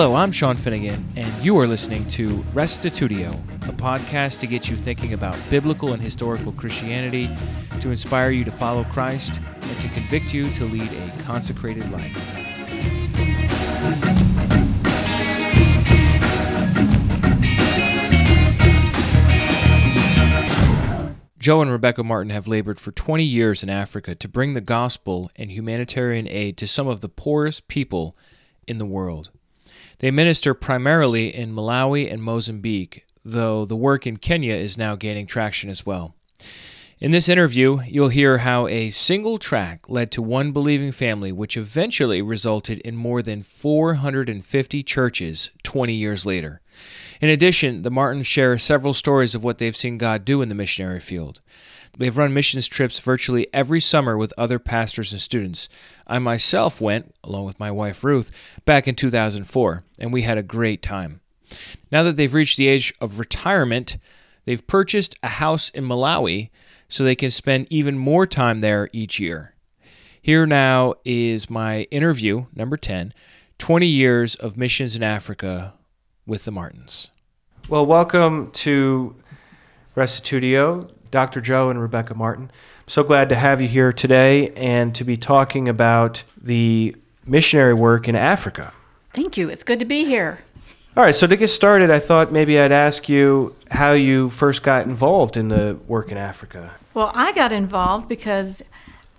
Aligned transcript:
Hello, 0.00 0.14
I'm 0.14 0.30
Sean 0.30 0.54
Finnegan, 0.54 1.04
and 1.16 1.26
you 1.44 1.58
are 1.58 1.66
listening 1.66 2.06
to 2.10 2.28
Restitutio, 2.54 3.34
a 3.68 3.72
podcast 3.72 4.38
to 4.38 4.46
get 4.46 4.68
you 4.68 4.76
thinking 4.76 5.12
about 5.12 5.36
biblical 5.50 5.92
and 5.92 6.00
historical 6.00 6.52
Christianity, 6.52 7.28
to 7.80 7.90
inspire 7.90 8.30
you 8.30 8.44
to 8.44 8.52
follow 8.52 8.84
Christ, 8.84 9.40
and 9.60 9.80
to 9.80 9.88
convict 9.88 10.32
you 10.32 10.48
to 10.52 10.66
lead 10.66 10.88
a 10.88 11.22
consecrated 11.24 11.90
life. 11.90 12.14
Joe 21.40 21.60
and 21.60 21.72
Rebecca 21.72 22.04
Martin 22.04 22.30
have 22.30 22.46
labored 22.46 22.78
for 22.78 22.92
20 22.92 23.24
years 23.24 23.64
in 23.64 23.68
Africa 23.68 24.14
to 24.14 24.28
bring 24.28 24.54
the 24.54 24.60
gospel 24.60 25.28
and 25.34 25.50
humanitarian 25.50 26.28
aid 26.28 26.56
to 26.58 26.68
some 26.68 26.86
of 26.86 27.00
the 27.00 27.08
poorest 27.08 27.66
people 27.66 28.16
in 28.68 28.78
the 28.78 28.86
world. 28.86 29.32
They 30.00 30.10
minister 30.12 30.54
primarily 30.54 31.34
in 31.34 31.52
Malawi 31.52 32.12
and 32.12 32.22
Mozambique, 32.22 33.04
though 33.24 33.64
the 33.64 33.76
work 33.76 34.06
in 34.06 34.18
Kenya 34.18 34.54
is 34.54 34.78
now 34.78 34.94
gaining 34.94 35.26
traction 35.26 35.70
as 35.70 35.84
well. 35.84 36.14
In 37.00 37.10
this 37.10 37.28
interview, 37.28 37.80
you'll 37.86 38.08
hear 38.08 38.38
how 38.38 38.66
a 38.66 38.90
single 38.90 39.38
track 39.38 39.88
led 39.88 40.10
to 40.12 40.22
one 40.22 40.50
believing 40.52 40.90
family, 40.90 41.30
which 41.30 41.56
eventually 41.56 42.20
resulted 42.20 42.78
in 42.80 42.96
more 42.96 43.22
than 43.22 43.42
450 43.42 44.82
churches 44.82 45.50
20 45.62 45.92
years 45.92 46.26
later. 46.26 46.60
In 47.20 47.28
addition, 47.28 47.82
the 47.82 47.90
Martins 47.90 48.26
share 48.26 48.58
several 48.58 48.94
stories 48.94 49.34
of 49.34 49.44
what 49.44 49.58
they've 49.58 49.76
seen 49.76 49.98
God 49.98 50.24
do 50.24 50.42
in 50.42 50.48
the 50.48 50.54
missionary 50.56 51.00
field. 51.00 51.40
They've 51.96 52.16
run 52.16 52.34
missions 52.34 52.68
trips 52.68 52.98
virtually 52.98 53.48
every 53.52 53.80
summer 53.80 54.16
with 54.16 54.32
other 54.36 54.58
pastors 54.58 55.12
and 55.12 55.20
students. 55.20 55.68
I 56.06 56.18
myself 56.18 56.80
went, 56.80 57.14
along 57.24 57.44
with 57.46 57.60
my 57.60 57.70
wife 57.70 58.04
Ruth, 58.04 58.30
back 58.64 58.86
in 58.86 58.94
2004, 58.94 59.84
and 59.98 60.12
we 60.12 60.22
had 60.22 60.38
a 60.38 60.42
great 60.42 60.82
time. 60.82 61.20
Now 61.90 62.02
that 62.02 62.16
they've 62.16 62.32
reached 62.32 62.56
the 62.56 62.68
age 62.68 62.92
of 63.00 63.18
retirement, 63.18 63.96
they've 64.44 64.66
purchased 64.66 65.16
a 65.22 65.28
house 65.28 65.70
in 65.70 65.84
Malawi 65.84 66.50
so 66.88 67.04
they 67.04 67.14
can 67.14 67.30
spend 67.30 67.66
even 67.70 67.98
more 67.98 68.26
time 68.26 68.60
there 68.60 68.88
each 68.92 69.18
year. 69.18 69.54
Here 70.20 70.46
now 70.46 70.94
is 71.04 71.48
my 71.48 71.82
interview, 71.84 72.46
number 72.54 72.76
10 72.76 73.14
20 73.58 73.86
Years 73.86 74.34
of 74.36 74.56
Missions 74.56 74.94
in 74.94 75.02
Africa 75.02 75.74
with 76.26 76.44
the 76.44 76.52
Martins. 76.52 77.08
Well, 77.68 77.84
welcome 77.84 78.50
to 78.52 79.16
Restitutio, 79.96 80.88
Dr. 81.08 81.40
Joe 81.40 81.70
and 81.70 81.80
Rebecca 81.80 82.14
Martin. 82.14 82.44
I'm 82.44 82.88
so 82.88 83.02
glad 83.02 83.28
to 83.30 83.34
have 83.34 83.60
you 83.60 83.68
here 83.68 83.92
today 83.92 84.50
and 84.50 84.94
to 84.94 85.04
be 85.04 85.16
talking 85.16 85.68
about 85.68 86.22
the 86.40 86.94
missionary 87.26 87.74
work 87.74 88.08
in 88.08 88.16
Africa. 88.16 88.72
Thank 89.12 89.36
you. 89.36 89.48
It's 89.48 89.64
good 89.64 89.78
to 89.78 89.84
be 89.84 90.04
here. 90.04 90.40
All 90.96 91.04
right, 91.04 91.14
so 91.14 91.26
to 91.26 91.36
get 91.36 91.48
started, 91.48 91.90
I 91.90 92.00
thought 92.00 92.32
maybe 92.32 92.58
I'd 92.58 92.72
ask 92.72 93.08
you 93.08 93.54
how 93.70 93.92
you 93.92 94.30
first 94.30 94.62
got 94.62 94.86
involved 94.86 95.36
in 95.36 95.48
the 95.48 95.78
work 95.86 96.10
in 96.10 96.16
Africa. 96.16 96.72
Well, 96.92 97.12
I 97.14 97.32
got 97.32 97.52
involved 97.52 98.08
because 98.08 98.62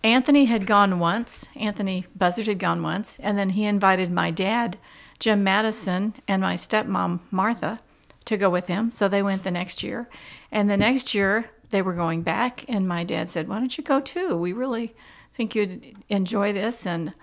Anthony 0.04 0.46
had 0.46 0.66
gone 0.66 1.00
once, 1.00 1.48
Anthony 1.56 2.06
Buzzard 2.16 2.48
had 2.48 2.60
gone 2.60 2.84
once, 2.84 3.18
and 3.22 3.38
then 3.38 3.52
he 3.52 3.66
invited 3.66 4.12
my 4.12 4.32
dad, 4.32 4.78
Jim 5.20 5.44
Madison, 5.44 6.16
and 6.28 6.42
my 6.42 6.56
stepmom, 6.56 7.20
Martha, 7.32 7.80
to 8.26 8.38
go 8.38 8.50
with 8.50 8.68
him. 8.68 8.92
So 8.92 9.08
they 9.08 9.24
went 9.24 9.44
the 9.44 9.52
next 9.52 9.84
year. 9.84 10.10
And 10.52 10.70
the 10.70 10.78
next 10.78 11.14
year, 11.14 11.50
they 11.72 11.82
were 11.82 11.94
going 11.94 12.22
back, 12.24 12.66
and 12.68 12.88
my 12.88 13.04
dad 13.04 13.30
said, 13.30 13.48
Why 13.48 13.60
don't 13.60 13.78
you 13.78 13.84
go 13.84 14.00
too? 14.00 14.36
We 14.36 14.54
really 14.54 14.96
think 15.36 15.56
you'd 15.56 15.96
enjoy 16.10 16.52
this, 16.54 16.86
and 16.86 17.14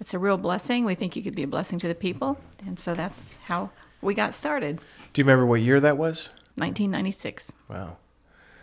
it's 0.00 0.14
a 0.14 0.18
real 0.18 0.38
blessing. 0.38 0.84
We 0.84 0.94
think 0.94 1.16
you 1.16 1.22
could 1.22 1.34
be 1.34 1.42
a 1.42 1.46
blessing 1.48 1.78
to 1.80 1.88
the 1.88 1.94
people. 1.94 2.38
And 2.66 2.78
so 2.78 2.94
that's 2.94 3.30
how 3.44 3.70
we 4.00 4.14
got 4.14 4.34
started. 4.34 4.80
Do 5.12 5.20
you 5.20 5.24
remember 5.24 5.44
what 5.46 5.60
year 5.60 5.80
that 5.80 5.96
was? 5.98 6.30
1996. 6.56 7.54
Wow. 7.68 7.96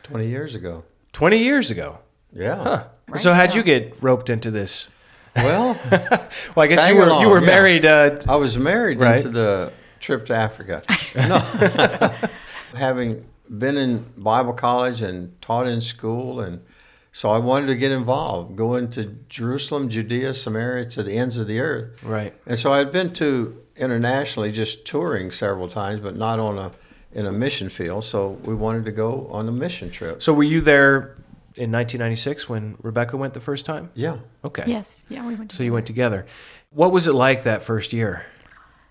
20 0.03 0.27
years 0.27 0.55
ago. 0.55 0.83
20 1.13 1.37
years 1.37 1.69
ago. 1.71 1.99
Yeah. 2.33 2.63
Huh. 2.63 2.83
Right 3.07 3.21
so 3.21 3.33
how'd 3.33 3.49
now. 3.49 3.55
you 3.55 3.63
get 3.63 4.01
roped 4.01 4.29
into 4.29 4.51
this? 4.51 4.89
Well, 5.35 5.77
Well, 5.91 6.29
I 6.57 6.67
guess 6.67 6.89
you 6.89 6.95
were 6.95 7.03
along, 7.05 7.21
you 7.21 7.29
were 7.29 7.39
yeah. 7.39 7.45
married 7.45 7.85
uh, 7.85 8.19
I 8.27 8.35
was 8.35 8.57
married 8.57 8.99
Right. 8.99 9.17
into 9.17 9.29
the 9.29 9.71
trip 9.99 10.25
to 10.27 10.35
Africa. 10.35 10.81
No. 11.15 11.39
Having 12.75 13.25
been 13.49 13.77
in 13.77 14.05
Bible 14.17 14.53
college 14.53 15.01
and 15.01 15.39
taught 15.41 15.67
in 15.67 15.81
school 15.81 16.39
and 16.39 16.63
so 17.11 17.31
I 17.31 17.39
wanted 17.39 17.65
to 17.67 17.75
get 17.75 17.91
involved, 17.91 18.55
go 18.55 18.75
into 18.75 19.05
Jerusalem, 19.27 19.89
Judea, 19.89 20.35
Samaria, 20.35 20.85
to 20.91 21.01
the 21.01 21.13
ends 21.13 21.35
of 21.37 21.47
the 21.47 21.59
earth. 21.59 22.03
right. 22.03 22.31
And 22.45 22.59
so 22.59 22.73
I'd 22.73 22.91
been 22.91 23.11
to 23.13 23.59
internationally, 23.75 24.51
just 24.51 24.85
touring 24.85 25.31
several 25.31 25.67
times, 25.67 26.01
but 26.01 26.15
not 26.15 26.39
on 26.39 26.57
a 26.57 26.71
in 27.11 27.25
a 27.25 27.31
mission 27.31 27.69
field. 27.69 28.03
So 28.03 28.29
we 28.43 28.53
wanted 28.53 28.85
to 28.85 28.91
go 28.91 29.27
on 29.31 29.47
a 29.47 29.51
mission 29.51 29.89
trip. 29.89 30.21
So 30.21 30.33
were 30.33 30.43
you 30.43 30.61
there 30.61 31.15
in 31.55 31.71
1996 31.71 32.47
when 32.47 32.77
Rebecca 32.83 33.17
went 33.17 33.33
the 33.33 33.41
first 33.41 33.65
time? 33.65 33.89
Yeah. 33.95 34.17
Okay. 34.43 34.63
Yes. 34.67 35.03
Yeah, 35.09 35.25
we 35.25 35.35
went 35.35 35.51
So 35.51 35.63
you 35.63 35.73
went 35.73 35.87
together. 35.87 36.27
What 36.69 36.91
was 36.91 37.07
it 37.07 37.13
like 37.13 37.43
that 37.43 37.63
first 37.63 37.93
year? 37.93 38.25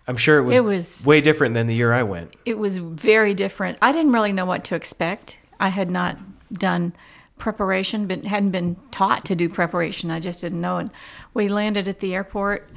I'm 0.09 0.17
sure 0.17 0.39
it 0.39 0.43
was, 0.43 0.57
It 0.57 0.65
was- 0.65 1.05
way 1.05 1.21
different 1.21 1.55
than 1.55 1.67
the 1.67 1.75
year 1.75 1.93
I 1.93 2.03
went. 2.03 2.35
It 2.45 2.59
was 2.59 2.79
very 2.79 3.35
different. 3.35 3.79
I 3.83 3.93
didn't 3.93 4.13
really 4.13 4.33
know 4.33 4.47
what 4.47 4.65
to 4.65 4.75
expect. 4.75 5.39
I 5.59 5.69
had 5.71 5.91
not 5.91 6.17
done 6.53 6.93
preparation, 7.39 8.07
but 8.07 8.25
hadn't 8.25 8.51
been 8.51 8.77
taught 8.91 9.25
to 9.27 9.35
do 9.35 9.49
preparation. 9.49 10.11
I 10.11 10.21
just 10.21 10.41
didn't 10.41 10.61
know. 10.61 10.79
And 10.79 10.91
we 11.35 11.49
landed 11.49 11.87
at 11.89 12.01
the 12.01 12.15
airport. 12.15 12.69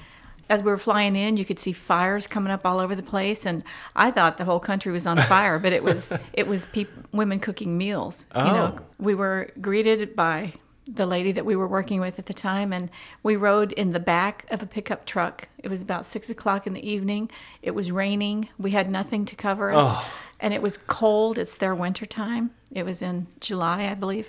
As 0.49 0.63
we 0.63 0.71
were 0.71 0.79
flying 0.79 1.15
in, 1.15 1.37
you 1.37 1.45
could 1.45 1.59
see 1.59 1.71
fires 1.73 2.25
coming 2.25 2.51
up 2.51 2.65
all 2.65 2.79
over 2.79 2.95
the 2.95 3.03
place, 3.03 3.45
and 3.45 3.63
I 3.95 4.09
thought 4.09 4.37
the 4.37 4.45
whole 4.45 4.59
country 4.59 4.91
was 4.91 5.05
on 5.05 5.17
fire. 5.21 5.59
but 5.59 5.71
it 5.73 5.83
was 5.83 6.11
it 6.33 6.47
was 6.47 6.65
peop 6.65 6.89
women 7.11 7.39
cooking 7.39 7.77
meals. 7.77 8.25
You 8.35 8.41
know, 8.43 8.75
Oh. 8.79 8.81
we 8.97 9.13
were 9.13 9.51
greeted 9.61 10.15
by 10.15 10.53
the 10.91 11.05
lady 11.05 11.31
that 11.33 11.45
we 11.45 11.55
were 11.55 11.67
working 11.67 11.99
with 12.01 12.17
at 12.17 12.25
the 12.25 12.33
time, 12.33 12.73
and 12.73 12.89
we 13.21 13.35
rode 13.35 13.71
in 13.73 13.91
the 13.91 13.99
back 13.99 14.45
of 14.49 14.63
a 14.63 14.65
pickup 14.65 15.05
truck. 15.05 15.47
It 15.59 15.67
was 15.69 15.81
about 15.81 16.05
six 16.05 16.29
o'clock 16.29 16.65
in 16.65 16.73
the 16.73 16.89
evening. 16.89 17.29
It 17.61 17.71
was 17.71 17.91
raining. 17.91 18.49
We 18.57 18.71
had 18.71 18.89
nothing 18.89 19.25
to 19.25 19.35
cover 19.35 19.71
us, 19.71 19.83
Oh. 19.85 20.11
and 20.39 20.53
it 20.53 20.61
was 20.61 20.77
cold. 20.77 21.37
It's 21.37 21.57
their 21.57 21.75
winter 21.75 22.05
time. 22.07 22.51
It 22.71 22.83
was 22.83 23.01
in 23.01 23.27
July, 23.39 23.87
I 23.89 23.93
believe. 23.93 24.27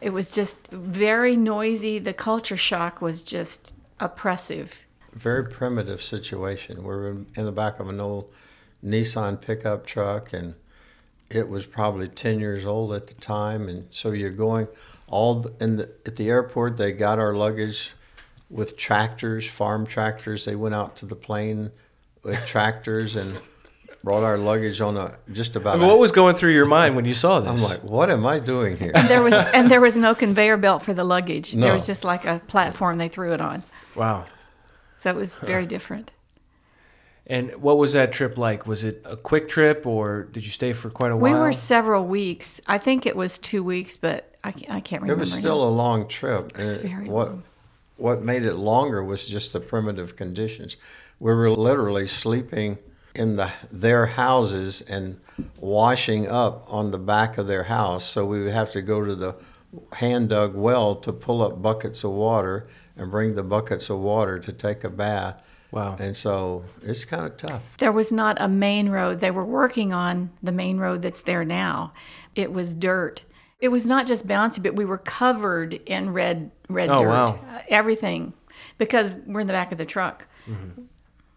It 0.00 0.10
was 0.10 0.30
just 0.30 0.56
very 0.70 1.36
noisy. 1.36 1.98
The 1.98 2.12
culture 2.14 2.56
shock 2.56 3.00
was 3.02 3.22
just 3.22 3.74
oppressive. 4.00 4.78
very 5.12 5.44
primitive 5.44 6.02
situation. 6.02 6.78
We 6.78 6.84
were 6.84 7.10
in 7.10 7.26
in 7.36 7.44
the 7.44 7.52
back 7.52 7.78
of 7.80 7.88
an 7.88 8.00
old 8.00 8.32
Nissan 8.84 9.40
pickup 9.40 9.86
truck, 9.86 10.32
and 10.32 10.54
it 11.30 11.48
was 11.48 11.66
probably 11.66 12.08
10 12.08 12.40
years 12.40 12.64
old 12.64 12.92
at 12.94 13.06
the 13.08 13.14
time. 13.14 13.68
And 13.68 13.86
so 13.90 14.12
you're 14.12 14.30
going 14.30 14.68
all 15.12 15.46
in 15.60 15.76
the, 15.76 15.84
at 16.06 16.16
the 16.16 16.28
airport. 16.28 16.76
They 16.78 16.90
got 16.92 17.18
our 17.20 17.34
luggage 17.34 17.90
with 18.50 18.76
tractors, 18.76 19.46
farm 19.46 19.86
tractors. 19.86 20.44
They 20.44 20.56
went 20.56 20.74
out 20.74 20.96
to 20.96 21.06
the 21.06 21.14
plane 21.14 21.70
with 22.24 22.44
tractors 22.46 23.14
and 23.14 23.38
brought 24.02 24.24
our 24.24 24.36
luggage 24.36 24.80
on 24.80 24.96
a 24.96 25.16
just 25.30 25.54
about. 25.54 25.74
I 25.76 25.78
mean, 25.78 25.84
a- 25.84 25.88
what 25.88 25.98
was 26.00 26.10
going 26.10 26.34
through 26.34 26.52
your 26.52 26.66
mind 26.66 26.96
when 26.96 27.04
you 27.04 27.14
saw 27.14 27.38
this? 27.40 27.50
I'm 27.50 27.62
like, 27.62 27.84
what 27.84 28.10
am 28.10 28.26
I 28.26 28.40
doing 28.40 28.76
here? 28.76 28.90
and 28.94 29.06
There 29.08 29.22
was 29.22 29.34
and 29.34 29.70
there 29.70 29.80
was 29.80 29.96
no 29.96 30.14
conveyor 30.14 30.56
belt 30.56 30.82
for 30.82 30.92
the 30.94 31.04
luggage. 31.04 31.52
There 31.52 31.72
was 31.74 31.86
just 31.86 32.02
like 32.04 32.24
a 32.24 32.40
platform 32.48 32.98
they 32.98 33.08
threw 33.08 33.32
it 33.32 33.40
on. 33.40 33.62
wow. 33.94 34.24
So 34.98 35.10
it 35.10 35.16
was 35.16 35.34
very 35.34 35.66
different. 35.66 36.12
And 37.26 37.50
what 37.62 37.76
was 37.78 37.92
that 37.92 38.12
trip 38.12 38.36
like? 38.38 38.66
Was 38.66 38.82
it 38.84 39.02
a 39.04 39.16
quick 39.16 39.48
trip 39.48 39.86
or 39.86 40.24
did 40.24 40.44
you 40.44 40.50
stay 40.50 40.72
for 40.72 40.90
quite 40.90 41.10
a 41.12 41.16
while? 41.16 41.32
We 41.32 41.38
were 41.38 41.52
several 41.52 42.04
weeks. 42.06 42.60
I 42.66 42.78
think 42.78 43.04
it 43.06 43.16
was 43.16 43.38
two 43.38 43.62
weeks, 43.64 43.96
but 43.96 44.31
I, 44.44 44.52
ca- 44.52 44.66
I 44.68 44.80
can't 44.80 45.02
remember. 45.02 45.20
It 45.20 45.24
was 45.24 45.32
still 45.32 45.58
now. 45.58 45.68
a 45.68 45.72
long 45.72 46.08
trip. 46.08 46.56
was 46.56 46.76
and 46.76 46.88
very 46.88 47.08
what 47.08 47.28
long. 47.28 47.42
what 47.96 48.22
made 48.22 48.44
it 48.44 48.54
longer 48.54 49.02
was 49.04 49.26
just 49.26 49.52
the 49.52 49.60
primitive 49.60 50.16
conditions. 50.16 50.76
We 51.20 51.32
were 51.32 51.50
literally 51.50 52.06
sleeping 52.06 52.78
in 53.14 53.36
the 53.36 53.52
their 53.70 54.06
houses 54.06 54.82
and 54.82 55.20
washing 55.58 56.28
up 56.28 56.64
on 56.72 56.90
the 56.90 56.98
back 56.98 57.38
of 57.38 57.46
their 57.46 57.64
house. 57.64 58.04
So 58.04 58.24
we 58.26 58.42
would 58.42 58.52
have 58.52 58.70
to 58.72 58.82
go 58.82 59.04
to 59.04 59.14
the 59.14 59.38
hand 59.94 60.30
dug 60.30 60.54
well 60.54 60.96
to 60.96 61.12
pull 61.12 61.42
up 61.42 61.62
buckets 61.62 62.04
of 62.04 62.10
water 62.10 62.66
and 62.96 63.10
bring 63.10 63.34
the 63.34 63.42
buckets 63.42 63.88
of 63.90 64.00
water 64.00 64.38
to 64.38 64.52
take 64.52 64.84
a 64.84 64.90
bath. 64.90 65.42
Wow. 65.70 65.96
And 65.98 66.14
so 66.14 66.64
it's 66.82 67.06
kind 67.06 67.24
of 67.24 67.38
tough. 67.38 67.62
There 67.78 67.92
was 67.92 68.12
not 68.12 68.36
a 68.38 68.48
main 68.48 68.90
road. 68.90 69.20
They 69.20 69.30
were 69.30 69.44
working 69.44 69.92
on 69.92 70.30
the 70.42 70.52
main 70.52 70.76
road 70.76 71.00
that's 71.00 71.22
there 71.22 71.44
now. 71.46 71.94
It 72.34 72.52
was 72.52 72.74
dirt. 72.74 73.22
It 73.62 73.68
was 73.68 73.86
not 73.86 74.08
just 74.08 74.26
bouncy, 74.26 74.60
but 74.60 74.74
we 74.74 74.84
were 74.84 74.98
covered 74.98 75.74
in 75.86 76.12
red 76.12 76.50
red 76.68 76.88
Oh, 76.90 76.98
dirt. 76.98 77.08
wow. 77.08 77.24
Uh, 77.48 77.60
Everything, 77.68 78.32
because 78.76 79.12
we're 79.24 79.40
in 79.40 79.46
the 79.46 79.52
back 79.52 79.70
of 79.70 79.78
the 79.78 79.86
truck. 79.86 80.26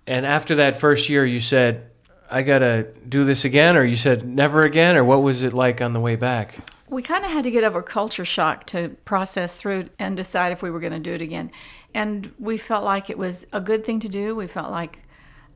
And 0.08 0.26
after 0.26 0.56
that 0.56 0.80
first 0.80 1.08
year, 1.08 1.24
you 1.26 1.40
said, 1.40 1.90
I 2.30 2.42
got 2.42 2.60
to 2.60 2.92
do 3.08 3.24
this 3.24 3.46
again, 3.46 3.78
or 3.78 3.84
you 3.84 3.96
said 3.96 4.28
never 4.28 4.64
again, 4.64 4.98
or 4.98 5.04
what 5.04 5.22
was 5.22 5.44
it 5.44 5.54
like 5.54 5.82
on 5.82 5.94
the 5.94 6.00
way 6.00 6.16
back? 6.16 6.58
We 6.90 7.04
kind 7.04 7.24
of 7.24 7.30
had 7.32 7.44
to 7.44 7.52
get 7.52 7.64
over 7.64 7.84
culture 7.84 8.26
shock 8.26 8.66
to 8.68 8.90
process 9.06 9.56
through 9.56 9.90
and 10.00 10.18
decide 10.18 10.52
if 10.52 10.64
we 10.64 10.72
were 10.72 10.80
going 10.80 10.94
to 10.94 11.00
do 11.00 11.14
it 11.14 11.22
again. 11.22 11.52
And 11.94 12.32
we 12.40 12.58
felt 12.58 12.84
like 12.84 13.10
it 13.12 13.18
was 13.20 13.46
a 13.54 13.62
good 13.62 13.84
thing 13.86 14.00
to 14.00 14.10
do. 14.10 14.36
We 14.36 14.48
felt 14.48 14.72
like 14.72 15.00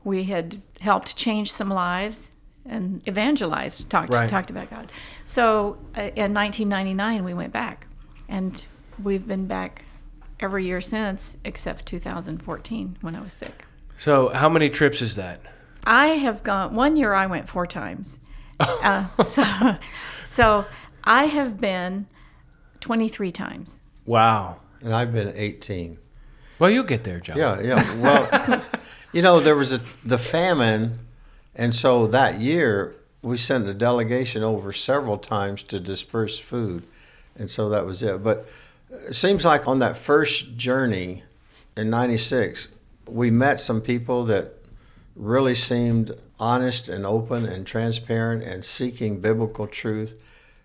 we 0.04 0.24
had 0.24 0.62
helped 0.80 1.16
change 1.16 1.52
some 1.52 1.68
lives 1.68 2.30
and 2.66 3.06
evangelized, 3.08 3.88
talked 3.90 4.14
Right. 4.14 4.28
talked 4.28 4.50
about 4.50 4.70
God. 4.70 4.90
So 5.24 5.78
uh, 5.96 6.10
in 6.14 6.34
1999 6.34 7.24
we 7.24 7.34
went 7.34 7.52
back, 7.52 7.86
and 8.28 8.64
we've 9.02 9.26
been 9.26 9.46
back 9.46 9.84
every 10.38 10.64
year 10.64 10.80
since, 10.80 11.36
except 11.44 11.86
2014 11.86 12.98
when 13.00 13.14
I 13.14 13.20
was 13.20 13.32
sick. 13.32 13.64
So, 13.98 14.28
how 14.30 14.48
many 14.48 14.70
trips 14.70 15.02
is 15.02 15.16
that? 15.16 15.40
I 15.84 16.08
have 16.08 16.42
gone 16.42 16.74
one 16.74 16.96
year. 16.96 17.12
I 17.12 17.26
went 17.26 17.48
four 17.48 17.66
times. 17.66 18.18
uh, 18.60 19.06
so, 19.22 19.76
so 20.24 20.64
I 21.04 21.24
have 21.26 21.60
been 21.60 22.06
23 22.80 23.30
times. 23.30 23.76
Wow. 24.06 24.56
And 24.80 24.94
I've 24.94 25.12
been 25.12 25.32
18. 25.34 25.98
Well, 26.58 26.70
you'll 26.70 26.84
get 26.84 27.04
there, 27.04 27.20
John. 27.20 27.36
Yeah, 27.36 27.60
yeah. 27.60 27.94
Well, 27.96 28.64
you 29.12 29.22
know, 29.22 29.40
there 29.40 29.56
was 29.56 29.72
a 29.72 29.80
the 30.04 30.18
famine, 30.18 30.98
and 31.60 31.74
so 31.74 32.06
that 32.06 32.40
year 32.40 32.96
we 33.20 33.36
sent 33.36 33.68
a 33.68 33.74
delegation 33.74 34.42
over 34.42 34.72
several 34.72 35.18
times 35.18 35.62
to 35.64 35.78
disperse 35.78 36.38
food, 36.38 36.86
and 37.36 37.50
so 37.50 37.68
that 37.68 37.84
was 37.84 38.02
it. 38.02 38.24
But 38.24 38.48
it 38.90 39.14
seems 39.14 39.44
like 39.44 39.68
on 39.68 39.78
that 39.80 39.98
first 39.98 40.56
journey 40.56 41.22
in 41.76 41.90
'96, 41.90 42.68
we 43.06 43.30
met 43.30 43.60
some 43.60 43.82
people 43.82 44.24
that 44.24 44.54
really 45.14 45.54
seemed 45.54 46.12
honest 46.38 46.88
and 46.88 47.04
open 47.04 47.44
and 47.44 47.66
transparent 47.66 48.42
and 48.42 48.64
seeking 48.64 49.20
biblical 49.20 49.66
truth. 49.66 50.18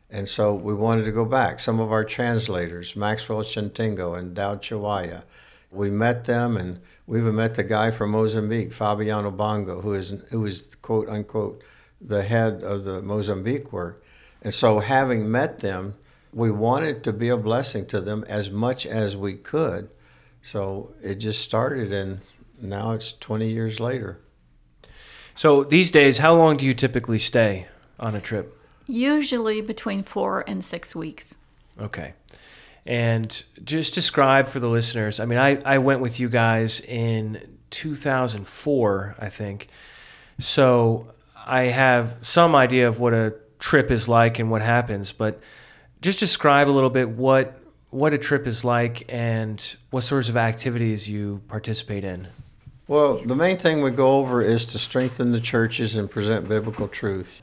And 0.10 0.30
so 0.30 0.54
we 0.54 0.74
wanted 0.74 1.04
to 1.04 1.12
go 1.12 1.26
back. 1.26 1.60
Some 1.60 1.82
of 1.82 1.92
our 1.92 2.06
translators, 2.06 2.96
Maxwell 2.96 3.42
Shintingo 3.42 4.18
and 4.18 4.34
Dowd 4.34 4.62
Chiwaya, 4.62 5.24
we 5.72 5.90
met 5.90 6.24
them, 6.24 6.56
and 6.56 6.80
we 7.08 7.20
even 7.20 7.36
met 7.36 7.56
the 7.56 7.64
guy 7.64 7.92
from 7.92 8.12
Mozambique, 8.12 8.74
Fabiano 8.74 9.32
Bongo, 9.32 9.82
who 9.82 9.94
is 9.94 10.12
who 10.32 10.46
is 10.46 10.64
quote 10.82 11.10
unquote 11.10 11.62
the 12.02 12.24
head 12.24 12.64
of 12.64 12.84
the 12.84 13.02
Mozambique 13.02 13.72
work. 13.72 14.04
And 14.42 14.54
so, 14.54 14.80
having 14.80 15.32
met 15.32 15.60
them, 15.60 15.96
we 16.34 16.52
wanted 16.52 17.04
to 17.06 17.14
be 17.14 17.30
a 17.30 17.38
blessing 17.38 17.86
to 17.88 18.02
them 18.02 18.26
as 18.28 18.52
much 18.52 18.86
as 18.86 19.16
we 19.16 19.34
could. 19.34 19.90
So 20.42 20.94
it 21.02 21.16
just 21.16 21.42
started, 21.42 21.92
and 21.92 22.20
now 22.62 22.92
it's 22.92 23.14
20 23.14 23.50
years 23.50 23.80
later. 23.80 24.20
So, 25.34 25.64
these 25.64 25.90
days, 25.90 26.20
how 26.20 26.36
long 26.36 26.58
do 26.58 26.66
you 26.66 26.76
typically 26.76 27.18
stay 27.18 27.68
on 28.00 28.14
a 28.16 28.22
trip? 28.22 28.56
Usually 28.86 29.62
between 29.62 30.04
four 30.04 30.44
and 30.48 30.64
six 30.64 30.96
weeks. 30.96 31.36
Okay. 31.82 32.14
And 32.86 33.44
just 33.64 33.96
describe 33.96 34.48
for 34.48 34.60
the 34.60 34.70
listeners. 34.70 35.20
I 35.20 35.26
mean, 35.26 35.40
I, 35.40 35.60
I 35.66 35.80
went 35.80 36.02
with 36.02 36.20
you 36.20 36.30
guys 36.30 36.80
in 36.82 37.58
2004, 37.72 39.16
I 39.18 39.30
think. 39.30 39.70
So 40.38 41.14
I 41.46 41.64
have 41.64 42.18
some 42.22 42.56
idea 42.56 42.88
of 42.88 43.00
what 43.00 43.14
a 43.14 43.34
trip 43.60 43.92
is 43.92 44.08
like 44.08 44.40
and 44.40 44.52
what 44.52 44.62
happens, 44.62 45.12
but 45.12 45.40
just 46.02 46.20
describe 46.20 46.70
a 46.70 46.72
little 46.72 46.90
bit 46.90 47.10
what 47.10 47.60
what 47.90 48.14
a 48.14 48.18
trip 48.18 48.46
is 48.46 48.66
like 48.66 49.06
and 49.08 49.78
what 49.90 50.02
sorts 50.02 50.28
of 50.28 50.36
activities 50.36 51.08
you 51.08 51.42
participate 51.48 52.04
in. 52.04 52.28
Well, 52.88 53.22
the 53.24 53.36
main 53.36 53.58
thing 53.58 53.82
we 53.82 53.92
go 53.92 54.18
over 54.18 54.42
is 54.42 54.66
to 54.66 54.80
strengthen 54.80 55.32
the 55.32 55.40
churches 55.40 55.96
and 55.96 56.12
present 56.12 56.48
biblical 56.48 56.90
truth. 56.90 57.42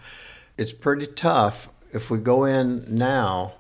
It's 0.59 0.73
pretty 0.73 1.07
tough 1.07 1.69
if 1.93 2.11
we 2.11 2.19
go 2.19 2.45
in 2.45 2.85
now. 2.87 3.55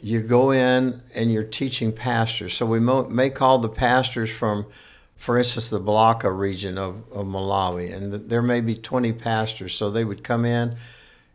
You 0.00 0.20
go 0.22 0.50
in 0.50 1.02
and 1.14 1.32
you're 1.32 1.44
teaching 1.44 1.92
pastors. 1.92 2.54
So 2.54 2.66
we 2.66 2.80
may 2.80 3.30
call 3.30 3.58
the 3.58 3.68
pastors 3.68 4.30
from, 4.30 4.66
for 5.16 5.38
instance, 5.38 5.70
the 5.70 5.80
Balaka 5.80 6.36
region 6.36 6.78
of, 6.78 7.10
of 7.12 7.26
Malawi, 7.26 7.92
and 7.94 8.12
th- 8.12 8.22
there 8.26 8.42
may 8.42 8.60
be 8.60 8.74
20 8.74 9.12
pastors. 9.14 9.74
So 9.74 9.90
they 9.90 10.04
would 10.04 10.22
come 10.22 10.44
in. 10.44 10.76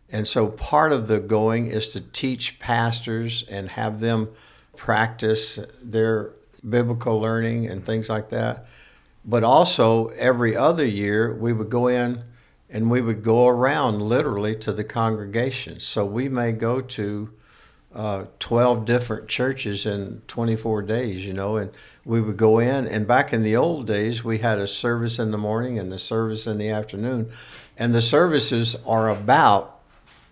And 0.09 0.27
so 0.27 0.47
part 0.47 0.93
of 0.93 1.07
the 1.07 1.19
going 1.19 1.67
is 1.67 1.87
to 1.89 2.01
teach 2.01 2.59
pastors 2.59 3.43
and 3.49 3.69
have 3.69 3.99
them 3.99 4.29
practice 4.77 5.59
their 5.81 6.33
biblical 6.67 7.19
learning 7.19 7.67
and 7.67 7.85
things 7.85 8.09
like 8.09 8.29
that. 8.29 8.65
But 9.25 9.43
also, 9.43 10.07
every 10.09 10.55
other 10.55 10.85
year, 10.85 11.33
we 11.33 11.53
would 11.53 11.69
go 11.69 11.87
in 11.87 12.23
and 12.69 12.89
we 12.89 13.01
would 13.01 13.23
go 13.23 13.47
around 13.47 14.01
literally 14.01 14.55
to 14.57 14.73
the 14.73 14.83
congregations. 14.83 15.83
So 15.83 16.03
we 16.05 16.27
may 16.27 16.51
go 16.51 16.81
to 16.81 17.31
uh, 17.95 18.25
12 18.39 18.85
different 18.85 19.27
churches 19.27 19.85
in 19.85 20.21
24 20.27 20.81
days, 20.81 21.25
you 21.25 21.33
know, 21.33 21.57
and 21.57 21.71
we 22.05 22.19
would 22.21 22.37
go 22.37 22.59
in. 22.59 22.87
And 22.87 23.07
back 23.07 23.31
in 23.33 23.43
the 23.43 23.55
old 23.55 23.85
days, 23.87 24.23
we 24.23 24.39
had 24.39 24.57
a 24.59 24.67
service 24.67 25.19
in 25.19 25.31
the 25.31 25.37
morning 25.37 25.77
and 25.77 25.93
a 25.93 25.99
service 25.99 26.47
in 26.47 26.57
the 26.57 26.69
afternoon. 26.69 27.29
And 27.77 27.93
the 27.93 28.01
services 28.01 28.75
are 28.87 29.09
about 29.09 29.79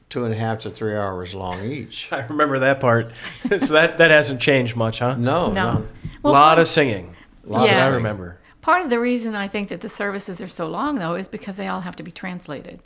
two 0.10 0.26
and 0.26 0.34
a 0.34 0.38
half 0.38 0.60
to 0.60 0.70
three 0.70 0.96
hours 0.96 1.34
long 1.36 1.64
each. 1.64 2.10
I 2.12 2.26
remember 2.26 2.60
that 2.60 2.80
part. 2.82 3.12
so 3.50 3.58
that, 3.74 3.98
that 4.00 4.12
hasn't 4.12 4.42
changed 4.42 4.76
much, 4.76 5.00
huh? 5.00 5.16
No, 5.16 5.52
No. 5.52 5.74
no. 5.74 5.88
A 6.24 6.30
lot 6.30 6.60
of 6.60 6.68
singing. 6.68 7.16
Lot 7.44 7.64
Yes. 7.66 7.78
what 7.80 7.92
I 7.94 7.96
remember. 7.96 8.38
Part 8.62 8.84
of 8.84 8.90
the 8.92 9.00
reason 9.00 9.34
I 9.34 9.48
think 9.48 9.70
that 9.70 9.82
the 9.82 9.90
services 9.90 10.40
are 10.42 10.48
so 10.48 10.68
long, 10.68 10.96
though, 10.96 11.16
is 11.16 11.28
because 11.28 11.58
they 11.58 11.68
all 11.68 11.82
have 11.82 11.96
to 11.96 12.04
be 12.04 12.12
translated. 12.12 12.80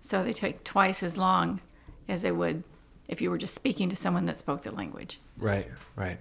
So 0.00 0.24
they 0.24 0.32
take 0.32 0.64
twice 0.64 1.02
as 1.02 1.18
long 1.18 1.60
as 2.08 2.22
they 2.22 2.32
would 2.32 2.64
if 3.10 3.20
you 3.20 3.28
were 3.28 3.36
just 3.38 3.54
speaking 3.54 3.88
to 3.90 3.96
someone 3.96 4.24
that 4.26 4.38
spoke 4.38 4.62
the 4.62 4.70
language. 4.70 5.20
Right, 5.36 5.66
right. 5.96 6.18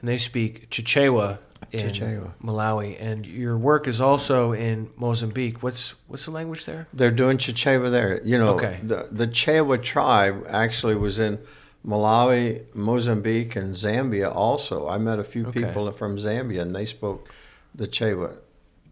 And 0.00 0.08
they 0.08 0.18
speak 0.18 0.70
Chichewa 0.70 1.38
in 1.70 1.90
Chichewa. 1.90 2.32
Malawi, 2.42 2.96
and 2.98 3.26
your 3.26 3.56
work 3.58 3.86
is 3.86 4.00
also 4.00 4.52
in 4.52 4.88
Mozambique. 4.96 5.62
What's 5.62 5.94
what's 6.08 6.24
the 6.24 6.30
language 6.30 6.64
there? 6.64 6.88
They're 6.92 7.10
doing 7.10 7.36
Chichewa 7.38 7.90
there. 7.90 8.20
You 8.24 8.38
know, 8.38 8.54
Okay. 8.54 8.80
the 8.82 9.08
the 9.12 9.26
Chewa 9.28 9.80
tribe 9.82 10.46
actually 10.48 10.94
was 10.96 11.18
in 11.18 11.38
Malawi, 11.86 12.62
Mozambique, 12.74 13.54
and 13.56 13.74
Zambia. 13.74 14.34
Also, 14.34 14.88
I 14.88 14.96
met 14.98 15.18
a 15.18 15.24
few 15.24 15.46
Okay. 15.48 15.64
people 15.64 15.90
from 15.92 16.16
Zambia, 16.16 16.62
and 16.62 16.74
they 16.74 16.86
spoke 16.86 17.30
the 17.74 17.86
Chewa. 17.86 18.36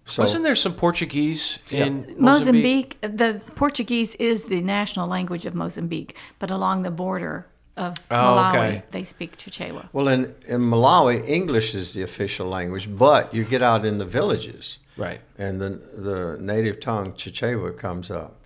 So 0.08 0.22
Wasn't 0.22 0.42
there 0.42 0.54
some 0.56 0.74
Portuguese 0.74 1.58
in 1.70 2.14
Mozambique? 2.18 2.18
Mozambique, 2.20 2.98
the 3.02 3.40
Portuguese 3.54 4.14
is 4.14 4.44
the 4.44 4.60
national 4.62 5.06
language 5.06 5.44
of 5.46 5.54
Mozambique, 5.54 6.16
but 6.38 6.50
along 6.50 6.82
the 6.82 6.90
border 6.90 7.46
of 7.76 7.94
Oh, 8.10 8.14
Malawi, 8.14 8.48
okay. 8.56 8.82
they 8.90 9.04
speak 9.04 9.36
Chichewa. 9.36 9.88
well, 9.92 10.08
in 10.08 10.34
in 10.48 10.60
Malawi, 10.62 11.26
English 11.28 11.74
is 11.74 11.92
the 11.92 12.02
official 12.02 12.48
language, 12.48 12.88
but 12.96 13.32
you 13.34 13.44
get 13.44 13.62
out 13.62 13.84
in 13.84 13.98
the 13.98 14.04
villages, 14.06 14.78
Right. 14.96 15.20
and 15.38 15.60
the 15.60 15.70
the 16.08 16.36
native 16.40 16.80
tongue 16.80 17.12
Chichewa 17.12 17.76
comes 17.76 18.10
up. 18.10 18.40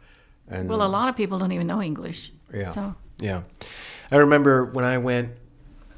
And 0.49 0.69
Well, 0.69 0.83
a 0.83 0.89
lot 0.99 1.09
of 1.09 1.17
people 1.17 1.39
don't 1.39 1.53
even 1.53 1.67
know 1.69 1.81
English. 1.81 2.33
Yeah. 2.53 2.69
So 2.69 2.95
Yeah. 3.19 3.43
I 4.11 4.17
remember 4.17 4.65
when 4.65 4.85
I 4.85 4.99
went, 4.99 5.29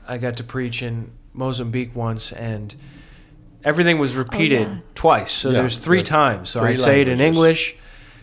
I 0.06 0.18
got 0.18 0.36
to 0.36 0.44
preach 0.44 0.82
in 0.82 1.10
Mozambique 1.32 1.96
once, 1.96 2.30
and 2.32 2.74
everything 3.64 3.98
was 3.98 4.14
oh, 4.14 4.18
repeated 4.18 4.68
yeah. 4.68 4.76
twice. 4.94 5.32
So 5.32 5.50
Yeah, 5.50 5.60
there's 5.60 5.76
three 5.78 5.98
there's 5.98 6.08
times. 6.08 6.50
So 6.50 6.60
I 6.62 6.74
three 6.74 6.76
say 6.76 7.00
it 7.02 7.08
in. 7.08 7.20
English. 7.20 7.76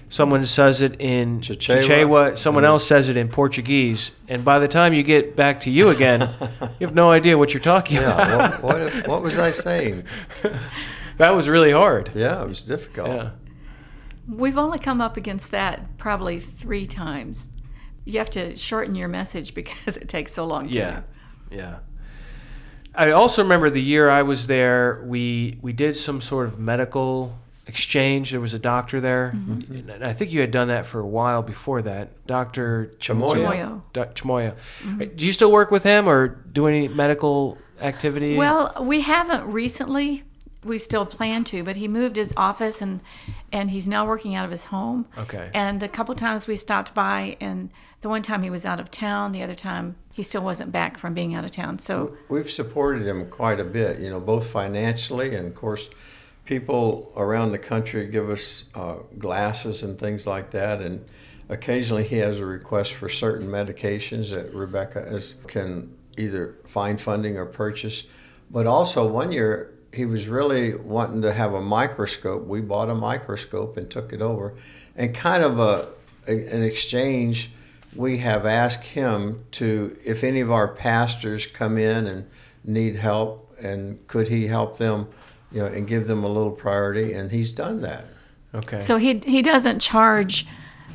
Someone 0.09 0.45
says 0.45 0.81
it 0.81 0.99
in 0.99 1.39
Chichewa, 1.39 1.81
Chichewa. 1.83 2.37
Someone 2.37 2.65
and- 2.65 2.69
else 2.71 2.85
says 2.85 3.07
it 3.07 3.15
in 3.15 3.29
Portuguese. 3.29 4.11
And 4.27 4.43
by 4.43 4.59
the 4.59 4.67
time 4.67 4.93
you 4.93 5.03
get 5.03 5.37
back 5.37 5.61
to 5.61 5.69
you 5.71 5.87
again, 5.87 6.29
you 6.79 6.85
have 6.87 6.93
no 6.93 7.11
idea 7.11 7.37
what 7.37 7.53
you're 7.53 7.63
talking 7.63 7.97
about. 7.97 8.61
what, 8.61 8.63
what, 8.63 8.81
if- 8.81 9.07
what 9.07 9.23
was 9.23 9.39
I 9.39 9.51
saying? 9.67 10.03
that 11.17 11.29
was 11.33 11.47
really 11.47 11.71
hard. 11.71 12.11
Yeah, 12.13 12.41
it 12.41 12.47
was 12.47 12.61
difficult. 12.63 13.07
Yeah. 13.07 13.29
we've 14.27 14.57
only 14.57 14.79
come 14.79 14.99
up 14.99 15.15
against 15.15 15.51
that 15.51 15.97
probably 15.97 16.39
three 16.41 16.85
times. 16.85 17.49
You 18.03 18.19
have 18.19 18.29
to 18.31 18.57
shorten 18.57 18.95
your 18.95 19.07
message 19.07 19.53
because 19.61 19.95
it 19.95 20.09
takes 20.09 20.33
so 20.33 20.45
long 20.45 20.67
to 20.67 20.73
Yeah, 20.73 21.01
do. 21.49 21.55
yeah. 21.55 21.75
I 22.95 23.11
also 23.11 23.41
remember 23.43 23.69
the 23.69 23.81
year 23.81 24.09
I 24.09 24.21
was 24.21 24.47
there. 24.47 25.03
We 25.05 25.57
we 25.61 25.73
did 25.73 25.95
some 25.95 26.21
sort 26.21 26.47
of 26.47 26.59
medical 26.59 27.37
exchange. 27.67 28.31
There 28.31 28.41
was 28.41 28.53
a 28.53 28.59
doctor 28.59 28.99
there, 28.99 29.31
Mm-hmm. 29.35 29.89
and 29.91 30.03
I 30.03 30.13
think 30.13 30.31
you 30.31 30.41
had 30.41 30.51
done 30.51 30.67
that 30.67 30.85
for 30.85 30.99
a 30.99 31.07
while 31.07 31.41
before 31.41 31.81
that. 31.83 32.25
Doctor 32.27 32.91
Chamoya. 32.99 33.81
Chamoya. 33.93 34.13
Chamoya. 34.13 34.55
Mm-hmm. 34.83 35.15
Do 35.15 35.25
you 35.25 35.31
still 35.33 35.51
work 35.51 35.71
with 35.71 35.83
him 35.83 36.07
or 36.09 36.27
do 36.27 36.67
any 36.67 36.87
medical 36.87 37.57
activity? 37.79 38.35
Well, 38.35 38.75
we 38.81 39.01
haven't 39.01 39.45
recently. 39.51 40.23
We 40.63 40.77
still 40.77 41.07
plan 41.07 41.43
to, 41.45 41.63
but 41.63 41.77
he 41.77 41.87
moved 41.87 42.17
his 42.17 42.33
office 42.37 42.81
and 42.83 43.01
and 43.51 43.71
he's 43.71 43.87
now 43.87 44.05
working 44.05 44.35
out 44.35 44.45
of 44.45 44.51
his 44.51 44.65
home. 44.65 45.07
Okay. 45.17 45.49
And 45.53 45.81
a 45.81 45.87
couple 45.87 46.13
times 46.13 46.45
we 46.45 46.55
stopped 46.55 46.93
by, 46.93 47.35
and 47.41 47.71
the 48.01 48.09
one 48.09 48.21
time 48.21 48.43
he 48.43 48.49
was 48.51 48.63
out 48.65 48.79
of 48.79 48.91
town, 48.91 49.31
the 49.31 49.41
other 49.41 49.55
time 49.55 49.95
he 50.11 50.23
still 50.23 50.43
wasn't 50.43 50.71
back 50.71 50.97
from 50.97 51.13
being 51.13 51.33
out 51.33 51.43
of 51.43 51.51
town. 51.51 51.79
So 51.79 52.15
We've 52.29 52.51
supported 52.51 53.07
him 53.07 53.29
quite 53.29 53.59
a 53.59 53.63
bit, 53.63 53.99
you 53.99 54.09
know, 54.09 54.19
both 54.19 54.47
financially 54.47 55.35
and, 55.35 55.47
of 55.47 55.55
course, 55.55 55.89
people 56.45 57.11
around 57.15 57.51
the 57.51 57.57
country 57.57 58.07
give 58.07 58.29
us 58.29 58.65
uh, 58.75 58.95
glasses 59.17 59.83
and 59.83 59.97
things 59.97 60.27
like 60.27 60.51
that. 60.51 60.81
And 60.81 61.05
occasionally 61.49 62.03
he 62.03 62.17
has 62.17 62.39
a 62.39 62.45
request 62.45 62.93
for 62.93 63.09
certain 63.09 63.47
medications 63.47 64.31
that 64.31 64.53
Rebecca 64.53 65.05
is, 65.07 65.35
can 65.47 65.95
either 66.17 66.55
find 66.65 66.99
funding 66.99 67.37
or 67.37 67.45
purchase. 67.45 68.03
But 68.49 68.67
also, 68.67 69.07
one 69.07 69.31
year 69.31 69.73
he 69.93 70.05
was 70.05 70.27
really 70.27 70.75
wanting 70.75 71.21
to 71.21 71.33
have 71.33 71.53
a 71.53 71.61
microscope. 71.61 72.45
We 72.45 72.61
bought 72.61 72.89
a 72.89 72.95
microscope 72.95 73.77
and 73.77 73.89
took 73.89 74.13
it 74.13 74.21
over, 74.21 74.55
and 74.95 75.13
kind 75.13 75.43
of 75.43 75.59
a, 75.59 75.89
a 76.27 76.47
an 76.53 76.63
exchange. 76.63 77.51
We 77.95 78.19
have 78.19 78.45
asked 78.45 78.85
him 78.87 79.43
to 79.51 79.97
if 80.05 80.23
any 80.23 80.39
of 80.41 80.51
our 80.51 80.67
pastors 80.67 81.45
come 81.45 81.77
in 81.77 82.07
and 82.07 82.25
need 82.63 82.95
help, 82.95 83.53
and 83.61 84.05
could 84.07 84.27
he 84.29 84.47
help 84.47 84.77
them, 84.77 85.07
you 85.51 85.59
know, 85.61 85.65
and 85.67 85.87
give 85.87 86.07
them 86.07 86.23
a 86.23 86.27
little 86.27 86.51
priority, 86.51 87.13
and 87.13 87.31
he's 87.31 87.51
done 87.51 87.81
that. 87.81 88.05
Okay. 88.55 88.79
So 88.79 88.97
he 88.97 89.19
he 89.25 89.41
doesn't 89.41 89.79
charge 89.79 90.45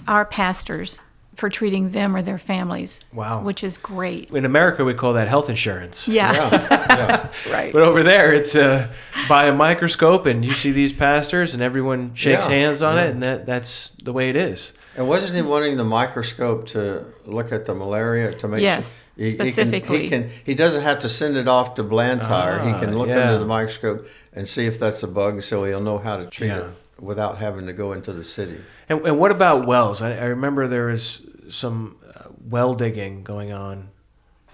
our 0.08 0.24
pastors 0.24 1.00
for 1.34 1.50
treating 1.50 1.90
them 1.90 2.16
or 2.16 2.22
their 2.22 2.38
families. 2.38 3.00
Wow. 3.12 3.42
Which 3.42 3.62
is 3.62 3.76
great. 3.76 4.30
in 4.30 4.46
America, 4.46 4.84
we 4.84 4.94
call 4.94 5.12
that 5.14 5.28
health 5.28 5.50
insurance. 5.50 6.08
Yeah. 6.08 6.32
Yeah, 6.32 6.50
yeah. 7.46 7.52
right. 7.52 7.72
But 7.74 7.82
over 7.82 8.02
there, 8.02 8.32
it's 8.32 8.56
uh, 8.56 8.88
by 9.28 9.44
a 9.44 9.54
microscope, 9.54 10.24
and 10.24 10.42
you 10.44 10.52
see 10.52 10.72
these 10.72 10.94
pastors, 10.94 11.52
and 11.52 11.62
everyone 11.62 12.14
shakes 12.14 12.44
Yeah, 12.44 12.50
hands 12.50 12.80
on 12.80 12.96
yeah. 12.96 13.04
it, 13.04 13.10
and 13.10 13.22
that, 13.22 13.44
that's 13.44 13.92
the 14.02 14.14
way 14.14 14.30
it 14.30 14.36
is. 14.36 14.72
And 14.96 15.06
wasn't 15.06 15.34
he 15.36 15.42
wanting 15.42 15.76
the 15.76 15.84
microscope 15.84 16.66
to 16.68 17.04
look 17.26 17.52
at 17.52 17.66
the 17.66 17.74
malaria 17.74 18.32
to 18.34 18.48
make 18.48 18.62
Yes, 18.62 19.04
sure 19.16 19.24
he- 19.24 19.30
he 19.30 19.36
can- 19.36 19.46
specifically. 19.46 20.02
He 20.02 20.08
can, 20.08 20.30
he 20.44 20.54
doesn't 20.54 20.82
have 20.82 21.00
to 21.00 21.08
send 21.08 21.36
it 21.36 21.46
off 21.48 21.74
to 21.74 21.82
Blantyre. 21.82 22.60
he 22.60 22.70
Ah, 22.70 22.78
can 22.80 22.96
look 22.98 23.08
yeah. 23.08 23.26
under 23.28 23.38
the 23.38 23.44
microscope 23.44 24.06
and 24.32 24.48
see 24.48 24.66
if 24.66 24.78
that's 24.78 25.02
a 25.02 25.08
bug, 25.08 25.42
so 25.42 25.64
he'll 25.64 25.80
know 25.82 25.98
how 25.98 26.16
to 26.16 26.26
treat 26.26 26.48
Yeah. 26.48 26.58
it 26.58 26.64
without 26.98 27.38
having 27.38 27.66
to 27.66 27.74
go 27.74 27.92
into 27.92 28.12
the 28.12 28.22
city. 28.24 28.56
And, 28.88 29.00
and 29.06 29.18
what 29.18 29.30
about 29.30 29.66
wells? 29.66 30.00
I, 30.00 30.12
I 30.16 30.24
remember 30.24 30.66
there 30.66 30.86
was 30.86 31.20
some 31.50 31.96
uh, 32.14 32.28
well 32.48 32.72
digging 32.74 33.22
going 33.22 33.52
on. 33.52 33.88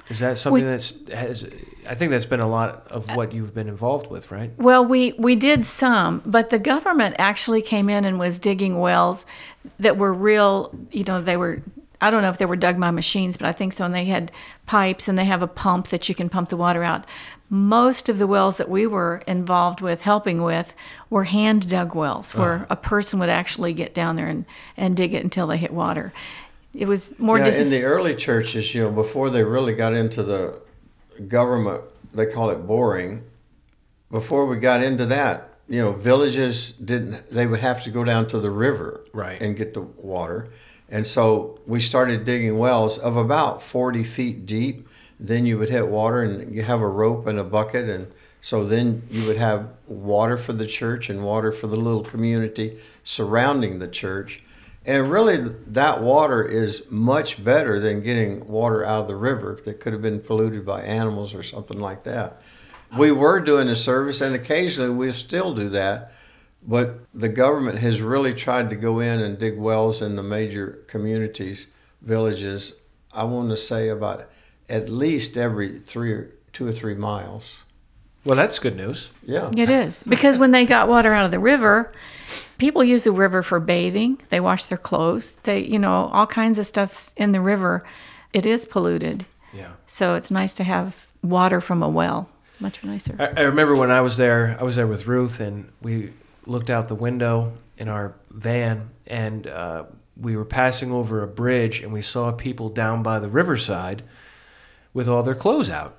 Is 0.09 0.19
that 0.19 0.39
something 0.39 0.65
We- 0.65 0.69
that's 0.71 0.93
has? 1.13 1.47
I 1.87 1.95
think 1.95 2.11
that's 2.11 2.25
been 2.25 2.41
a 2.41 2.49
lot 2.49 2.87
of 2.91 3.09
what 3.17 3.33
you've 3.33 3.55
been 3.55 3.69
involved 3.69 4.11
with, 4.11 4.31
right? 4.31 4.51
Well, 4.57 4.85
we, 4.85 5.13
we 5.19 5.35
did 5.35 5.67
some, 5.67 6.23
but 6.25 6.51
the 6.51 6.59
government 6.59 7.17
actually 7.19 7.63
came 7.63 7.89
in 7.89 8.05
and 8.05 8.19
was 8.19 8.39
digging 8.39 8.79
wells 8.79 9.27
that 9.79 9.97
were 9.97 10.13
real, 10.13 10.75
you 10.91 11.05
know, 11.05 11.21
they 11.21 11.37
were, 11.37 11.63
I 12.01 12.11
don't 12.11 12.23
know 12.23 12.31
if 12.31 12.39
they 12.39 12.47
were 12.47 12.57
dug 12.57 12.79
by 12.79 12.91
machines, 12.91 13.37
but 13.37 13.47
I 13.47 13.53
think 13.53 13.73
so. 13.73 13.85
And 13.85 13.95
they 13.95 14.05
had 14.05 14.33
pipes 14.67 15.09
and 15.09 15.19
they 15.19 15.25
have 15.25 15.43
a 15.43 15.47
pump 15.47 15.89
that 15.89 16.09
you 16.09 16.15
can 16.15 16.29
pump 16.29 16.51
the 16.51 16.57
water 16.57 16.83
out. 16.83 17.05
Most 17.49 18.09
of 18.09 18.19
the 18.19 18.27
wells 18.27 18.57
that 18.57 18.69
we 18.69 18.87
were 18.87 19.23
involved 19.27 19.81
with, 19.81 20.03
helping 20.03 20.43
with, 20.43 20.75
were 21.11 21.25
hand 21.25 21.69
dug 21.69 21.95
wells 21.95 22.35
uh-huh. 22.35 22.43
where 22.43 22.67
a 22.71 22.77
person 22.77 23.19
would 23.19 23.29
actually 23.29 23.75
get 23.75 23.95
down 23.95 24.17
there 24.17 24.29
and, 24.29 24.45
and 24.77 24.97
dig 24.97 25.15
it 25.15 25.23
until 25.23 25.47
they 25.47 25.57
hit 25.57 25.73
water. 25.73 26.13
It 26.75 26.87
was 26.87 27.13
more 27.19 27.39
yeah, 27.39 27.45
dis- 27.45 27.59
in 27.59 27.71
the 27.71 27.83
early 27.83 28.15
churches, 28.15 28.75
you 28.75 28.83
know, 28.83 28.91
before 28.91 29.29
they 29.31 29.45
really 29.45 29.75
got 29.75 29.93
into 29.93 30.23
the 30.23 30.61
government, 31.29 31.83
they 32.13 32.27
call 32.27 32.51
it 32.51 32.67
boring. 32.67 33.25
Before 34.11 34.47
we 34.47 34.57
got 34.59 34.83
into 34.83 35.07
that, 35.07 35.49
you 35.69 35.81
know, 35.81 35.93
villages 35.93 36.73
didn't. 36.73 37.31
They 37.31 37.47
would 37.47 37.61
have 37.61 37.83
to 37.85 37.91
go 37.91 38.05
down 38.05 38.29
to 38.29 38.39
the 38.39 38.51
river 38.51 39.01
Right. 39.15 39.41
and 39.41 39.57
get 39.57 39.73
the 39.75 39.81
water, 39.83 40.49
and 40.91 41.07
so 41.07 41.61
we 41.67 41.81
started 41.81 42.25
digging 42.25 42.59
wells 42.59 42.99
of 42.99 43.17
about 43.17 43.63
forty 43.63 44.05
feet 44.05 44.45
deep. 44.45 44.87
Then 45.19 45.47
you 45.47 45.57
would 45.59 45.71
hit 45.71 45.87
water, 45.89 46.21
and 46.23 46.55
you 46.55 46.63
have 46.65 46.81
a 46.81 46.89
rope 46.89 47.27
and 47.27 47.39
a 47.39 47.45
bucket, 47.45 47.89
and 47.89 48.09
so 48.41 48.65
then 48.65 49.03
you 49.11 49.27
would 49.27 49.37
have 49.37 49.69
water 49.87 50.37
for 50.37 50.53
the 50.53 50.67
church 50.67 51.09
and 51.09 51.25
water 51.25 51.53
for 51.53 51.69
the 51.69 51.77
little 51.77 52.03
community 52.03 52.77
surrounding 53.05 53.79
the 53.79 53.89
church. 53.89 54.43
And 54.85 55.11
really, 55.11 55.37
that 55.69 56.03
water 56.03 56.43
is 56.43 56.83
much 56.91 57.43
better 57.43 57.79
than 57.79 58.03
getting 58.03 58.49
water 58.49 58.85
out 58.85 59.03
of 59.03 59.09
the 59.09 59.17
river 59.17 59.59
that 59.65 59.79
could 59.79 59.93
have 59.93 60.03
been 60.03 60.21
polluted 60.21 60.67
by 60.67 60.83
animals 60.83 61.35
or 61.35 61.43
something 61.43 61.79
like 61.79 62.03
that. 62.05 62.43
We 62.99 63.13
were 63.13 63.41
doing 63.41 63.69
a 63.69 63.77
service, 63.77 64.21
and 64.21 64.35
occasionally 64.35 64.91
we 64.91 65.13
still 65.13 65.55
do 65.55 65.69
that, 65.71 66.13
but 66.63 67.07
the 67.15 67.29
government 67.29 67.79
has 67.79 68.03
really 68.03 68.35
tried 68.35 68.71
to 68.71 68.77
go 68.77 69.01
in 69.01 69.21
and 69.21 69.39
dig 69.39 69.57
wells 69.57 70.03
in 70.03 70.17
the 70.17 70.23
major 70.23 70.85
communities, 70.89 71.69
villages. 72.03 72.75
I 73.15 73.25
want 73.25 73.51
to 73.51 73.57
say 73.57 73.89
about 73.89 74.29
at 74.69 74.89
least 74.89 75.37
every 75.37 75.79
three 75.79 76.13
or 76.13 76.35
two 76.53 76.67
or 76.67 76.73
three 76.73 76.95
miles. 76.95 77.61
Well, 78.25 78.37
that's 78.37 78.59
good 78.59 78.77
news. 78.77 79.09
Yeah. 79.25 79.51
It 79.57 79.69
is 79.69 80.03
because 80.05 80.39
when 80.39 80.53
they 80.53 80.65
got 80.65 80.89
water 80.89 81.13
out 81.13 81.25
of 81.25 81.31
the 81.33 81.41
river, 81.41 81.93
people 82.59 82.85
use 82.85 83.05
the 83.05 83.13
river 83.13 83.43
for 83.43 83.59
bathing. 83.59 84.21
They 84.31 84.39
wash 84.41 84.65
their 84.67 84.79
clothes. 84.79 85.35
They, 85.43 85.61
you 85.65 85.79
know, 85.79 86.09
all 86.13 86.27
kinds 86.27 86.59
of 86.59 86.67
stuff's 86.67 87.13
in 87.17 87.33
the 87.33 87.41
river. 87.41 87.85
It 88.33 88.47
is 88.47 88.65
polluted, 88.65 89.27
Yeah. 89.53 89.73
so 89.87 90.15
it's 90.15 90.31
nice 90.31 90.55
to 90.55 90.65
have 90.65 91.07
water 91.23 91.61
from 91.61 91.83
a 91.83 91.89
well. 91.89 92.29
Much 92.61 92.83
nicer. 92.85 93.17
I, 93.19 93.41
I 93.41 93.45
remember 93.45 93.75
when 93.75 93.91
I 93.91 94.01
was 94.01 94.17
there, 94.17 94.57
I 94.61 94.63
was 94.63 94.77
there 94.77 94.87
with 94.87 95.07
Ruth, 95.07 95.41
and 95.41 95.71
we 95.83 96.13
looked 96.47 96.71
out 96.71 96.87
the 96.89 96.95
window 96.95 97.53
in 97.77 97.89
our 97.89 98.15
van, 98.31 98.91
and 99.07 99.47
uh, 99.49 99.85
we 100.17 100.37
were 100.37 100.45
passing 100.45 100.93
over 100.93 101.23
a 101.23 101.27
bridge, 101.27 101.81
and 101.81 101.93
we 101.93 102.01
saw 102.03 102.31
people 102.31 102.69
down 102.69 103.03
by 103.03 103.19
the 103.19 103.29
riverside 103.29 104.03
with 104.95 105.09
all 105.09 105.23
their 105.25 105.35
clothes 105.35 105.69
out 105.69 105.97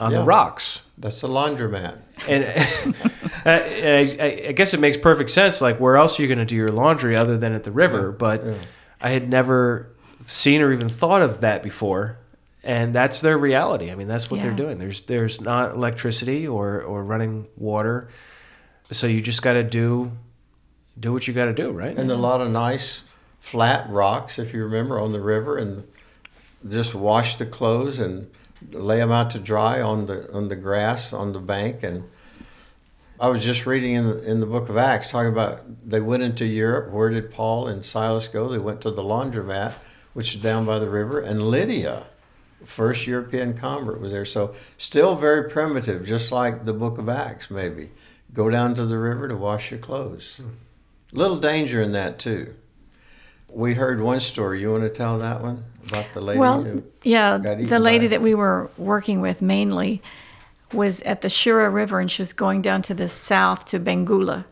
on 0.00 0.12
the 0.12 0.22
rocks. 0.22 0.80
That's 0.96 1.20
the 1.20 1.28
laundromat. 1.28 1.98
And, 2.26 2.44
uh, 3.46 3.48
and 3.48 4.20
I, 4.20 4.24
I, 4.24 4.48
I 4.48 4.52
guess 4.52 4.74
it 4.74 4.80
makes 4.80 4.96
perfect 4.96 5.30
sense. 5.30 5.60
Like, 5.60 5.78
where 5.78 5.96
else 5.96 6.18
are 6.18 6.22
you 6.22 6.28
going 6.28 6.38
to 6.38 6.44
do 6.44 6.56
your 6.56 6.70
laundry 6.70 7.16
other 7.16 7.36
than 7.36 7.52
at 7.52 7.64
the 7.64 7.70
river? 7.70 8.10
But 8.12 8.44
yeah. 8.44 8.54
I 9.00 9.10
had 9.10 9.28
never 9.28 9.90
seen 10.20 10.60
or 10.60 10.72
even 10.72 10.88
thought 10.88 11.22
of 11.22 11.40
that 11.40 11.62
before. 11.62 12.18
And 12.64 12.94
that's 12.94 13.20
their 13.20 13.38
reality. 13.38 13.90
I 13.90 13.94
mean, 13.94 14.08
that's 14.08 14.30
what 14.30 14.42
they're 14.42 14.52
doing. 14.52 14.78
There's 14.78 15.00
there's 15.02 15.40
not 15.40 15.74
electricity 15.74 16.46
or, 16.46 16.82
or 16.82 17.02
running 17.04 17.46
water, 17.56 18.08
so 18.90 19.06
you 19.06 19.22
just 19.22 19.40
got 19.42 19.54
to 19.54 19.62
do 19.62 20.12
do 20.98 21.12
what 21.12 21.26
you 21.26 21.32
got 21.32 21.46
to 21.46 21.54
do, 21.54 21.70
right? 21.70 21.96
and 21.96 22.10
a 22.10 22.16
lot 22.16 22.40
of 22.40 22.50
nice 22.50 23.04
flat 23.38 23.88
rocks, 23.88 24.38
if 24.38 24.52
you 24.52 24.64
remember, 24.64 24.98
on 24.98 25.12
the 25.12 25.20
river, 25.20 25.56
and 25.56 25.86
just 26.68 26.94
wash 26.94 27.36
the 27.36 27.46
clothes 27.46 28.00
and 28.00 28.30
lay 28.70 28.98
them 28.98 29.12
out 29.12 29.30
to 29.32 29.38
dry 29.38 29.80
on 29.80 30.06
the 30.06 30.32
on 30.32 30.48
the 30.48 30.56
grass 30.56 31.12
on 31.12 31.32
the 31.32 31.40
bank. 31.40 31.82
And 31.82 32.04
I 33.20 33.28
was 33.28 33.44
just 33.44 33.66
reading 33.66 33.94
in 33.94 34.06
the, 34.06 34.30
in 34.30 34.40
the 34.40 34.46
book 34.46 34.68
of 34.68 34.76
Acts 34.76 35.10
talking 35.10 35.32
about 35.32 35.88
they 35.88 36.00
went 36.00 36.22
into 36.22 36.44
Europe. 36.44 36.92
Where 36.92 37.10
did 37.10 37.30
Paul 37.30 37.66
and 37.66 37.84
Silas 37.84 38.28
go? 38.28 38.48
They 38.48 38.58
went 38.58 38.80
to 38.82 38.90
the 38.90 39.02
laundromat, 39.02 39.74
which 40.12 40.34
is 40.34 40.40
down 40.40 40.64
by 40.64 40.78
the 40.78 40.88
river, 40.88 41.20
and 41.20 41.50
Lydia. 41.50 42.06
First 42.64 43.06
European 43.06 43.54
convert 43.54 44.00
was 44.00 44.10
there, 44.10 44.24
so 44.24 44.52
still 44.76 45.14
very 45.14 45.48
primitive, 45.48 46.04
just 46.04 46.32
like 46.32 46.64
the 46.64 46.72
Book 46.72 46.98
of 46.98 47.08
Acts. 47.08 47.50
Maybe 47.50 47.90
go 48.32 48.50
down 48.50 48.74
to 48.74 48.84
the 48.84 48.98
river 48.98 49.28
to 49.28 49.36
wash 49.36 49.70
your 49.70 49.80
clothes. 49.80 50.36
Hmm. 50.36 50.48
Little 51.12 51.38
danger 51.38 51.80
in 51.80 51.92
that 51.92 52.18
too. 52.18 52.54
We 53.48 53.74
heard 53.74 54.00
one 54.00 54.20
story. 54.20 54.60
You 54.60 54.72
want 54.72 54.84
to 54.84 54.90
tell 54.90 55.18
that 55.18 55.42
one 55.42 55.64
about 55.88 56.06
the 56.12 56.20
lady 56.20 56.38
well, 56.38 56.62
who? 56.62 56.82
yeah, 57.02 57.38
the 57.38 57.78
lady 57.78 58.06
by- 58.06 58.10
that 58.10 58.22
we 58.22 58.34
were 58.34 58.70
working 58.76 59.20
with 59.20 59.40
mainly 59.40 60.02
was 60.72 61.00
at 61.02 61.22
the 61.22 61.30
Shire 61.30 61.70
River, 61.70 61.98
and 61.98 62.10
she 62.10 62.20
was 62.20 62.32
going 62.32 62.60
down 62.60 62.82
to 62.82 62.94
the 62.94 63.08
south 63.08 63.64
to 63.66 63.80
Bangula, 63.80 64.44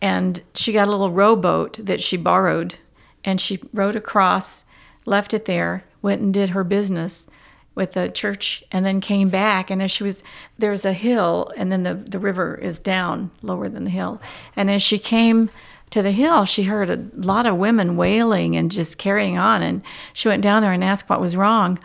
and 0.00 0.42
she 0.54 0.72
got 0.72 0.86
a 0.86 0.90
little 0.90 1.10
rowboat 1.10 1.78
that 1.84 2.00
she 2.00 2.16
borrowed, 2.16 2.76
and 3.24 3.40
she 3.40 3.58
rowed 3.72 3.96
across, 3.96 4.64
left 5.04 5.34
it 5.34 5.46
there, 5.46 5.84
went 6.02 6.22
and 6.22 6.32
did 6.32 6.50
her 6.50 6.62
business 6.62 7.26
with 7.74 7.92
the 7.92 8.08
church 8.08 8.64
and 8.72 8.86
then 8.86 9.00
came 9.00 9.28
back 9.28 9.70
and 9.70 9.82
as 9.82 9.90
she 9.90 10.02
was 10.02 10.24
there's 10.58 10.84
a 10.84 10.94
hill 10.94 11.52
and 11.56 11.70
then 11.70 11.82
the, 11.82 11.94
the 11.94 12.18
river 12.18 12.54
is 12.54 12.78
down 12.78 13.30
lower 13.42 13.68
than 13.68 13.84
the 13.84 13.90
hill 13.90 14.20
and 14.56 14.70
as 14.70 14.82
she 14.82 14.98
came 14.98 15.50
to 15.96 16.02
the 16.02 16.10
hill 16.12 16.44
she 16.44 16.64
heard 16.64 16.90
a 16.90 17.02
lot 17.16 17.46
of 17.46 17.56
women 17.56 17.96
wailing 17.96 18.54
and 18.54 18.70
just 18.70 18.98
carrying 18.98 19.38
on 19.38 19.62
and 19.62 19.80
she 20.12 20.28
went 20.28 20.42
down 20.42 20.60
there 20.60 20.72
and 20.74 20.84
asked 20.84 21.08
what 21.08 21.22
was 21.22 21.34
wrong. 21.36 21.78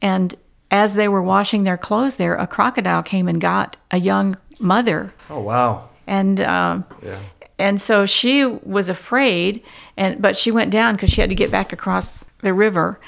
And 0.00 0.32
as 0.70 0.94
they 0.94 1.08
were 1.08 1.22
washing 1.22 1.64
their 1.64 1.76
clothes 1.76 2.14
there 2.14 2.36
a 2.36 2.46
crocodile 2.46 3.02
came 3.02 3.26
and 3.26 3.40
got 3.40 3.76
a 3.90 3.98
young 3.98 4.36
mother. 4.60 5.12
Oh 5.28 5.40
wow, 5.40 5.88
and 6.06 6.40
um, 6.40 6.84
Yeah. 7.02 7.18
and 7.58 7.80
so 7.80 8.06
she 8.06 8.44
was 8.46 8.88
afraid 8.88 9.64
and 9.96 10.22
but 10.22 10.36
she 10.36 10.52
went 10.52 10.70
down 10.70 10.94
because 10.94 11.10
she 11.10 11.20
had 11.20 11.30
to 11.30 11.36
get 11.36 11.50
back 11.50 11.72
across 11.72 12.24
the 12.42 12.54
river. 12.54 13.00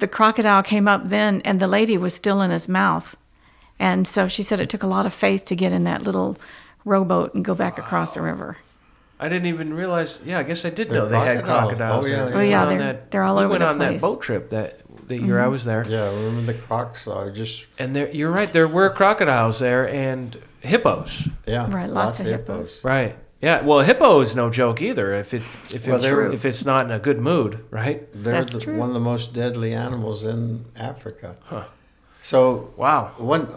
The 0.00 0.08
crocodile 0.08 0.64
came 0.64 0.88
up 0.88 1.08
then 1.08 1.40
and 1.44 1.60
the 1.60 1.68
lady 1.68 1.96
was 1.96 2.14
still 2.14 2.42
in 2.42 2.50
his 2.50 2.68
mouth. 2.68 3.16
And 3.78 4.08
so 4.08 4.26
she 4.26 4.42
said 4.42 4.58
it 4.58 4.68
took 4.68 4.82
a 4.82 4.88
lot 4.88 5.06
of 5.06 5.14
faith 5.14 5.44
to 5.44 5.54
get 5.54 5.70
in 5.72 5.84
that 5.84 6.02
little 6.02 6.36
rowboat 6.84 7.32
and 7.34 7.44
go 7.44 7.54
back 7.54 7.78
across 7.78 8.14
the 8.14 8.22
river 8.22 8.56
I 9.22 9.28
didn't 9.28 9.46
even 9.46 9.74
realize. 9.74 10.18
Yeah, 10.24 10.38
I 10.38 10.42
guess 10.42 10.64
I 10.64 10.70
did 10.70 10.90
know 10.90 11.06
they 11.06 11.18
had 11.18 11.44
crocodiles. 11.44 11.72
Oh, 11.72 11.76
crocodiles. 11.76 12.04
Oh, 12.04 12.08
yeah, 12.08 12.16
there. 12.16 12.28
yeah. 12.30 12.34
Oh, 12.36 12.40
yeah, 12.40 12.40
We 12.40 12.48
went 12.48 12.54
on 12.72 12.78
they're- 12.78 12.86
that- 12.94 13.10
they're 13.10 13.22
all 13.22 13.36
we 13.36 13.42
over 13.44 13.50
went 13.50 13.62
on 13.62 13.78
that 13.78 14.00
boat 14.00 14.22
trip 14.22 14.48
that 14.48 14.80
the 15.08 15.18
year 15.20 15.38
I 15.38 15.42
mm-hmm. 15.42 15.52
was 15.52 15.64
there. 15.64 15.84
Yeah, 15.86 16.08
remember 16.08 16.52
the 16.52 16.58
crocs? 16.58 17.06
I 17.06 17.28
just 17.30 17.66
And 17.78 17.94
there, 17.94 18.10
you're 18.10 18.30
right. 18.30 18.50
There 18.52 18.66
were 18.66 18.88
crocodiles 18.90 19.58
there 19.58 19.86
and 19.88 20.38
hippos. 20.60 21.28
yeah, 21.46 21.70
Right, 21.70 21.90
lots 21.90 22.20
of 22.20 22.26
hippos. 22.26 22.82
Right. 22.82 23.16
Yeah. 23.42 23.62
Well, 23.62 23.80
a 23.80 23.84
hippo 23.84 24.20
is 24.20 24.34
no 24.34 24.50
joke 24.50 24.80
either. 24.82 25.14
If 25.14 25.32
it 25.34 25.42
if 25.72 25.86
Well, 25.86 25.96
it's 25.96 26.04
they're- 26.04 26.32
if 26.32 26.44
it's 26.44 26.64
not 26.64 26.84
in 26.86 26.90
a 26.90 26.98
good 26.98 27.20
mood, 27.20 27.64
right? 27.70 28.06
They're 28.12 28.32
That's 28.34 28.52
the, 28.54 28.60
true. 28.60 28.76
one 28.76 28.88
of 28.88 28.94
the 28.94 29.00
most 29.00 29.32
deadly 29.34 29.74
animals 29.74 30.24
in 30.24 30.64
Africa. 30.76 31.36
Huh. 31.44 31.64
So 32.22 32.70
Wow. 32.76 33.12
one 33.18 33.48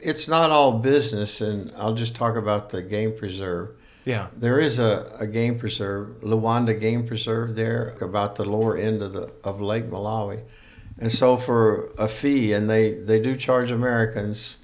it's 0.00 0.28
not 0.28 0.50
all 0.50 0.72
business, 0.78 1.40
and 1.40 1.72
I'll 1.76 1.94
just 1.94 2.14
talk 2.14 2.36
about 2.36 2.70
the 2.70 2.82
game 2.82 3.12
preserve. 3.16 3.70
Yeah. 4.08 4.28
There 4.34 4.58
is 4.58 4.78
a, 4.78 5.14
a 5.20 5.26
game 5.26 5.58
preserve, 5.58 6.22
Liwonde 6.22 6.80
Game 6.80 7.06
Preserve 7.06 7.54
there, 7.56 7.94
about 8.00 8.36
the 8.36 8.44
lower 8.46 8.74
end 8.74 9.02
of 9.02 9.12
the 9.12 9.30
of 9.44 9.60
Lake 9.60 9.90
Malawi, 9.90 10.44
and 10.98 11.12
so 11.12 11.36
for 11.36 11.90
a 11.98 12.08
fee, 12.08 12.54
and 12.54 12.70
they 12.70 12.94
they 12.94 13.20
do 13.20 13.36
charge 13.36 13.70
Americans 13.70 14.56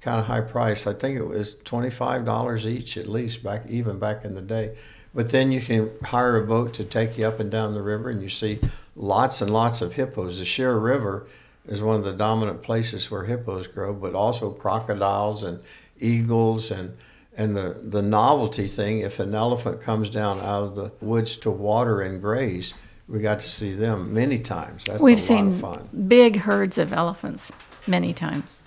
kind 0.00 0.18
of 0.18 0.26
high 0.26 0.40
price. 0.40 0.88
I 0.88 0.92
think 0.92 1.16
it 1.16 1.22
was 1.22 1.54
twenty 1.62 1.88
five 1.88 2.24
dollars 2.24 2.66
each 2.66 2.96
at 2.96 3.08
least 3.08 3.44
back 3.44 3.62
even 3.68 4.00
back 4.00 4.24
in 4.24 4.34
the 4.34 4.42
day. 4.42 4.76
But 5.14 5.30
then 5.30 5.52
you 5.52 5.60
can 5.60 5.92
hire 6.06 6.36
a 6.36 6.44
boat 6.44 6.74
to 6.74 6.84
take 6.84 7.16
you 7.16 7.26
up 7.28 7.38
and 7.38 7.48
down 7.48 7.74
the 7.74 7.82
river, 7.82 8.10
and 8.10 8.20
you 8.20 8.28
see 8.28 8.58
lots 8.96 9.40
and 9.40 9.52
lots 9.52 9.80
of 9.80 9.92
hippos. 9.92 10.40
The 10.40 10.44
Shire 10.44 10.76
River 10.76 11.28
is 11.64 11.80
one 11.80 11.94
of 11.94 12.02
the 12.02 12.12
dominant 12.12 12.64
places 12.64 13.08
where 13.08 13.22
hippos 13.22 13.68
grow, 13.68 13.94
but 13.94 14.16
also 14.16 14.50
crocodiles 14.50 15.44
and 15.44 15.60
eagles 16.00 16.72
and 16.72 16.96
and 17.40 17.56
the, 17.56 17.74
the 17.82 18.02
novelty 18.02 18.68
thing, 18.68 19.00
if 19.00 19.18
an 19.18 19.34
elephant 19.34 19.80
comes 19.80 20.10
down 20.10 20.40
out 20.40 20.62
of 20.62 20.74
the 20.74 20.92
woods 21.00 21.36
to 21.38 21.50
water 21.50 22.02
and 22.02 22.20
graze, 22.20 22.74
we 23.08 23.20
got 23.20 23.40
to 23.40 23.48
see 23.48 23.72
them 23.72 24.12
many 24.12 24.38
times. 24.38 24.84
That's 24.84 25.00
We've 25.00 25.16
a 25.16 25.20
seen 25.20 25.62
lot 25.62 25.80
of 25.80 25.90
fun. 25.90 26.06
big 26.06 26.36
herds 26.36 26.76
of 26.76 26.92
elephants 26.92 27.50
many 27.86 28.12
times. 28.12 28.60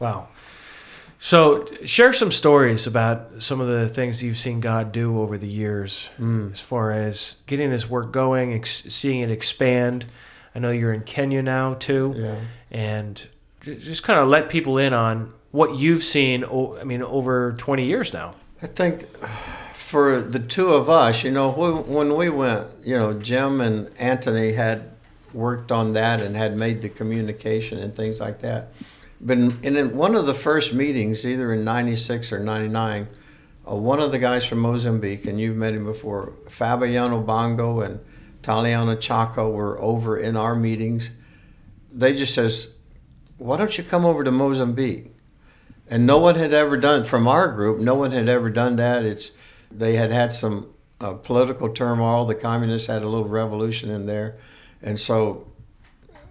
Wow. 0.00 0.30
So, 1.20 1.68
share 1.84 2.12
some 2.12 2.32
stories 2.32 2.88
about 2.88 3.40
some 3.40 3.60
of 3.60 3.68
the 3.68 3.88
things 3.88 4.20
you've 4.20 4.38
seen 4.38 4.58
God 4.58 4.90
do 4.90 5.20
over 5.20 5.38
the 5.38 5.48
years 5.48 6.10
hmm. 6.16 6.48
as 6.52 6.60
far 6.60 6.90
as 6.90 7.36
getting 7.46 7.70
this 7.70 7.88
work 7.88 8.12
going, 8.12 8.52
ex- 8.52 8.82
seeing 8.88 9.20
it 9.20 9.30
expand. 9.30 10.06
I 10.56 10.58
know 10.58 10.70
you're 10.70 10.92
in 10.92 11.02
Kenya 11.02 11.40
now, 11.40 11.74
too. 11.74 12.14
Yeah. 12.16 12.40
And 12.72 13.28
just 13.62 14.02
kind 14.02 14.18
of 14.18 14.26
let 14.26 14.48
people 14.48 14.76
in 14.76 14.92
on 14.92 15.32
what 15.50 15.76
you've 15.76 16.04
seen, 16.04 16.44
I 16.44 16.84
mean, 16.84 17.02
over 17.02 17.52
20 17.52 17.84
years 17.84 18.12
now. 18.12 18.34
I 18.62 18.66
think 18.66 19.06
for 19.74 20.20
the 20.20 20.38
two 20.38 20.70
of 20.70 20.90
us, 20.90 21.24
you 21.24 21.30
know, 21.30 21.50
when 21.50 22.16
we 22.16 22.28
went, 22.28 22.66
you 22.84 22.98
know, 22.98 23.14
Jim 23.14 23.60
and 23.60 23.90
Anthony 23.98 24.52
had 24.52 24.90
worked 25.32 25.72
on 25.72 25.92
that 25.92 26.20
and 26.20 26.36
had 26.36 26.56
made 26.56 26.82
the 26.82 26.88
communication 26.88 27.78
and 27.78 27.94
things 27.94 28.20
like 28.20 28.40
that. 28.40 28.72
But 29.20 29.38
in, 29.38 29.96
one 29.96 30.14
of 30.14 30.26
the 30.26 30.34
first 30.34 30.72
meetings, 30.72 31.26
either 31.26 31.52
in 31.52 31.64
96 31.64 32.32
or 32.32 32.38
99, 32.38 33.08
uh, 33.68 33.74
one 33.74 34.00
of 34.00 34.12
the 34.12 34.18
guys 34.18 34.44
from 34.44 34.58
Mozambique, 34.58 35.26
and 35.26 35.40
you've 35.40 35.56
met 35.56 35.74
him 35.74 35.84
before, 35.84 36.32
Fabiano 36.48 37.20
Bongo 37.20 37.80
and 37.80 38.00
Taliana 38.42 38.98
Chaco 38.98 39.50
were 39.50 39.80
over 39.80 40.18
in 40.18 40.36
our 40.36 40.54
meetings. 40.54 41.10
They 41.92 42.14
just 42.14 42.34
says, 42.34 42.68
why 43.38 43.56
don't 43.56 43.76
you 43.76 43.84
come 43.84 44.04
over 44.04 44.22
to 44.22 44.30
Mozambique? 44.30 45.14
And 45.90 46.06
no 46.06 46.18
one 46.18 46.34
had 46.34 46.52
ever 46.52 46.76
done 46.76 47.04
from 47.04 47.26
our 47.26 47.48
group. 47.48 47.78
No 47.78 47.94
one 47.94 48.10
had 48.10 48.28
ever 48.28 48.50
done 48.50 48.76
that. 48.76 49.04
It's 49.04 49.32
they 49.70 49.96
had 49.96 50.10
had 50.10 50.32
some 50.32 50.72
uh, 51.00 51.14
political 51.14 51.68
turmoil. 51.70 52.24
The 52.24 52.34
communists 52.34 52.88
had 52.88 53.02
a 53.02 53.08
little 53.08 53.28
revolution 53.28 53.90
in 53.90 54.06
there, 54.06 54.36
and 54.82 54.98
so 54.98 55.46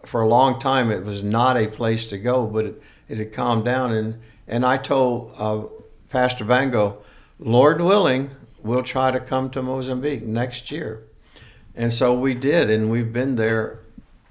for 0.05 0.21
a 0.21 0.27
long 0.27 0.59
time 0.59 0.91
it 0.91 1.03
was 1.03 1.23
not 1.23 1.57
a 1.57 1.67
place 1.67 2.07
to 2.07 2.17
go. 2.17 2.45
But 2.45 2.65
it, 2.65 2.83
it 3.09 3.17
had 3.17 3.33
calmed 3.33 3.65
down, 3.65 3.91
and 3.91 4.19
and 4.47 4.65
I 4.65 4.77
told 4.77 5.33
uh, 5.37 5.63
Pastor 6.09 6.45
Bango, 6.45 6.99
Lord 7.39 7.81
willing, 7.81 8.31
we'll 8.63 8.83
try 8.83 9.11
to 9.11 9.19
come 9.19 9.49
to 9.51 9.61
Mozambique 9.61 10.23
next 10.23 10.71
year, 10.71 11.03
and 11.75 11.93
so 11.93 12.17
we 12.17 12.33
did, 12.33 12.69
and 12.69 12.91
we've 12.91 13.11
been 13.11 13.35
there 13.35 13.79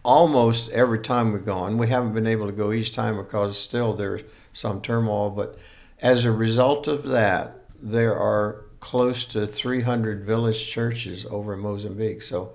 almost 0.06 0.71
every 0.71 1.00
time 1.00 1.33
we've 1.33 1.45
gone. 1.45 1.78
We 1.78 1.88
haven't 1.88 2.12
been 2.12 2.28
able 2.28 2.47
to 2.47 2.52
go 2.52 2.73
each 2.73 2.95
time 2.95 3.16
because 3.16 3.59
still 3.59 3.92
there's 3.92 4.23
some 4.56 4.80
turmoil, 4.80 5.30
but 5.30 5.58
as 6.00 6.25
a 6.25 6.32
result 6.32 6.88
of 6.88 7.04
that, 7.08 7.58
there 7.80 8.16
are 8.16 8.64
close 8.80 9.25
to 9.26 9.47
300 9.47 10.25
village 10.25 10.66
churches 10.66 11.26
over 11.30 11.54
in 11.54 11.60
Mozambique. 11.60 12.23
So, 12.23 12.54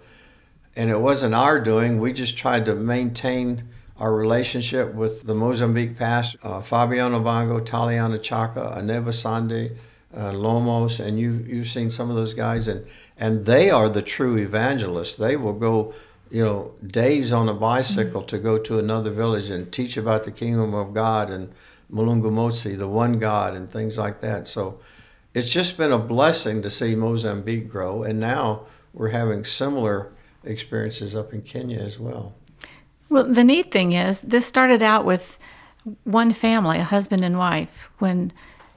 and 0.76 0.90
it 0.90 1.00
wasn't 1.00 1.36
our 1.36 1.60
doing. 1.60 2.00
We 2.00 2.12
just 2.12 2.38
tried 2.38 2.66
to 2.66 2.76
maintain 2.76 3.68
our 3.98 4.14
relationship 4.14 4.96
with 4.96 5.28
the 5.28 5.36
Mozambique 5.36 5.96
pastor, 5.96 6.40
uh, 6.42 6.62
Fabiano 6.62 7.20
Bongo, 7.20 7.60
Taliana 7.60 8.20
Chaka, 8.20 8.76
Aneva 8.76 9.14
Sande, 9.14 9.78
uh, 10.16 10.32
Lomos, 10.32 11.00
and 11.00 11.20
you 11.20 11.46
you've 11.48 11.68
seen 11.68 11.90
some 11.92 12.10
of 12.10 12.16
those 12.16 12.34
guys, 12.34 12.68
and 12.68 12.86
and 13.18 13.46
they 13.46 13.70
are 13.70 13.88
the 13.88 14.02
true 14.02 14.38
evangelists. 14.38 15.16
They 15.16 15.36
will 15.36 15.54
go 15.54 15.94
you 16.32 16.44
know, 16.44 16.72
days 16.86 17.34
on 17.34 17.50
a 17.50 17.54
bicycle 17.54 18.24
to 18.24 18.38
go 18.38 18.58
to 18.58 18.80
another 18.80 19.12
village 19.12 19.52
and 19.52 19.72
teach 19.72 19.98
about 19.98 20.24
the 20.24 20.32
kingdom 20.32 20.74
of 20.74 20.94
God 20.94 21.30
and 21.30 21.54
Mulungu 21.92 22.78
the 22.78 22.88
one 22.88 23.20
God, 23.20 23.54
and 23.54 23.72
things 23.72 23.98
like 23.98 24.22
that. 24.22 24.48
So 24.48 24.80
it's 25.34 25.52
just 25.52 25.78
been 25.78 25.92
a 25.92 26.00
blessing 26.00 26.62
to 26.62 26.70
see 26.70 26.96
Mozambique 26.96 27.70
grow. 27.70 28.04
And 28.04 28.20
now 28.20 28.66
we're 28.94 29.10
having 29.10 29.44
similar 29.44 30.12
experiences 30.44 31.16
up 31.16 31.34
in 31.34 31.42
Kenya 31.42 31.80
as 31.80 32.00
well. 32.00 32.34
Well, 33.10 33.26
the 33.26 33.44
neat 33.44 33.72
thing 33.72 33.92
is, 33.92 34.22
this 34.22 34.46
started 34.46 34.82
out 34.82 35.06
with 35.06 35.38
one 36.04 36.32
family, 36.34 36.78
a 36.80 36.84
husband 36.84 37.26
and 37.26 37.38
wife, 37.38 37.90
when 38.00 38.32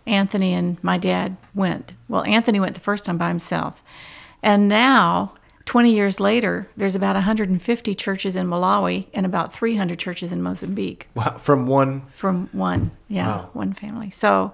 Anthony 0.06 0.52
and 0.52 0.82
my 0.82 0.98
dad 0.98 1.36
went. 1.54 1.92
Well, 2.08 2.24
Anthony 2.24 2.60
went 2.60 2.74
the 2.74 2.80
first 2.80 3.04
time 3.04 3.18
by 3.18 3.28
himself. 3.28 3.82
And 4.42 4.68
now, 4.68 5.34
20 5.66 5.94
years 5.94 6.20
later, 6.20 6.68
there's 6.76 6.94
about 6.94 7.14
150 7.16 7.94
churches 7.94 8.36
in 8.36 8.46
Malawi 8.46 9.06
and 9.14 9.24
about 9.24 9.52
300 9.54 9.98
churches 9.98 10.30
in 10.30 10.42
Mozambique 10.42 11.08
Wow. 11.14 11.38
From 11.38 11.66
one, 11.66 12.02
from 12.14 12.48
one, 12.52 12.90
yeah, 13.08 13.26
Wow. 13.28 13.50
one 13.54 13.72
family. 13.72 14.10
So 14.10 14.52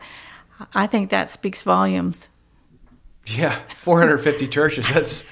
I 0.74 0.86
think 0.86 1.10
that 1.10 1.28
speaks 1.30 1.62
volumes. 1.62 2.28
yeah, 3.26 3.58
450 3.78 4.46
churches. 4.56 4.86
That's 4.92 5.24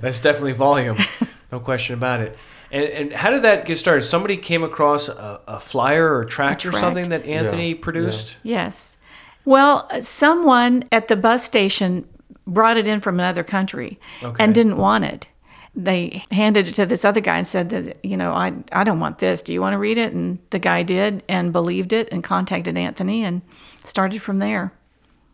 that's 0.00 0.18
definitely 0.20 0.52
volume, 0.52 0.98
no 1.52 1.58
question 1.60 1.94
about 1.94 2.20
it. 2.20 2.36
And, 2.70 2.84
and 2.84 3.12
how 3.12 3.30
did 3.30 3.42
that 3.42 3.64
get 3.64 3.78
started? 3.78 4.02
Somebody 4.02 4.36
came 4.36 4.62
across 4.64 5.08
a, 5.08 5.40
a 5.46 5.60
flyer 5.60 6.12
or 6.14 6.22
a 6.22 6.26
tract 6.26 6.66
or 6.66 6.70
tract. 6.70 6.80
something 6.82 7.08
that 7.10 7.24
Anthony 7.24 7.70
Yeah, 7.70 7.78
produced. 7.80 8.36
Yes. 8.42 8.96
Well, 9.44 9.88
someone 10.02 10.82
at 10.90 11.08
the 11.08 11.16
bus 11.16 11.44
station 11.44 12.06
brought 12.46 12.76
it 12.76 12.86
in 12.86 13.00
from 13.00 13.18
another 13.18 13.42
country 13.44 13.98
Okay. 14.22 14.42
and 14.42 14.54
didn't 14.54 14.76
want 14.76 15.04
it. 15.04 15.26
They 15.74 16.24
handed 16.30 16.68
it 16.68 16.74
to 16.76 16.86
this 16.86 17.04
other 17.04 17.20
guy 17.20 17.36
and 17.38 17.46
said 17.46 17.68
that, 17.70 18.02
you 18.04 18.16
know, 18.16 18.32
I, 18.32 18.54
I 18.72 18.82
don't 18.84 18.98
want 19.00 19.18
this. 19.18 19.42
Do 19.42 19.52
you 19.52 19.60
want 19.60 19.74
to 19.74 19.78
read 19.78 19.98
it? 19.98 20.12
And 20.14 20.38
the 20.50 20.58
guy 20.58 20.82
did 20.82 21.22
and 21.28 21.52
believed 21.52 21.92
it 21.92 22.08
and 22.10 22.24
contacted 22.24 22.76
Anthony 22.78 23.22
and 23.24 23.42
started 23.84 24.22
from 24.22 24.38
there. 24.38 24.72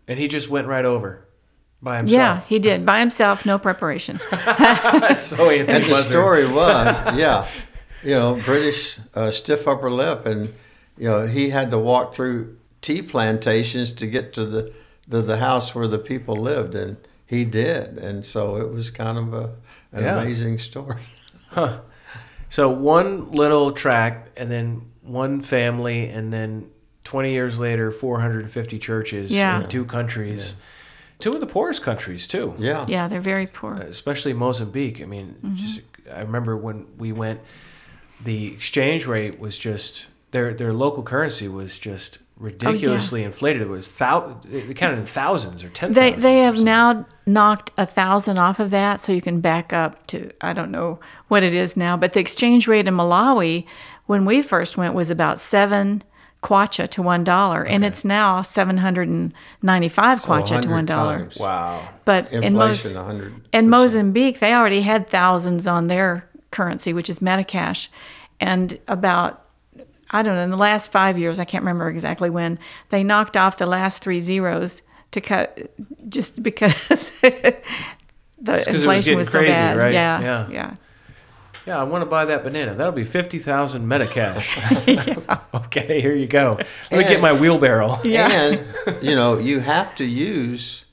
And 0.08 0.18
he 0.18 0.26
just 0.26 0.48
went 0.48 0.66
right 0.66 0.84
over 0.84 1.24
by 1.80 1.98
himself. 1.98 2.12
Yeah, 2.12 2.40
he 2.48 2.58
did 2.58 2.84
by 2.84 2.98
himself, 2.98 3.46
no 3.46 3.56
preparation. 3.58 4.18
That's 4.30 5.22
so 5.24 5.48
Anthony 5.48 5.78
And 5.78 5.84
the 5.92 6.02
story 6.02 6.46
was, 6.48 6.96
yeah, 7.16 7.46
you 8.02 8.14
know, 8.14 8.34
British 8.44 8.98
uh, 9.14 9.30
stiff 9.30 9.68
upper 9.68 9.90
lip, 9.90 10.26
and 10.26 10.52
you 10.98 11.08
know 11.08 11.26
he 11.28 11.50
had 11.50 11.70
to 11.70 11.78
walk 11.78 12.14
through 12.14 12.56
tea 12.80 13.00
plantations 13.00 13.92
to 13.92 14.06
get 14.08 14.32
to 14.34 14.44
the 14.44 14.74
the, 15.08 15.20
the 15.22 15.38
house 15.38 15.74
where 15.74 15.86
the 15.88 15.98
people 15.98 16.36
lived, 16.36 16.74
and 16.74 16.96
he 17.26 17.44
did, 17.44 17.98
and 17.98 18.24
so 18.24 18.56
it 18.56 18.70
was 18.72 18.90
kind 18.90 19.18
of 19.18 19.32
a 19.34 19.54
an 19.92 20.02
Yeah. 20.04 20.20
amazing 20.20 20.58
story. 20.58 21.00
So 22.48 22.68
one 22.68 23.30
little 23.32 23.72
tract, 23.72 24.38
and 24.38 24.50
then 24.50 24.82
one 25.00 25.40
family, 25.40 26.06
and 26.08 26.30
then 26.30 26.70
20 27.04 27.32
years 27.32 27.58
later, 27.58 27.90
450 27.90 28.78
churches 28.78 29.30
Yeah. 29.30 29.62
in 29.62 29.68
two 29.70 29.86
countries. 29.86 30.54
Two 31.18 31.32
of 31.32 31.40
the 31.40 31.46
poorest 31.46 31.80
countries, 31.82 32.26
too. 32.26 32.54
Yeah, 32.58 32.84
yeah, 32.88 33.08
they're 33.08 33.22
very 33.22 33.46
poor. 33.46 33.76
Especially 33.76 34.34
Mozambique. 34.34 35.00
I 35.00 35.06
mean, 35.06 35.36
Mm-hmm. 35.42 35.54
just 35.56 35.80
I 36.14 36.20
remember 36.20 36.54
when 36.56 36.86
we 36.98 37.10
went, 37.10 37.40
the 38.22 38.52
exchange 38.52 39.06
rate 39.06 39.40
was 39.40 39.56
just 39.56 40.08
their 40.32 40.52
their 40.52 40.72
local 40.74 41.02
currency 41.02 41.48
was 41.48 41.78
just 41.78 42.18
Oh, 42.40 42.44
ridiculously 42.44 43.22
inflated. 43.22 43.62
It 43.62 43.68
was 43.68 43.92
thou 43.92 44.40
it 44.50 44.76
counted 44.76 44.98
in 44.98 45.06
thousands 45.06 45.62
or 45.62 45.68
ten. 45.68 45.92
They 45.92 46.12
they 46.12 46.38
have 46.38 46.60
now 46.60 47.06
knocked 47.26 47.70
a 47.78 47.86
thousand 47.86 48.38
off 48.38 48.58
of 48.58 48.70
that, 48.70 49.00
so 49.00 49.12
you 49.12 49.22
can 49.22 49.40
back 49.40 49.72
up 49.72 50.06
to 50.08 50.30
I 50.40 50.52
don't 50.52 50.70
know 50.70 50.98
what 51.28 51.42
it 51.42 51.54
is 51.54 51.76
now, 51.76 51.96
but 51.96 52.14
the 52.14 52.20
exchange 52.20 52.66
rate 52.66 52.88
in 52.88 52.94
Malawi 52.94 53.66
when 54.06 54.24
we 54.24 54.42
first 54.42 54.76
went 54.76 54.94
was 54.94 55.10
about 55.10 55.38
seven 55.38 56.02
kwacha 56.42 56.88
to 56.88 57.02
one 57.02 57.22
dollar, 57.22 57.64
and 57.64 57.84
it's 57.84 58.04
now 58.04 58.42
seven 58.42 58.78
hundred 58.78 59.08
and 59.08 59.32
ninety 59.62 59.88
five 59.88 60.20
So 60.20 60.28
kwacha 60.28 60.60
to 60.62 60.68
one 60.68 60.84
dollar. 60.86 61.28
Wow. 61.38 61.88
But 62.04 62.32
Inflation, 62.32 62.96
a 62.96 63.04
hundred. 63.04 63.34
in 63.52 63.70
Mozambique, 63.70 64.40
they 64.40 64.52
already 64.52 64.80
had 64.80 65.08
thousands 65.08 65.66
on 65.68 65.86
their 65.86 66.28
currency, 66.50 66.92
which 66.92 67.08
is 67.08 67.20
meticais, 67.20 67.86
and 68.40 68.80
about 68.88 69.41
I 70.12 70.22
don't 70.22 70.34
know 70.34 70.42
in 70.42 70.50
the 70.50 70.56
last 70.56 70.90
five 70.92 71.18
years, 71.18 71.38
I 71.38 71.44
can't 71.44 71.62
remember 71.62 71.88
exactly 71.88 72.28
when 72.30 72.58
they 72.90 73.02
knocked 73.02 73.36
off 73.36 73.58
the 73.58 73.66
last 73.66 74.02
three 74.02 74.20
zeros 74.20 74.82
to 75.12 75.20
cut 75.20 75.70
just 76.08 76.42
because 76.42 76.74
the 77.22 77.46
it 77.46 77.64
was 78.40 78.66
inflation 78.66 79.02
getting 79.04 79.18
was, 79.18 79.28
so 79.30 79.38
crazy, 79.38 79.52
bad. 79.52 79.76
right? 79.78 79.92
Yeah, 79.92 80.20
Yeah. 80.20 80.48
yeah. 80.50 80.74
Yeah, 81.64 81.78
I 81.78 81.84
want 81.84 82.02
to 82.02 82.06
buy 82.10 82.24
that 82.24 82.42
banana. 82.42 82.74
That'll 82.74 82.92
be 82.92 83.04
fifty 83.04 83.38
thousand 83.38 83.86
meticais. 83.86 84.42
okay, 85.66 86.00
here 86.00 86.12
you 86.14 86.26
go. 86.26 86.58
Let 86.90 86.98
me 86.98 87.04
get 87.04 87.20
my 87.20 87.32
wheelbarrow. 87.32 88.00
Yeah. 88.02 88.28
And 88.32 89.02
you 89.02 89.14
know, 89.14 89.38
you 89.38 89.60
have 89.60 89.94
to 89.94 90.04
use 90.04 90.86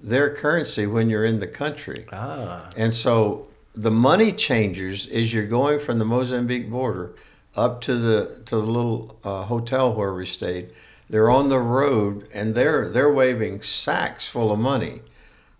their 0.00 0.34
currency 0.34 0.86
when 0.86 1.10
you're 1.10 1.26
in 1.26 1.40
the 1.40 1.46
country. 1.46 2.06
Ah, 2.10 2.70
And 2.74 2.94
so 2.94 3.48
the 3.74 3.90
money 3.90 4.32
changers 4.32 5.06
is 5.08 5.34
you're 5.34 5.46
going 5.46 5.78
from 5.78 5.98
the 5.98 6.04
Mozambique 6.06 6.70
border 6.70 7.14
up 7.58 7.80
to 7.82 7.96
the 7.96 8.40
to 8.46 8.56
the 8.56 8.62
little 8.62 9.18
uh, 9.24 9.42
hotel 9.44 9.92
where 9.92 10.14
we 10.14 10.24
stayed. 10.24 10.70
They're 11.10 11.30
on 11.30 11.48
the 11.48 11.58
road 11.58 12.28
and 12.32 12.54
they're 12.54 12.88
they're 12.88 13.12
waving 13.12 13.62
sacks 13.62 14.28
full 14.28 14.52
of 14.52 14.58
money, 14.58 15.02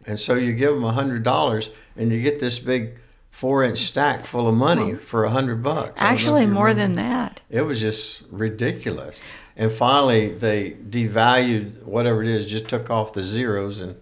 and 0.06 0.18
so 0.20 0.34
you 0.34 0.52
give 0.52 0.74
them 0.74 0.84
a 0.84 0.92
hundred 0.92 1.22
dollars 1.22 1.70
and 1.96 2.12
you 2.12 2.22
get 2.22 2.38
this 2.38 2.58
big 2.58 3.00
four 3.30 3.64
inch 3.64 3.78
stack 3.78 4.26
full 4.26 4.48
of 4.48 4.54
money 4.54 4.94
for 4.94 5.24
a 5.24 5.30
hundred 5.30 5.62
bucks. 5.62 6.00
I 6.00 6.04
don't 6.04 6.10
know 6.10 6.14
if 6.14 6.20
Actually, 6.20 6.46
more 6.46 6.66
remember. 6.66 6.82
than 6.82 6.94
that. 6.96 7.42
It 7.50 7.62
was 7.62 7.80
just 7.80 8.24
ridiculous. 8.30 9.20
And 9.56 9.72
finally, 9.72 10.34
they 10.34 10.72
devalued 10.72 11.82
whatever 11.82 12.22
it 12.22 12.28
is, 12.28 12.46
just 12.46 12.68
took 12.68 12.90
off 12.90 13.12
the 13.12 13.24
zeros 13.24 13.80
and 13.80 13.96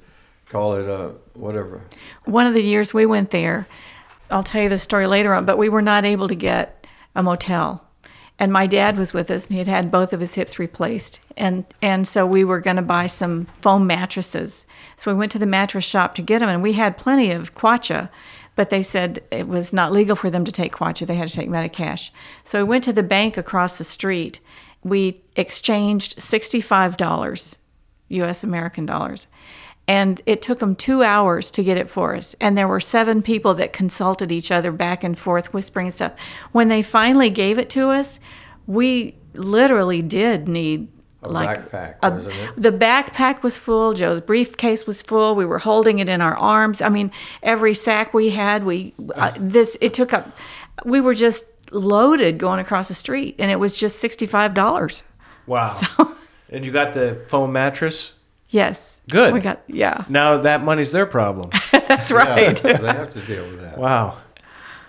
call 0.49 0.75
it 0.75 0.87
a 0.87 1.15
whatever. 1.33 1.83
One 2.25 2.47
of 2.47 2.53
the 2.55 2.63
years 2.63 2.93
we 2.93 3.07
went 3.07 3.31
there, 3.31 3.67
I'll 4.31 4.43
tell 4.43 4.63
you 4.63 4.69
the 4.69 4.79
story 4.79 5.07
later 5.07 5.33
on, 5.33 5.47
but 5.47 5.57
we 5.57 5.69
were 5.69 5.83
not 5.83 6.05
able 6.05 6.29
to 6.29 6.35
get 6.35 6.87
a 7.15 7.23
motel. 7.23 7.86
And 8.39 8.53
my 8.53 8.67
dad 8.67 8.99
was 8.99 9.15
with 9.15 9.31
us, 9.31 9.47
and 9.47 9.53
he 9.53 9.59
had 9.59 9.67
had 9.67 9.91
both 9.91 10.13
of 10.13 10.21
his 10.21 10.35
hips 10.35 10.59
replaced, 10.59 11.21
and 11.39 11.65
and 11.81 12.07
so 12.07 12.27
we 12.27 12.45
were 12.45 12.61
going 12.61 12.77
to 12.77 12.83
buy 12.83 13.07
some 13.07 13.47
foam 13.61 13.87
mattresses. 13.87 14.67
So 14.97 15.11
we 15.11 15.19
went 15.19 15.33
to 15.33 15.39
the 15.39 15.47
mattress 15.47 15.87
shop 15.87 16.15
to 16.17 16.23
get 16.23 16.41
them, 16.41 16.51
and 16.51 16.63
we 16.63 16.75
had 16.75 16.99
plenty 16.99 17.31
of 17.31 17.55
kwacha, 17.55 18.11
but 18.55 18.69
they 18.69 18.83
said 18.83 19.23
it 19.31 19.49
was 19.49 19.73
not 19.73 19.91
legal 19.93 20.17
for 20.17 20.29
them 20.29 20.45
to 20.45 20.53
take 20.53 20.75
kwacha; 20.75 21.07
they 21.07 21.15
had 21.15 21.29
to 21.29 21.35
take 21.35 21.49
meticais. 21.49 22.11
So 22.45 22.59
we 22.63 22.69
went 22.69 22.85
to 22.85 22.93
the 22.93 23.03
bank 23.03 23.39
across 23.39 23.79
the 23.79 23.85
street. 23.85 24.39
We 24.85 25.23
exchanged 25.35 26.21
sixty-five 26.21 26.99
dollars, 26.99 27.57
U.S. 28.09 28.45
American 28.45 28.85
dollars, 28.85 29.29
and 29.89 30.21
it 30.27 30.43
took 30.43 30.59
them 30.59 30.75
two 30.75 31.03
hours 31.03 31.51
to 31.53 31.63
get 31.63 31.77
it 31.77 31.89
for 31.89 32.17
us. 32.17 32.35
And 32.41 32.57
there 32.59 32.67
were 32.69 32.81
seven 32.81 33.23
people 33.23 33.55
that 33.55 33.73
consulted 33.73 34.33
each 34.33 34.51
other 34.51 34.73
back 34.73 35.05
and 35.05 35.19
forth, 35.19 35.53
whispering 35.53 35.91
stuff. 35.91 36.13
When 36.53 36.69
they 36.69 36.83
finally 36.83 37.31
gave 37.31 37.59
it 37.59 37.71
to 37.71 37.91
us, 37.91 38.19
we 38.67 39.15
literally 39.35 40.03
did 40.03 40.49
need 40.49 40.89
A 41.23 41.29
like 41.29 41.71
backpack, 41.71 41.97
a- 42.03 42.61
the 42.61 42.73
backpack 42.73 43.43
was 43.43 43.59
full. 43.59 43.95
Joe's 43.95 44.21
briefcase 44.21 44.87
was 44.87 45.03
full. 45.03 45.35
We 45.37 45.45
were 45.47 45.59
holding 45.61 45.99
it 46.01 46.09
in 46.09 46.21
our 46.21 46.37
arms. 46.37 46.81
I 46.83 46.89
mean, 46.89 47.13
every 47.43 47.75
sack 47.75 48.13
we 48.13 48.31
had, 48.31 48.65
we 48.65 48.93
uh, 49.15 49.33
this 49.39 49.77
it 49.81 49.95
took 49.95 50.13
up. 50.13 50.37
We 50.85 51.01
were 51.01 51.15
just 51.15 51.45
loaded 51.71 52.39
going 52.39 52.59
across 52.61 52.89
the 52.89 52.95
street, 52.95 53.37
and 53.39 53.51
it 53.51 53.57
was 53.57 53.79
just 53.79 53.99
sixty 54.01 54.27
five 54.27 54.53
dollars. 54.55 55.05
wow. 55.47 55.79
and 56.51 56.65
you 56.67 56.73
got 56.73 56.93
the 56.95 57.25
foam 57.29 57.53
mattress. 57.53 58.13
Yes, 58.57 58.97
Good. 59.11 59.35
We 59.35 59.41
got 59.41 59.61
yeah. 59.67 60.05
Now 60.09 60.39
that 60.39 60.65
money's 60.65 60.91
their 60.91 61.05
problem. 61.05 61.51
That's 61.73 62.11
right. 62.11 62.59
Yeah, 62.65 62.79
they 62.79 62.87
have 62.87 63.11
to 63.11 63.21
deal 63.21 63.45
with 63.51 63.61
that. 63.61 63.77
wow, 63.77 64.17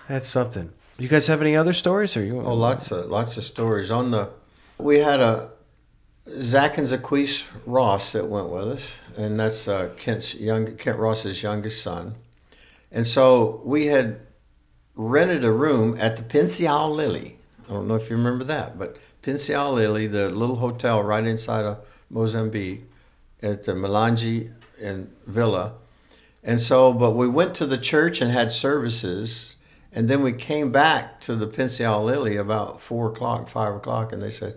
that's 0.08 0.26
something. 0.26 0.72
You 0.98 1.06
guys 1.06 1.26
have 1.26 1.42
any 1.42 1.54
other 1.54 1.74
stories? 1.74 2.16
Or 2.16 2.24
you? 2.24 2.40
Oh, 2.40 2.54
lots 2.54 2.90
of 2.90 3.10
lots 3.10 3.36
of 3.36 3.44
stories 3.44 3.90
on 3.90 4.10
the. 4.10 4.30
We 4.78 5.00
had 5.00 5.20
a 5.20 5.50
Zach 6.40 6.78
and 6.78 6.88
Zaquise 6.88 7.42
Ross 7.66 8.12
that 8.12 8.26
went 8.28 8.48
with 8.48 8.68
us, 8.68 9.00
and 9.18 9.38
that's 9.38 9.68
uh, 9.68 9.90
Kent's 9.98 10.34
young 10.34 10.76
Kent 10.76 10.98
Ross's 10.98 11.42
youngest 11.42 11.82
son, 11.82 12.14
and 12.90 13.06
so 13.06 13.60
we 13.64 13.86
had 13.86 14.20
rented 14.94 15.44
a 15.44 15.52
room 15.52 15.94
at 16.00 16.16
the 16.16 16.22
Pensial 16.22 16.90
Lily. 16.90 17.36
I 17.68 17.72
don't 17.74 17.86
know 17.86 17.96
if 17.96 18.08
you 18.08 18.16
remember 18.16 18.44
that, 18.44 18.78
but 18.78 18.96
Pensial 19.20 19.72
Lily, 19.74 20.06
the 20.06 20.30
little 20.30 20.56
hotel 20.56 21.02
right 21.02 21.24
inside 21.24 21.66
of 21.66 21.84
Mozambique, 22.08 22.87
at 23.42 23.64
the 23.64 23.72
Milange 23.72 24.52
and 24.80 25.12
Villa. 25.26 25.74
And 26.42 26.60
so, 26.60 26.92
but 26.92 27.12
we 27.12 27.28
went 27.28 27.54
to 27.56 27.66
the 27.66 27.78
church 27.78 28.20
and 28.20 28.30
had 28.30 28.52
services, 28.52 29.56
and 29.92 30.08
then 30.08 30.22
we 30.22 30.32
came 30.32 30.70
back 30.70 31.20
to 31.22 31.34
the 31.34 31.46
Pensial 31.46 32.04
Lily 32.04 32.36
about 32.36 32.80
four 32.80 33.08
o'clock, 33.10 33.48
five 33.48 33.74
o'clock, 33.74 34.12
and 34.12 34.22
they 34.22 34.30
said, 34.30 34.56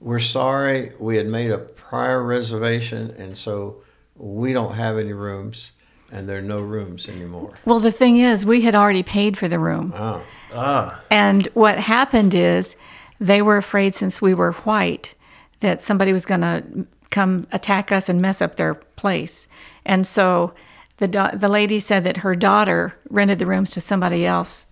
"We're 0.00 0.18
sorry, 0.18 0.92
we 0.98 1.16
had 1.16 1.26
made 1.26 1.50
a 1.50 1.58
prior 1.58 2.22
reservation, 2.22 3.14
and 3.16 3.36
so 3.36 3.82
we 4.16 4.52
don't 4.52 4.74
have 4.74 4.98
any 4.98 5.12
rooms, 5.12 5.72
and 6.10 6.28
there 6.28 6.38
are 6.38 6.42
no 6.42 6.60
rooms 6.60 7.08
anymore." 7.08 7.54
Well, 7.64 7.80
the 7.80 7.92
thing 7.92 8.16
is, 8.16 8.44
we 8.44 8.62
had 8.62 8.74
already 8.74 9.04
paid 9.04 9.38
for 9.38 9.48
the 9.48 9.58
room. 9.58 9.94
Oh, 9.96 10.22
ah, 10.52 11.00
And 11.10 11.46
what 11.54 11.78
happened 11.78 12.34
is 12.34 12.74
they 13.20 13.40
were 13.40 13.56
afraid 13.56 13.94
since 13.94 14.20
we 14.20 14.34
were 14.34 14.52
white 14.52 15.14
that 15.60 15.82
somebody 15.82 16.12
was 16.12 16.26
going 16.26 16.40
to 16.40 16.62
come 17.10 17.46
attack 17.52 17.90
us 17.92 18.08
and 18.08 18.20
mess 18.20 18.40
up 18.40 18.56
their 18.56 18.74
place. 18.74 19.48
And 19.84 20.06
so 20.06 20.54
the 20.98 21.08
da- 21.08 21.34
the 21.34 21.48
lady 21.48 21.78
said 21.78 22.04
that 22.04 22.18
her 22.18 22.34
daughter 22.34 22.94
rented 23.08 23.38
the 23.38 23.46
rooms 23.46 23.70
to 23.70 23.80
somebody 23.80 24.24
else 24.26 24.66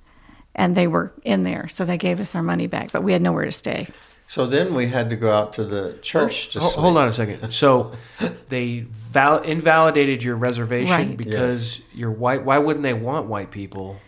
and 0.54 0.76
they 0.76 0.86
were 0.86 1.12
in 1.24 1.44
there. 1.44 1.68
So 1.68 1.84
they 1.84 1.96
gave 1.98 2.20
us 2.20 2.34
our 2.34 2.42
money 2.42 2.66
back, 2.66 2.92
but 2.92 3.02
we 3.02 3.12
had 3.12 3.22
nowhere 3.22 3.44
to 3.44 3.52
stay. 3.52 3.88
so 4.26 4.44
then 4.46 4.74
we 4.74 4.88
had 4.88 5.08
to 5.08 5.16
go 5.16 5.32
out 5.32 5.52
to 5.54 5.64
the 5.64 5.98
church 6.02 6.48
oh, 6.48 6.52
to 6.52 6.60
Ho- 6.60 6.80
hold 6.82 6.96
on 6.98 7.08
a 7.08 7.12
second. 7.12 7.50
So 7.52 7.92
they 8.50 8.80
val- 8.80 9.42
invalidated 9.42 10.22
your 10.22 10.36
reservation 10.36 11.08
Right. 11.08 11.16
because 11.16 11.80
you're 11.94 12.10
white. 12.10 12.44
Why 12.44 12.58
wouldn't 12.58 12.82
they 12.82 12.92
want 12.94 13.26
white 13.26 13.50
people? 13.50 13.98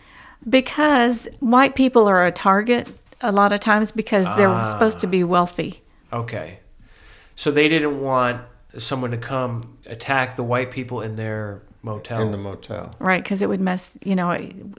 Because 0.47 1.27
white 1.39 1.75
people 1.75 2.07
are 2.07 2.25
a 2.25 2.31
target 2.31 2.91
a 3.21 3.31
lot 3.31 3.51
of 3.51 3.59
times 3.59 3.91
because 3.91 4.25
they're 4.37 4.49
ah. 4.49 4.63
supposed 4.63 4.99
to 4.99 5.07
be 5.07 5.23
wealthy. 5.23 5.81
Okay. 6.13 6.59
So 7.41 7.49
they 7.49 7.67
didn't 7.69 7.99
want 7.99 8.43
someone 8.77 9.09
to 9.09 9.17
come 9.17 9.79
attack 9.87 10.35
the 10.35 10.43
white 10.43 10.69
people 10.69 11.01
in 11.01 11.15
their 11.15 11.63
motel. 11.81 12.21
in 12.21 12.29
the 12.29 12.37
motel. 12.37 12.93
Right, 12.99 13.23
because 13.23 13.41
it 13.41 13.49
would 13.49 13.59
mess, 13.59 13.97
you 14.03 14.15
know, 14.15 14.31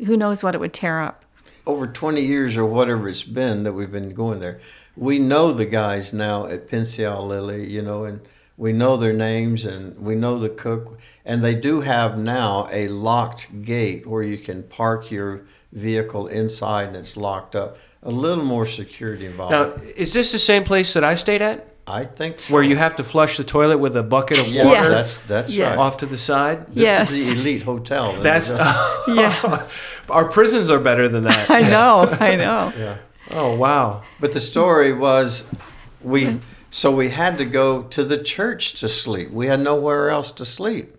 who 0.06 0.16
knows 0.16 0.44
what 0.44 0.54
it 0.54 0.60
would 0.60 0.72
tear 0.72 1.00
up. 1.00 1.24
over 1.66 1.88
20 1.88 2.20
years 2.20 2.56
or 2.56 2.64
whatever 2.64 3.08
it's 3.08 3.24
been 3.24 3.64
that 3.64 3.72
we've 3.72 3.90
been 3.90 4.14
going 4.14 4.38
there, 4.38 4.60
we 4.96 5.18
know 5.18 5.52
the 5.52 5.66
guys 5.66 6.12
now 6.12 6.46
at 6.46 6.68
Pensial 6.68 7.26
Lily, 7.26 7.68
you 7.68 7.82
know, 7.82 8.04
and 8.04 8.20
we 8.56 8.72
know 8.72 8.96
their 8.96 9.12
names 9.12 9.64
and 9.64 9.98
we 9.98 10.14
know 10.14 10.38
the 10.38 10.48
cook. 10.48 11.00
And 11.24 11.42
they 11.42 11.56
do 11.56 11.80
have 11.80 12.16
now 12.16 12.68
a 12.70 12.86
locked 12.86 13.64
gate 13.64 14.06
where 14.06 14.22
you 14.22 14.38
can 14.38 14.62
park 14.62 15.10
your 15.10 15.42
vehicle 15.72 16.28
inside 16.28 16.86
and 16.86 16.96
it's 16.96 17.16
locked 17.16 17.56
up. 17.56 17.76
A 18.04 18.12
little 18.12 18.44
more 18.44 18.66
security 18.66 19.26
involved. 19.26 19.50
now, 19.50 19.82
is 19.96 20.12
this 20.12 20.30
the 20.30 20.38
same 20.38 20.62
place 20.62 20.94
that 20.94 21.02
I 21.02 21.16
stayed 21.16 21.42
at, 21.42 21.71
I 21.92 22.04
think 22.06 22.40
so. 22.40 22.54
where 22.54 22.62
you 22.62 22.76
have 22.76 22.96
to 22.96 23.04
flush 23.04 23.36
the 23.36 23.44
toilet 23.44 23.78
with 23.78 23.96
a 23.96 24.02
bucket 24.02 24.38
of 24.38 24.46
yeah, 24.48 24.64
water 24.64 24.88
that's 24.88 25.20
that's 25.22 25.52
Yes. 25.54 25.70
right. 25.70 25.78
off 25.78 25.96
to 25.98 26.06
the 26.06 26.18
side? 26.18 26.66
This 26.74 26.84
Yes. 26.84 27.10
is 27.10 27.26
the 27.26 27.32
elite 27.32 27.62
hotel. 27.62 28.20
That's 28.22 28.48
Yes. 29.08 29.72
our 30.08 30.24
prisons 30.26 30.70
are 30.70 30.78
better 30.80 31.08
than 31.08 31.24
that. 31.24 31.50
I 31.50 31.60
know, 31.62 32.08
I 32.20 32.34
know. 32.36 32.72
yeah. 32.76 32.96
Oh 33.30 33.54
wow! 33.56 34.02
But 34.20 34.32
the 34.32 34.40
story 34.40 34.92
was 34.92 35.44
we 36.02 36.40
so 36.70 36.90
we 36.90 37.10
had 37.10 37.38
to 37.38 37.44
go 37.44 37.82
to 37.84 38.02
the 38.04 38.18
church 38.22 38.74
to 38.80 38.88
sleep. 38.88 39.30
We 39.30 39.46
had 39.46 39.60
nowhere 39.60 40.10
else 40.10 40.30
to 40.32 40.44
sleep. 40.44 40.96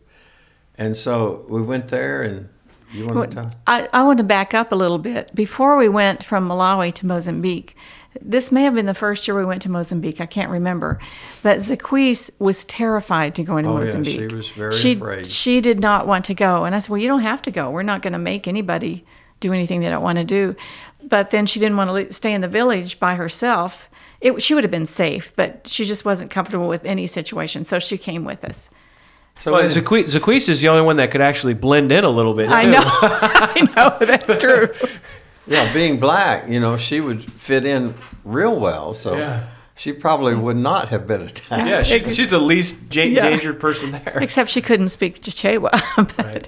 And 0.78 0.96
so 0.98 1.46
we 1.50 1.62
went 1.62 1.90
there 1.90 2.24
and 2.24 2.50
you 2.94 3.06
want 3.08 3.32
to 3.32 3.36
tell? 3.36 3.52
I, 3.68 3.90
I 3.92 4.04
want 4.04 4.18
to 4.20 4.24
back 4.24 4.54
up 4.54 4.72
a 4.72 4.76
little 4.76 5.00
bit. 5.00 5.34
Before 5.36 5.78
we 5.78 5.90
went 5.90 6.24
from 6.24 6.48
Malawi 6.48 6.94
to 6.96 7.06
Mozambique, 7.06 7.76
this 8.22 8.52
may 8.52 8.64
have 8.64 8.76
been 8.76 8.86
the 8.86 8.94
first 8.94 9.28
year 9.28 9.36
we 9.36 9.46
went 9.46 9.62
to 9.64 9.70
Mozambique. 9.72 10.22
I 10.22 10.26
can't 10.26 10.52
remember. 10.52 11.00
But 11.42 11.60
Zaquise 11.60 12.30
was 12.40 12.64
terrified 12.66 13.36
to 13.36 13.44
go 13.44 13.58
into 13.58 13.70
Oh, 13.70 13.74
yeah, 13.74 13.80
Mozambique. 13.80 14.30
she 14.30 14.36
was 14.36 14.50
very 14.50 14.72
she, 14.74 14.94
afraid. 14.94 15.28
She 15.28 15.62
did 15.62 15.80
not 15.80 16.08
want 16.08 16.26
to 16.26 16.34
go. 16.34 16.66
And 16.66 16.76
I 16.76 16.80
said, 16.80 16.90
Well, 16.90 17.02
you 17.02 17.08
don't 17.08 17.22
have 17.22 17.42
to 17.44 17.52
go. 17.52 17.70
We're 17.72 17.84
not 17.84 18.02
going 18.02 18.14
to 18.14 18.20
make 18.20 18.48
anybody 18.48 19.06
do 19.40 19.52
anything 19.54 19.82
they 19.82 19.90
don't 19.90 20.04
want 20.04 20.18
to 20.20 20.24
do. 20.24 20.56
But 21.04 21.32
then 21.32 21.46
she 21.46 21.60
didn't 21.60 21.76
want 21.78 21.90
to 22.10 22.14
stay 22.14 22.34
in 22.34 22.42
the 22.42 22.48
village 22.48 23.00
by 23.00 23.16
herself. 23.16 23.90
It, 24.22 24.42
she 24.42 24.54
would 24.54 24.64
have 24.64 24.72
been 24.72 24.86
safe, 24.86 25.34
but 25.36 25.68
she 25.68 25.84
just 25.84 26.06
wasn't 26.06 26.32
comfortable 26.32 26.70
with 26.70 26.86
any 26.86 27.08
situation. 27.08 27.66
So 27.66 27.78
she 27.80 27.98
came 27.98 28.24
with 28.24 28.46
us. 28.46 28.70
So 29.40 29.52
Well, 29.52 29.64
Zaquise, 29.68 30.16
Zaquise 30.18 30.48
is 30.48 30.62
the 30.62 30.70
only 30.70 30.84
one 30.84 30.96
that 30.98 31.12
could 31.12 31.20
actually 31.20 31.56
blend 31.56 31.92
in 31.92 32.04
a 32.06 32.10
little 32.10 32.34
bit. 32.34 32.50
I 32.50 32.64
know. 32.66 32.80
I 32.84 33.68
know. 33.76 34.06
That's 34.06 34.38
true. 34.42 34.70
Yeah, 35.48 35.72
being 35.74 36.00
black, 36.00 36.48
you 36.50 36.60
know, 36.60 36.78
she 36.78 37.02
would 37.02 37.22
fit 37.40 37.66
in 37.66 37.96
real 38.24 38.60
well. 38.60 38.94
So 38.94 39.18
Yeah. 39.18 39.44
she 39.76 39.92
probably 39.94 40.36
would 40.36 40.58
not 40.58 40.90
have 40.90 41.06
been 41.08 41.22
attacked. 41.22 41.68
Yeah, 41.68 41.84
she, 41.84 42.08
she's 42.14 42.30
the 42.30 42.40
least 42.40 42.78
ja- 42.92 43.04
Yeah. 43.04 43.26
endangered 43.26 43.60
person 43.60 43.92
there. 43.92 44.20
Except 44.22 44.50
she 44.50 44.62
couldn't 44.62 44.90
speak 44.90 45.22
Chichewa. 45.22 45.72
but 46.18 46.18
Right. 46.26 46.48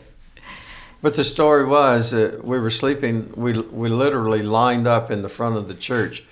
But 1.02 1.16
the 1.16 1.24
story 1.24 1.66
was 1.66 2.14
uh, 2.14 2.40
we 2.44 2.58
were 2.60 2.72
sleeping. 2.72 3.32
We 3.36 3.54
we 3.60 3.90
literally 3.90 4.42
lined 4.42 4.88
up 4.88 5.12
in 5.12 5.22
the 5.22 5.30
front 5.30 5.56
of 5.56 5.68
the 5.68 5.76
church. 5.76 6.24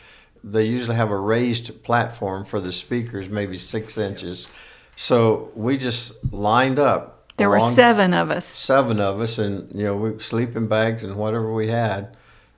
They 0.44 0.64
usually 0.64 0.96
have 0.96 1.12
a 1.12 1.18
raised 1.18 1.84
platform 1.84 2.44
for 2.44 2.60
the 2.60 2.72
speakers, 2.72 3.30
maybe 3.30 3.58
six 3.58 3.98
inches. 3.98 4.48
So 4.96 5.52
we 5.56 5.78
just 5.78 6.14
lined 6.34 6.80
up. 6.80 7.28
there 7.38 7.50
were 7.52 7.60
seven 7.60 8.14
of 8.16 8.32
us. 8.32 8.46
seven 8.46 9.00
of 9.00 9.22
us, 9.22 9.38
and 9.38 9.70
you 9.80 9.86
know 9.86 9.96
we 9.96 10.20
sleeping 10.20 10.68
bags 10.68 11.04
and 11.04 11.16
whatever 11.18 11.54
we 11.54 11.68
had, 11.68 12.16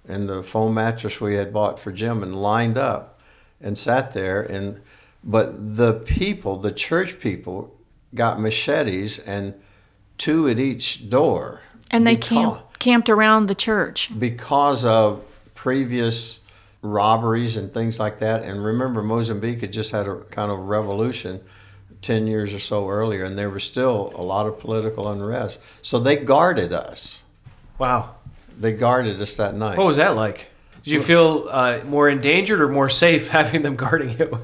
and 0.07 0.29
the 0.29 0.43
foam 0.43 0.73
mattress 0.73 1.19
we 1.19 1.35
had 1.35 1.53
bought 1.53 1.79
for 1.79 1.91
Jim 1.91 2.21
and 2.23 2.41
lined 2.41 2.77
up 2.77 3.19
and 3.61 3.77
sat 3.77 4.13
there 4.13 4.41
and 4.41 4.81
but 5.23 5.77
the 5.77 5.93
people, 5.93 6.57
the 6.57 6.71
church 6.71 7.19
people 7.19 7.75
got 8.13 8.39
machetes 8.39 9.17
and 9.19 9.55
two 10.19 10.47
at 10.47 10.59
each 10.59 11.09
door. 11.09 11.61
And 11.89 12.05
they 12.05 12.15
because- 12.15 12.29
camp, 12.29 12.79
camped 12.79 13.09
around 13.09 13.47
the 13.47 13.55
church. 13.55 14.11
because 14.17 14.85
of 14.85 15.23
previous 15.55 16.39
robberies 16.83 17.57
and 17.57 17.73
things 17.73 17.99
like 17.99 18.19
that. 18.19 18.43
And 18.43 18.63
remember, 18.63 19.01
Mozambique 19.01 19.61
had 19.61 19.73
just 19.73 19.89
had 19.91 20.07
a 20.07 20.17
kind 20.25 20.51
of 20.51 20.59
revolution 20.59 21.41
10 22.03 22.27
years 22.27 22.53
or 22.53 22.59
so 22.59 22.87
earlier, 22.87 23.23
and 23.23 23.35
there 23.35 23.49
was 23.49 23.63
still 23.63 24.13
a 24.15 24.21
lot 24.21 24.45
of 24.45 24.59
political 24.59 25.07
unrest. 25.07 25.59
So 25.81 25.97
they 25.97 26.17
guarded 26.17 26.71
us. 26.71 27.23
Wow. 27.79 28.15
They 28.57 28.71
guarded 28.73 29.21
us 29.21 29.35
that 29.35 29.55
night. 29.55 29.77
What 29.77 29.87
was 29.87 29.97
that 29.97 30.15
like? 30.15 30.47
Did 30.83 30.91
you 30.91 31.01
feel 31.01 31.47
uh, 31.49 31.79
more 31.85 32.07
endangered 32.09 32.61
or 32.61 32.69
more 32.69 32.89
safe 32.89 33.27
having 33.29 33.61
them 33.63 33.75
guarding 33.75 34.17
you? 34.17 34.39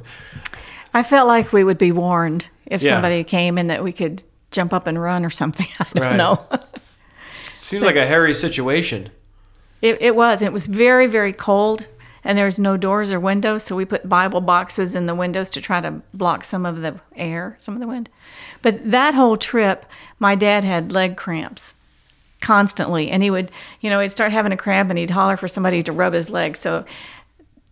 I 0.93 1.03
felt 1.03 1.27
like 1.27 1.53
we 1.53 1.63
would 1.63 1.77
be 1.77 1.91
warned 1.91 2.47
if 2.65 2.81
Yeah. 2.81 2.91
somebody 2.91 3.23
came 3.23 3.57
and 3.57 3.69
that 3.69 3.83
we 3.83 3.91
could 3.91 4.23
jump 4.51 4.73
up 4.73 4.87
and 4.87 5.01
run 5.01 5.23
or 5.23 5.29
something. 5.29 5.67
I 5.79 5.85
don't 5.93 6.03
Right. 6.03 6.15
know. 6.17 6.45
Seems 7.41 7.83
like 7.85 7.95
a 7.95 8.05
hairy 8.05 8.33
situation. 8.33 9.09
It, 9.81 10.01
it 10.01 10.15
was. 10.15 10.41
It 10.41 10.51
was 10.53 10.67
very, 10.67 11.07
very 11.07 11.33
cold, 11.33 11.87
and 12.23 12.37
there 12.37 12.45
was 12.45 12.59
no 12.59 12.77
doors 12.77 13.11
or 13.11 13.19
windows, 13.19 13.63
so 13.63 13.75
we 13.75 13.85
put 13.85 14.07
Bible 14.09 14.41
boxes 14.41 14.93
in 14.93 15.05
the 15.07 15.15
windows 15.15 15.49
to 15.51 15.61
try 15.61 15.79
to 15.81 16.01
block 16.13 16.43
some 16.43 16.65
of 16.65 16.81
the 16.81 16.99
air, 17.15 17.55
some 17.57 17.73
of 17.73 17.79
the 17.81 17.87
wind. 17.87 18.09
But 18.61 18.91
that 18.91 19.15
whole 19.15 19.37
trip, 19.37 19.85
my 20.19 20.35
dad 20.35 20.63
had 20.63 20.91
leg 20.91 21.17
cramps 21.17 21.73
constantly, 22.41 23.09
and 23.09 23.23
he 23.23 23.31
would, 23.31 23.51
you 23.79 23.89
know, 23.89 23.99
he'd 23.99 24.11
start 24.11 24.31
having 24.31 24.51
a 24.51 24.57
cramp 24.57 24.89
and 24.89 24.99
he'd 24.99 25.09
holler 25.09 25.37
for 25.37 25.47
somebody 25.47 25.81
to 25.83 25.91
rub 25.91 26.13
his 26.13 26.29
leg. 26.29 26.57
So 26.57 26.83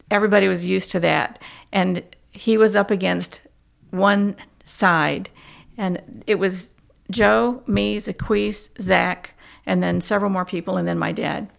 everybody 0.09 0.47
was 0.47 0.65
used 0.65 0.91
to 0.91 0.99
that, 1.01 1.39
and 1.71 2.03
he 2.31 2.57
was 2.57 2.75
up 2.75 2.91
against 2.91 3.41
one 3.91 4.35
side, 4.65 5.29
and 5.77 6.23
it 6.27 6.35
was 6.35 6.69
Joe, 7.11 7.63
me, 7.67 7.97
Zaquise, 7.97 8.69
Zach, 8.79 9.31
and 9.65 9.81
then 9.83 10.01
several 10.01 10.29
more 10.29 10.45
people, 10.45 10.77
and 10.77 10.87
then 10.87 10.99
my 10.99 11.11
dad. 11.11 11.49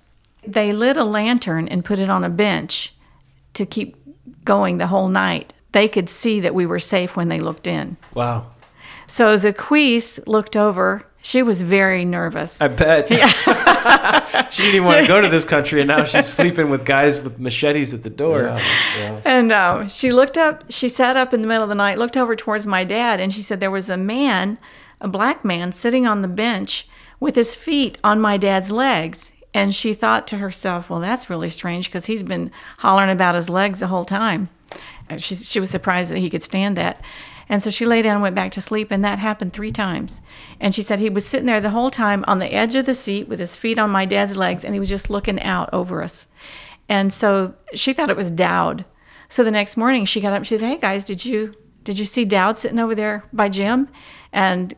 They 0.46 0.72
lit 0.72 0.96
a 0.96 1.04
lantern 1.04 1.68
and 1.68 1.84
put 1.84 1.98
it 1.98 2.08
on 2.08 2.24
a 2.24 2.30
bench 2.30 2.94
to 3.54 3.66
keep 3.66 3.96
going 4.44 4.78
the 4.78 4.86
whole 4.86 5.08
night. 5.08 5.52
They 5.72 5.88
could 5.88 6.08
see 6.08 6.40
that 6.40 6.54
we 6.54 6.66
were 6.66 6.78
safe 6.78 7.16
when 7.16 7.28
they 7.28 7.40
looked 7.40 7.66
in. 7.66 7.96
Wow. 8.14 8.46
So 9.06 9.34
Zaquise 9.34 10.24
looked 10.26 10.56
over. 10.56 11.04
She 11.22 11.42
was 11.42 11.60
very 11.60 12.04
nervous. 12.04 12.60
I 12.60 12.68
bet. 12.68 13.10
Yeah. 13.10 13.28
she 14.50 14.62
didn't 14.62 14.76
even 14.76 14.88
want 14.88 15.02
to 15.02 15.06
go 15.06 15.20
to 15.20 15.28
this 15.28 15.44
country, 15.44 15.80
and 15.80 15.88
now 15.88 16.04
she's 16.04 16.26
sleeping 16.32 16.70
with 16.70 16.84
guys 16.84 17.20
with 17.20 17.38
machetes 17.38 17.92
at 17.92 18.02
the 18.02 18.10
door. 18.10 18.44
Yeah, 18.44 18.58
yeah. 18.98 19.20
And 19.24 19.52
uh, 19.52 19.86
she 19.88 20.12
looked 20.12 20.38
up, 20.38 20.64
she 20.70 20.88
sat 20.88 21.16
up 21.16 21.34
in 21.34 21.42
the 21.42 21.46
middle 21.46 21.62
of 21.62 21.68
the 21.68 21.74
night, 21.74 21.98
looked 21.98 22.16
over 22.16 22.34
towards 22.34 22.66
my 22.66 22.84
dad, 22.84 23.20
and 23.20 23.32
she 23.32 23.42
said 23.42 23.60
there 23.60 23.70
was 23.70 23.90
a 23.90 23.98
man, 23.98 24.56
a 25.00 25.08
black 25.08 25.44
man, 25.44 25.72
sitting 25.72 26.06
on 26.06 26.22
the 26.22 26.28
bench 26.28 26.88
with 27.20 27.34
his 27.36 27.54
feet 27.54 27.98
on 28.02 28.18
my 28.20 28.36
dad's 28.38 28.72
legs. 28.72 29.32
And 29.52 29.74
she 29.74 29.94
thought 29.94 30.26
to 30.28 30.38
herself, 30.38 30.88
well, 30.88 31.00
that's 31.00 31.28
really 31.28 31.50
strange 31.50 31.88
because 31.88 32.06
he's 32.06 32.22
been 32.22 32.50
hollering 32.78 33.10
about 33.10 33.34
his 33.34 33.50
legs 33.50 33.80
the 33.80 33.88
whole 33.88 34.04
time. 34.04 34.48
And 35.08 35.20
She, 35.20 35.34
she 35.34 35.58
was 35.58 35.70
surprised 35.70 36.10
that 36.12 36.18
he 36.18 36.30
could 36.30 36.44
stand 36.44 36.76
that. 36.76 37.00
And 37.50 37.60
so 37.64 37.68
she 37.68 37.84
lay 37.84 38.00
down 38.00 38.14
and 38.14 38.22
went 38.22 38.36
back 38.36 38.52
to 38.52 38.60
sleep, 38.60 38.92
and 38.92 39.04
that 39.04 39.18
happened 39.18 39.52
three 39.52 39.72
times. 39.72 40.20
And 40.60 40.72
she 40.72 40.82
said 40.82 41.00
he 41.00 41.10
was 41.10 41.26
sitting 41.26 41.46
there 41.46 41.60
the 41.60 41.70
whole 41.70 41.90
time 41.90 42.24
on 42.28 42.38
the 42.38 42.54
edge 42.54 42.76
of 42.76 42.86
the 42.86 42.94
seat 42.94 43.26
with 43.26 43.40
his 43.40 43.56
feet 43.56 43.76
on 43.76 43.90
my 43.90 44.04
dad's 44.04 44.36
legs, 44.36 44.64
and 44.64 44.72
he 44.72 44.78
was 44.78 44.88
just 44.88 45.10
looking 45.10 45.42
out 45.42 45.68
over 45.72 46.00
us. 46.00 46.28
And 46.88 47.12
so 47.12 47.54
she 47.74 47.92
thought 47.92 48.08
it 48.08 48.16
was 48.16 48.30
Dowd. 48.30 48.84
So 49.28 49.42
the 49.42 49.50
next 49.50 49.76
morning 49.76 50.04
she 50.04 50.20
got 50.20 50.32
up. 50.32 50.44
She 50.44 50.58
said, 50.58 50.68
"Hey 50.68 50.78
guys, 50.78 51.04
did 51.04 51.24
you 51.24 51.52
did 51.82 51.98
you 51.98 52.04
see 52.04 52.24
Dowd 52.24 52.56
sitting 52.58 52.78
over 52.78 52.94
there 52.94 53.24
by 53.32 53.48
Jim?" 53.48 53.88
And 54.32 54.72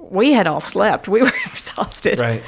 we 0.00 0.32
had 0.32 0.46
all 0.46 0.60
slept. 0.60 1.08
We 1.08 1.22
were 1.22 1.32
exhausted. 1.44 2.20
Right. 2.20 2.44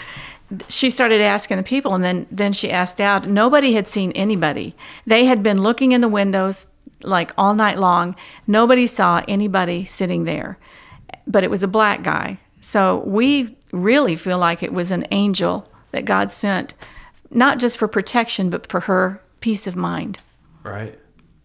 She 0.68 0.88
started 0.88 1.20
asking 1.20 1.56
the 1.56 1.62
people, 1.64 1.94
and 1.94 2.04
then 2.04 2.28
then 2.30 2.52
she 2.52 2.70
asked 2.70 2.98
Dowd. 2.98 3.26
Nobody 3.26 3.72
had 3.72 3.88
seen 3.88 4.12
anybody. 4.12 4.76
They 5.04 5.24
had 5.24 5.42
been 5.42 5.62
looking 5.62 5.90
in 5.90 6.00
the 6.00 6.08
windows 6.08 6.68
like 7.04 7.32
all 7.38 7.54
night 7.54 7.78
long. 7.78 8.16
Nobody 8.46 8.86
saw 8.86 9.22
anybody 9.28 9.84
sitting 9.84 10.24
there, 10.24 10.58
but 11.26 11.44
it 11.44 11.50
was 11.50 11.62
a 11.62 11.68
black 11.68 12.02
guy. 12.02 12.38
So 12.60 13.02
we 13.06 13.56
really 13.72 14.16
feel 14.16 14.38
like 14.38 14.62
it 14.62 14.72
was 14.72 14.90
an 14.90 15.06
angel 15.10 15.70
that 15.92 16.04
God 16.04 16.32
sent, 16.32 16.74
not 17.30 17.58
just 17.58 17.76
for 17.78 17.88
protection, 17.88 18.50
but 18.50 18.66
for 18.66 18.80
her 18.80 19.20
peace 19.40 19.66
of 19.66 19.76
mind. 19.76 20.18
Right. 20.62 20.98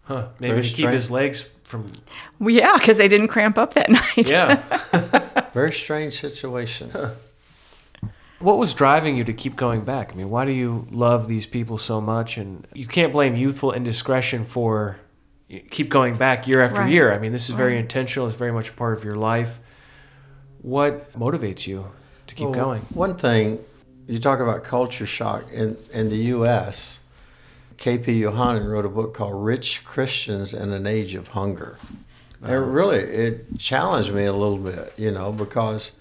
Huh. 0.03 0.29
Maybe 0.39 0.53
Very 0.53 0.63
to 0.63 0.73
keep 0.73 0.89
his 0.89 1.11
legs 1.11 1.45
from. 1.63 1.91
Well, 2.39 2.49
yeah, 2.49 2.77
because 2.77 2.97
they 2.97 3.07
didn't 3.07 3.27
cramp 3.27 3.57
up 3.57 3.73
that 3.73 3.89
night. 3.91 4.29
Yeah. 4.29 5.49
Very 5.53 5.73
strange 5.73 6.19
situation. 6.19 6.91
what 8.39 8.57
was 8.57 8.73
driving 8.73 9.17
you 9.17 9.23
to 9.25 9.33
keep 9.33 9.55
going 9.55 9.81
back? 9.81 10.11
I 10.11 10.15
mean, 10.15 10.29
why 10.29 10.45
do 10.45 10.51
you 10.51 10.87
love 10.89 11.27
these 11.27 11.45
people 11.45 11.77
so 11.77 11.99
much? 12.01 12.37
And 12.37 12.65
you 12.73 12.87
can't 12.87 13.11
blame 13.13 13.35
youthful 13.35 13.71
indiscretion 13.73 14.45
for 14.45 14.97
y- 14.97 15.08
keep 15.71 15.89
going 15.89 16.15
back 16.15 16.47
year 16.47 16.61
after 16.61 16.81
Right. 16.81 16.91
year. 16.91 17.11
I 17.11 17.19
mean, 17.19 17.31
this 17.31 17.49
is 17.49 17.55
very 17.55 17.77
intentional. 17.77 18.27
It's 18.27 18.35
very 18.37 18.51
much 18.51 18.69
a 18.69 18.73
part 18.73 18.97
of 18.97 19.03
your 19.03 19.15
life. 19.15 19.59
What 20.61 21.11
motivates 21.13 21.65
you 21.67 21.85
to 22.27 22.35
keep 22.35 22.49
Well, 22.49 22.55
going? 22.59 22.81
One 22.93 23.15
thing, 23.15 23.59
you 24.07 24.19
talk 24.19 24.39
about 24.39 24.63
culture 24.63 25.05
shock 25.05 25.51
in, 25.51 25.77
in 25.93 26.09
the 26.09 26.17
U.S., 26.17 26.99
K.P. 27.77 28.11
Yohanan 28.13 28.67
wrote 28.67 28.85
a 28.85 28.89
book 28.89 29.13
called 29.13 29.43
Rich 29.45 29.85
Christians 29.85 30.53
in 30.53 30.71
an 30.73 30.85
Age 30.85 31.15
of 31.15 31.29
Hunger. 31.29 31.77
It 32.45 32.51
really, 32.51 32.99
it 32.99 33.57
challenged 33.57 34.13
me 34.13 34.25
a 34.25 34.33
little 34.33 34.57
bit, 34.57 34.93
you 34.97 35.11
know, 35.11 35.31
because 35.31 35.91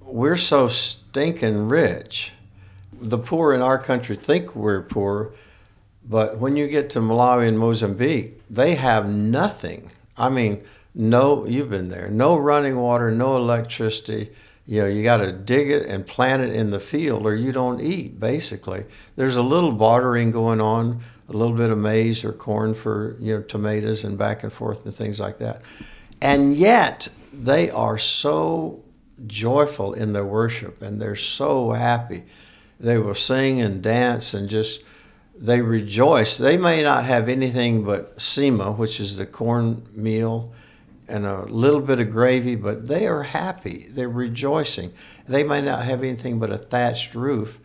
we're 0.00 0.36
so 0.36 0.68
stinking 0.68 1.68
rich. 1.68 2.32
The 3.00 3.18
poor 3.18 3.52
in 3.52 3.62
our 3.62 3.78
country 3.78 4.16
think 4.16 4.54
we're 4.54 4.82
poor, 4.82 5.32
but 6.04 6.38
when 6.38 6.56
you 6.56 6.66
get 6.68 6.90
to 6.90 7.00
Malawi 7.00 7.48
and 7.48 7.58
Mozambique, 7.58 8.40
they 8.50 8.74
have 8.74 9.08
nothing. 9.08 9.90
I 10.16 10.28
mean, 10.28 10.62
no, 10.94 11.46
you've 11.46 11.70
been 11.70 11.88
there. 11.88 12.08
No 12.08 12.36
running 12.36 12.76
water, 12.76 13.10
no 13.10 13.36
electricity. 13.36 14.30
You 14.66 14.82
know, 14.82 14.86
you 14.86 15.02
got 15.02 15.18
to 15.18 15.32
dig 15.32 15.70
it 15.70 15.86
and 15.86 16.06
plant 16.06 16.42
it 16.42 16.54
in 16.54 16.70
the 16.70 16.80
field, 16.80 17.26
or 17.26 17.34
you 17.34 17.52
don't 17.52 17.80
eat. 17.80 18.20
Basically, 18.20 18.84
there's 19.16 19.36
a 19.36 19.42
little 19.42 19.72
bartering 19.72 20.30
going 20.30 20.60
on, 20.60 21.00
a 21.28 21.32
little 21.32 21.56
bit 21.56 21.70
of 21.70 21.78
maize 21.78 22.24
or 22.24 22.32
corn 22.32 22.74
for 22.74 23.16
you 23.20 23.36
know 23.36 23.42
tomatoes 23.42 24.04
and 24.04 24.18
back 24.18 24.42
and 24.42 24.52
forth 24.52 24.84
and 24.84 24.94
things 24.94 25.18
like 25.18 25.38
that. 25.38 25.62
And 26.20 26.56
yet, 26.56 27.08
they 27.32 27.70
are 27.70 27.98
so 27.98 28.84
joyful 29.26 29.94
in 29.94 30.12
their 30.12 30.24
worship, 30.24 30.80
and 30.82 31.00
they're 31.00 31.16
so 31.16 31.72
happy. 31.72 32.24
They 32.78 32.98
will 32.98 33.14
sing 33.14 33.60
and 33.60 33.82
dance 33.82 34.34
and 34.34 34.48
just 34.48 34.82
they 35.42 35.60
rejoice. 35.60 36.36
They 36.36 36.56
may 36.56 36.84
not 36.84 37.04
have 37.04 37.28
anything 37.28 37.82
but 37.82 38.20
sema, 38.20 38.70
which 38.70 39.00
is 39.00 39.16
the 39.16 39.26
corn 39.26 39.88
meal, 39.92 40.52
and 41.08 41.26
a 41.26 41.42
little 41.46 41.80
bit 41.80 41.98
of 41.98 42.12
gravy, 42.12 42.54
but 42.54 42.86
they 42.86 43.08
are 43.08 43.24
happy. 43.24 43.88
They're 43.90 44.08
rejoicing. 44.08 44.92
They 45.26 45.42
may 45.42 45.60
not 45.60 45.84
have 45.84 46.04
anything 46.04 46.38
but 46.38 46.52
a 46.52 46.58
thatched 46.58 47.16
roof, 47.16 47.58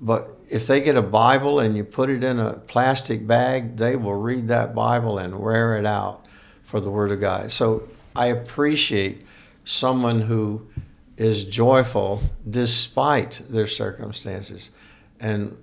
but 0.00 0.30
if 0.48 0.68
they 0.68 0.80
get 0.80 0.96
a 0.96 1.02
Bible 1.02 1.58
and 1.58 1.76
you 1.76 1.82
put 1.82 2.10
it 2.10 2.22
in 2.22 2.38
a 2.38 2.52
plastic 2.52 3.26
bag, 3.26 3.76
they 3.76 3.96
will 3.96 4.14
read 4.14 4.46
that 4.46 4.72
Bible 4.72 5.18
and 5.18 5.34
wear 5.34 5.76
it 5.76 5.84
out 5.84 6.24
for 6.62 6.78
the 6.78 6.90
Word 6.90 7.10
of 7.10 7.20
God. 7.20 7.50
So 7.50 7.88
I 8.14 8.26
appreciate 8.26 9.26
someone 9.64 10.22
who 10.22 10.68
is 11.16 11.42
joyful 11.42 12.22
despite 12.48 13.40
their 13.48 13.66
circumstances. 13.66 14.70
And 15.18 15.56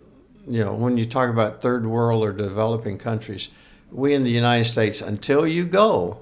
you 0.48 0.64
know, 0.64 0.74
when 0.74 0.98
you 0.98 1.06
talk 1.06 1.30
about 1.30 1.62
third 1.62 1.86
world 1.86 2.24
or 2.24 2.32
developing 2.32 2.98
countries, 2.98 3.50
we 3.92 4.14
in 4.14 4.24
the 4.24 4.32
United 4.32 4.66
States, 4.66 5.02
until 5.02 5.48
you 5.48 5.66
go, 5.66 6.20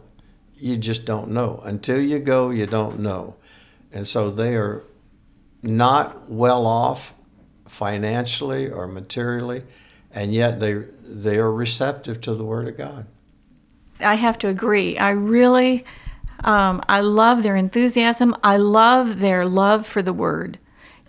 you 0.56 0.78
just 0.78 1.06
don't 1.06 1.30
know. 1.30 1.62
Until 1.64 2.00
you 2.00 2.20
go, 2.20 2.50
you 2.50 2.68
don't 2.68 3.00
know. 3.00 3.36
And 3.92 4.08
so 4.08 4.30
they 4.30 4.56
are 4.56 4.84
not 5.64 6.30
well 6.30 6.66
off 6.66 7.14
financially 7.68 8.70
or 8.70 8.88
materially, 8.88 9.64
and 10.12 10.34
yet 10.34 10.60
they 10.60 10.74
they 11.04 11.38
are 11.38 11.52
receptive 11.52 12.22
to 12.22 12.36
the 12.36 12.44
Word 12.44 12.68
of 12.68 12.78
God. 12.78 13.06
I 14.00 14.16
have 14.16 14.38
to 14.40 14.48
agree. 14.48 14.98
I 14.98 15.12
really, 15.12 15.86
um, 16.44 16.82
I 16.88 17.02
love 17.02 17.44
their 17.44 17.56
enthusiasm. 17.56 18.36
I 18.44 18.58
love 18.58 19.20
their 19.20 19.46
love 19.46 19.86
for 19.86 20.02
the 20.02 20.14
word. 20.14 20.58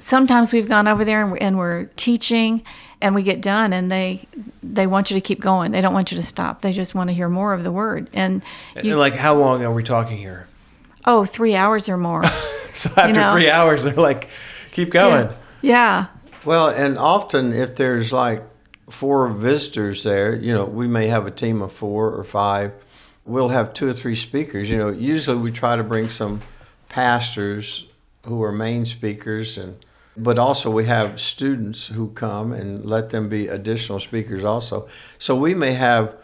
Sometimes 0.03 0.53
we've 0.53 0.69
gone 0.69 0.89
over 0.89 1.05
there 1.05 1.23
and 1.23 1.31
we're, 1.31 1.39
and 1.39 1.57
we're 1.59 1.85
teaching, 1.97 2.63
and 3.01 3.15
we 3.15 3.23
get 3.23 3.41
done, 3.41 3.73
and 3.73 3.89
they 3.91 4.27
they 4.63 4.87
want 4.87 5.11
you 5.11 5.15
to 5.15 5.21
keep 5.21 5.41
going. 5.41 5.71
They 5.71 5.81
don't 5.81 5.95
want 5.95 6.11
you 6.11 6.17
to 6.17 6.23
stop. 6.25 6.61
They 6.63 6.73
just 6.73 6.95
want 6.95 7.09
to 7.11 7.15
hear 7.15 7.29
more 7.29 7.53
of 7.53 7.63
the 7.63 7.71
word. 7.73 8.11
And 8.13 8.43
And 8.75 8.85
you, 8.85 8.97
like, 8.97 9.15
how 9.15 9.35
long 9.35 9.63
are 9.65 9.73
we 9.73 9.83
talking 9.85 10.19
here? 10.19 10.47
oh, 11.05 11.25
three 11.25 11.55
hours 11.57 11.89
or 11.89 11.97
more. 11.97 12.23
So 12.75 12.89
after 12.97 13.21
know? 13.21 13.33
three 13.33 13.51
hours, 13.51 13.85
they're 13.85 13.93
like, 13.93 14.29
keep 14.71 14.89
going. 14.91 15.29
yeah. 15.61 16.07
Well, 16.43 16.69
and 16.71 16.97
often 16.97 17.53
if 17.53 17.77
there's 17.77 18.15
like 18.15 18.41
four 18.89 19.29
visitors 19.29 20.05
there, 20.05 20.35
you 20.35 20.55
know, 20.55 20.65
we 20.65 20.89
may 20.89 21.09
have 21.09 21.27
a 21.27 21.31
team 21.31 21.61
of 21.61 21.71
four 21.71 22.11
or 22.11 22.25
five. 22.25 22.73
We'll 23.27 23.51
have 23.51 23.75
two 23.75 23.89
or 23.89 23.93
three 23.93 24.15
speakers. 24.15 24.71
You 24.71 24.79
know, 24.79 24.89
usually 24.89 25.37
we 25.37 25.53
try 25.53 25.77
to 25.77 25.83
bring 25.85 26.09
some 26.09 26.41
pastors 26.89 27.85
who 28.27 28.43
are 28.43 28.53
main 28.53 28.87
speakers 28.87 29.59
and 29.59 29.77
but 30.17 30.39
also 30.39 30.71
we 30.71 30.85
have 30.85 31.21
students 31.21 31.89
who 31.89 32.11
come 32.11 32.53
and 32.53 32.85
let 32.85 33.11
them 33.11 33.29
be 33.29 33.47
additional 33.47 33.99
speakers 33.99 34.45
also. 34.45 34.87
So 35.19 35.35
we 35.35 35.55
may 35.55 35.73
have 35.73 36.15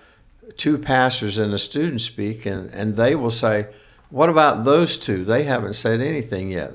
two 0.57 0.79
pastors 0.79 1.39
and 1.39 1.53
a 1.55 1.59
student 1.59 2.01
speak 2.01 2.45
and, 2.45 2.71
and 2.71 2.97
they 2.97 3.15
will 3.15 3.31
say, 3.31 3.69
What 4.11 4.29
about 4.29 4.65
those 4.65 4.99
two? 4.99 5.25
They 5.25 5.45
haven't 5.45 5.75
said 5.75 6.01
anything 6.01 6.51
yet. 6.51 6.73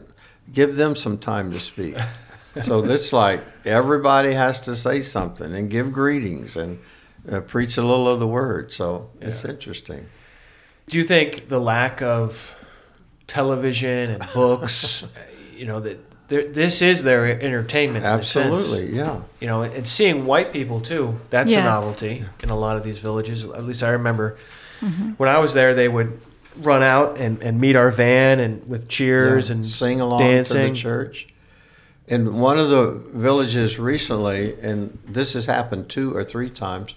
Give 0.51 0.75
them 0.75 0.95
some 0.95 1.17
time 1.17 1.51
to 1.51 1.59
speak. 1.59 1.97
so 2.61 2.83
it's 2.83 3.13
like 3.13 3.43
everybody 3.65 4.33
has 4.33 4.59
to 4.61 4.75
say 4.75 5.01
something 5.01 5.53
and 5.55 5.69
give 5.69 5.91
greetings 5.91 6.57
and 6.57 6.79
uh, 7.31 7.39
preach 7.41 7.77
a 7.77 7.81
little 7.81 8.07
of 8.07 8.19
the 8.19 8.27
word. 8.27 8.73
So 8.73 9.09
it's 9.21 9.45
interesting. 9.45 10.07
Do 10.87 10.97
you 10.97 11.03
think 11.03 11.47
the 11.47 11.59
lack 11.59 12.01
of 12.01 12.55
television 13.27 14.11
and 14.11 14.25
books, 14.33 15.03
you 15.55 15.65
know, 15.65 15.79
that 15.79 15.99
this 16.27 16.81
is 16.81 17.03
their 17.03 17.25
entertainment? 17.41 18.05
in 18.05 18.11
a 18.11 18.23
sense? 18.23 18.53
Absolutely, 18.53 18.95
yeah. 18.95 19.21
You 19.39 19.47
know, 19.47 19.63
and 19.63 19.87
seeing 19.87 20.25
white 20.25 20.51
people 20.53 20.81
too, 20.81 21.19
that's 21.29 21.49
Yes. 21.49 21.61
a 21.61 21.63
novelty 21.63 22.25
in 22.41 22.49
a 22.49 22.55
lot 22.55 22.77
of 22.77 22.83
these 22.83 22.99
villages. 22.99 23.43
At 23.43 23.65
least 23.65 23.83
I 23.83 23.89
remember 23.89 24.37
mm-hmm. 24.81 25.11
when 25.11 25.29
I 25.29 25.39
was 25.39 25.53
there, 25.53 25.73
they 25.75 25.87
would 25.87 26.19
run 26.57 26.83
out 26.83 27.17
and, 27.17 27.41
and 27.41 27.59
meet 27.59 27.75
our 27.75 27.91
van 27.91 28.39
and 28.39 28.67
with 28.67 28.87
cheers 28.87 29.49
Yeah, 29.49 29.55
and 29.55 29.65
sing 29.65 30.01
along 30.01 30.19
to 30.19 30.25
dancing. 30.25 30.73
the 30.73 30.79
church. 30.79 31.27
In 32.07 32.35
one 32.39 32.59
of 32.59 32.69
the 32.69 33.01
villages 33.13 33.79
recently, 33.79 34.59
and 34.61 34.99
this 35.07 35.33
has 35.33 35.45
happened 35.45 35.89
two 35.89 36.15
or 36.15 36.23
three 36.23 36.49
times, 36.49 36.93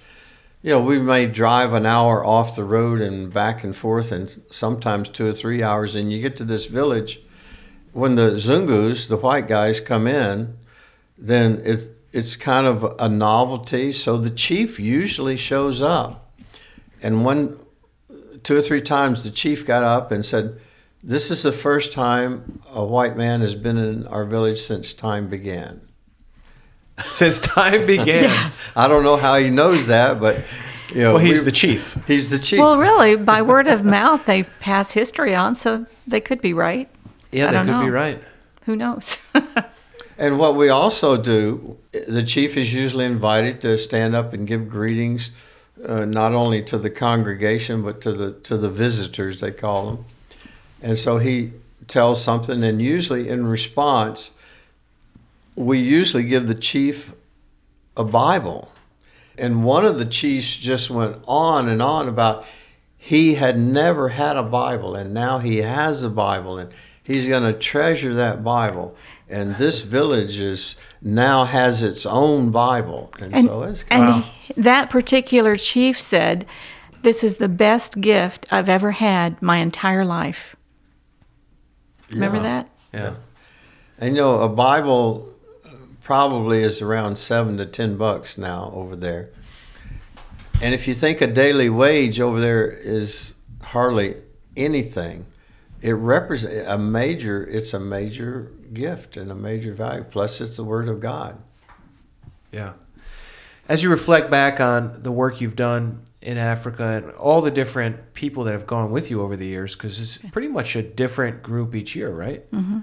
you 0.62 0.70
know, 0.70 0.80
we 0.80 0.98
may 0.98 1.26
drive 1.26 1.72
an 1.74 1.86
hour 1.86 2.24
off 2.24 2.56
the 2.56 2.64
road 2.64 3.00
and 3.00 3.32
back 3.32 3.62
and 3.62 3.76
forth, 3.76 4.10
and 4.10 4.28
sometimes 4.50 5.08
two 5.08 5.26
or 5.26 5.32
three 5.32 5.62
hours, 5.62 5.94
and 5.94 6.12
you 6.12 6.20
get 6.20 6.36
to 6.38 6.44
this 6.44 6.66
village. 6.66 7.20
When 7.96 8.16
the 8.16 8.32
Zungus, 8.32 9.08
the 9.08 9.16
white 9.16 9.48
guys, 9.48 9.80
come 9.80 10.06
in, 10.06 10.58
then 11.16 11.62
it, 11.64 11.96
it's 12.12 12.36
kind 12.36 12.66
of 12.66 12.94
a 12.98 13.08
novelty. 13.08 13.90
So 13.90 14.18
the 14.18 14.28
chief 14.28 14.78
usually 14.78 15.38
shows 15.38 15.80
up. 15.80 16.30
And 17.02 17.24
one, 17.24 17.58
two 18.42 18.54
or 18.54 18.60
three 18.60 18.82
times, 18.82 19.24
the 19.24 19.30
chief 19.30 19.64
got 19.64 19.82
up 19.82 20.12
and 20.12 20.26
said, 20.26 20.60
This 21.02 21.30
is 21.30 21.42
the 21.42 21.52
first 21.52 21.90
time 21.90 22.60
a 22.70 22.84
white 22.84 23.16
man 23.16 23.40
has 23.40 23.54
been 23.54 23.78
in 23.78 24.06
our 24.08 24.26
village 24.26 24.60
since 24.60 24.92
time 24.92 25.28
began. 25.28 25.80
Since 27.12 27.38
time 27.38 27.86
began. 27.86 28.52
I 28.76 28.88
don't 28.88 29.04
know 29.04 29.16
how 29.16 29.38
he 29.38 29.48
knows 29.48 29.86
that, 29.86 30.20
but 30.20 30.44
you 30.90 31.00
know, 31.00 31.14
Well, 31.14 31.24
he's 31.24 31.46
the 31.46 31.52
chief. 31.52 31.96
He's 32.06 32.28
the 32.28 32.38
chief. 32.38 32.58
Well, 32.58 32.76
really, 32.76 33.16
by 33.16 33.40
word 33.40 33.68
of 33.68 33.86
mouth, 33.86 34.26
they 34.26 34.42
pass 34.42 34.92
history 34.92 35.34
on, 35.34 35.54
so 35.54 35.86
they 36.06 36.20
could 36.20 36.42
be 36.42 36.52
right. 36.52 36.90
Yeah, 37.32 37.48
I 37.48 37.52
that 37.52 37.66
don't 37.66 37.78
could 37.78 37.84
be 37.86 37.90
right. 37.90 38.22
Who 38.64 38.76
knows? 38.76 39.16
And 40.18 40.38
what 40.38 40.56
we 40.56 40.68
also 40.68 41.16
do, 41.16 41.76
the 42.08 42.22
chief 42.22 42.56
is 42.56 42.72
usually 42.72 43.04
invited 43.04 43.60
to 43.62 43.76
stand 43.76 44.16
up 44.16 44.32
and 44.32 44.46
give 44.46 44.68
greetings, 44.68 45.30
uh, 45.86 46.06
not 46.06 46.32
only 46.32 46.62
to 46.64 46.78
the 46.78 46.88
congregation 46.88 47.82
but 47.82 48.00
to 48.00 48.12
the 48.12 48.32
to 48.32 48.56
the 48.56 48.70
visitors 48.70 49.40
they 49.40 49.50
call 49.50 49.86
them. 49.86 50.04
And 50.80 50.98
so 50.98 51.18
he 51.18 51.52
tells 51.86 52.22
something, 52.22 52.64
and 52.64 52.80
usually 52.80 53.28
in 53.28 53.46
response, 53.46 54.30
we 55.54 55.78
usually 55.78 56.24
give 56.24 56.48
the 56.48 56.54
chief 56.54 57.12
a 57.96 58.04
Bible. 58.04 58.72
And 59.38 59.64
one 59.64 59.84
of 59.84 59.98
the 59.98 60.06
chiefs 60.06 60.56
just 60.56 60.88
went 60.88 61.22
on 61.26 61.68
and 61.68 61.82
on 61.82 62.08
about 62.08 62.44
he 62.96 63.34
had 63.34 63.58
never 63.58 64.08
had 64.08 64.36
a 64.36 64.42
Bible, 64.42 64.94
and 64.96 65.12
now 65.12 65.38
he 65.40 65.58
has 65.58 66.02
a 66.02 66.10
Bible, 66.10 66.58
and 66.58 66.72
he's 67.06 67.26
going 67.26 67.42
to 67.42 67.58
treasure 67.58 68.14
that 68.14 68.42
Bible. 68.44 68.96
And 69.28 69.56
this 69.56 69.82
village 69.82 70.38
is 70.38 70.76
now 71.02 71.44
has 71.44 71.82
its 71.82 72.06
own 72.06 72.50
Bible, 72.50 73.10
and, 73.20 73.34
And, 73.34 73.46
so 73.48 73.62
it's 73.64 73.84
and 73.90 74.06
Wow. 74.06 74.20
he- 74.20 74.54
that 74.60 74.88
particular 74.90 75.56
chief 75.56 75.98
said, 76.00 76.46
This 77.02 77.22
is 77.24 77.36
the 77.36 77.48
best 77.48 78.00
gift 78.00 78.46
I've 78.50 78.68
ever 78.68 78.92
had 78.92 79.40
my 79.42 79.58
entire 79.58 80.04
life. 80.04 80.56
Remember 82.10 82.36
Yeah. 82.38 82.42
that? 82.42 82.68
Yeah. 82.92 83.10
And 83.98 84.14
you 84.16 84.22
know, 84.22 84.40
a 84.40 84.48
Bible 84.48 85.28
uh, 85.64 85.70
probably 86.02 86.62
is 86.62 86.80
around 86.82 87.16
seven 87.16 87.56
to 87.58 87.66
ten 87.66 87.96
bucks 87.96 88.36
now 88.38 88.72
over 88.74 88.94
there. 88.96 89.30
And 90.60 90.72
if 90.74 90.86
you 90.88 90.94
think 90.94 91.20
a 91.20 91.26
daily 91.26 91.68
wage 91.68 92.18
over 92.20 92.40
there 92.40 92.66
is 92.70 93.34
hardly 93.62 94.16
anything, 94.56 95.26
it 95.86 95.92
represents 95.92 96.66
a 96.68 96.76
major. 96.76 97.46
It's 97.46 97.72
a 97.72 97.78
major 97.78 98.50
gift 98.72 99.16
and 99.16 99.30
a 99.30 99.36
major 99.36 99.72
value. 99.72 100.02
Plus, 100.02 100.40
it's 100.40 100.56
the 100.56 100.64
Word 100.64 100.88
of 100.88 100.98
God. 100.98 101.40
Yeah. 102.50 102.72
As 103.68 103.84
you 103.84 103.88
reflect 103.88 104.28
back 104.28 104.60
on 104.60 105.02
the 105.04 105.12
work 105.12 105.40
you've 105.40 105.54
done 105.54 106.04
in 106.20 106.38
Africa 106.38 106.82
and 106.82 107.12
all 107.12 107.40
the 107.40 107.52
different 107.52 108.14
people 108.14 108.42
that 108.44 108.52
have 108.52 108.66
gone 108.66 108.90
with 108.90 109.12
you 109.12 109.22
over 109.22 109.36
the 109.36 109.46
years, 109.46 109.76
because 109.76 110.00
it's 110.00 110.18
pretty 110.32 110.48
much 110.48 110.74
a 110.74 110.82
different 110.82 111.44
group 111.44 111.72
each 111.72 111.94
year, 111.94 112.10
right? 112.10 112.50
Mm-hmm. 112.50 112.80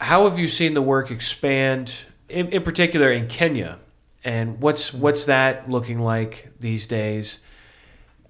How 0.00 0.24
have 0.24 0.38
you 0.38 0.48
seen 0.48 0.72
the 0.72 0.80
work 0.80 1.10
expand, 1.10 1.92
in, 2.30 2.48
in 2.48 2.62
particular 2.62 3.12
in 3.12 3.28
Kenya? 3.28 3.78
And 4.24 4.60
what's 4.62 4.94
what's 4.94 5.26
that 5.26 5.68
looking 5.68 5.98
like 5.98 6.48
these 6.58 6.86
days? 6.86 7.40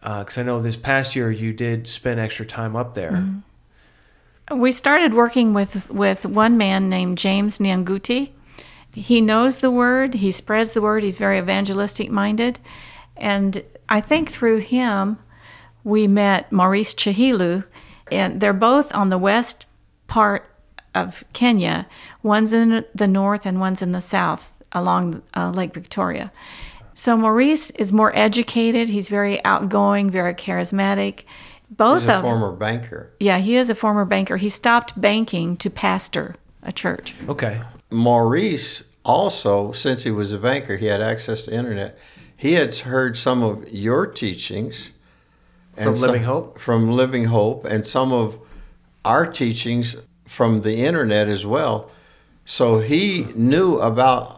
Because 0.08 0.38
I 0.38 0.42
know 0.42 0.62
this 0.62 0.76
past 0.76 1.14
year 1.14 1.30
you 1.30 1.52
did 1.52 1.86
spend 1.86 2.18
extra 2.18 2.46
time 2.46 2.74
up 2.74 2.94
there. 2.94 3.26
We 4.50 4.72
started 4.72 5.12
working 5.12 5.52
with 5.52 5.90
with 5.90 6.24
one 6.24 6.56
man 6.56 6.88
named 6.88 7.18
James 7.18 7.58
Nyanguti. 7.58 8.30
He 8.94 9.20
knows 9.20 9.58
the 9.58 9.70
word, 9.70 10.14
he 10.14 10.32
spreads 10.32 10.72
the 10.72 10.80
word, 10.80 11.02
he's 11.02 11.18
very 11.18 11.38
evangelistic 11.38 12.10
minded. 12.10 12.58
And 13.16 13.62
I 13.88 14.00
think 14.00 14.30
through 14.30 14.58
him 14.58 15.18
we 15.84 16.08
met 16.08 16.50
Maurice 16.50 16.94
Chahilu 16.94 17.64
and 18.10 18.40
they're 18.40 18.54
both 18.54 18.94
on 18.94 19.10
the 19.10 19.18
west 19.18 19.66
part 20.06 20.50
of 20.94 21.22
Kenya. 21.34 21.86
One's 22.22 22.54
in 22.54 22.84
the 22.94 23.06
north 23.06 23.44
and 23.44 23.60
one's 23.60 23.82
in 23.82 23.92
the 23.92 24.00
south 24.00 24.52
along 24.72 25.22
uh, 25.34 25.50
Lake 25.50 25.74
Victoria. 25.74 26.32
So 26.98 27.16
Maurice 27.16 27.70
is 27.70 27.92
more 27.92 28.10
educated, 28.16 28.88
he's 28.88 29.08
very 29.08 29.42
outgoing, 29.44 30.10
very 30.10 30.34
charismatic. 30.34 31.22
Both 31.70 32.00
He's 32.00 32.08
a 32.08 32.16
of 32.16 32.22
former 32.22 32.50
banker. 32.50 33.12
yeah, 33.20 33.38
he 33.38 33.54
is 33.54 33.70
a 33.70 33.76
former 33.76 34.04
banker. 34.04 34.36
He 34.36 34.48
stopped 34.48 35.00
banking 35.00 35.56
to 35.58 35.70
pastor 35.70 36.34
a 36.60 36.72
church. 36.72 37.14
Okay. 37.28 37.60
Maurice 37.92 38.82
also, 39.04 39.70
since 39.70 40.02
he 40.02 40.10
was 40.10 40.32
a 40.32 40.38
banker, 40.38 40.76
he 40.76 40.86
had 40.86 41.00
access 41.00 41.42
to 41.44 41.54
internet. 41.54 41.96
He 42.36 42.54
had 42.54 42.74
heard 42.74 43.16
some 43.16 43.44
of 43.44 43.68
your 43.72 44.04
teachings 44.04 44.90
From 45.76 45.94
some- 45.94 46.08
Living 46.10 46.24
Hope? 46.24 46.58
From 46.58 46.90
Living 46.90 47.26
Hope, 47.26 47.64
and 47.64 47.86
some 47.86 48.12
of 48.12 48.38
our 49.04 49.24
teachings 49.24 49.94
from 50.26 50.62
the 50.62 50.78
internet 50.78 51.28
as 51.28 51.46
well. 51.46 51.90
So 52.44 52.80
he 52.80 53.28
knew 53.36 53.76
about 53.78 54.37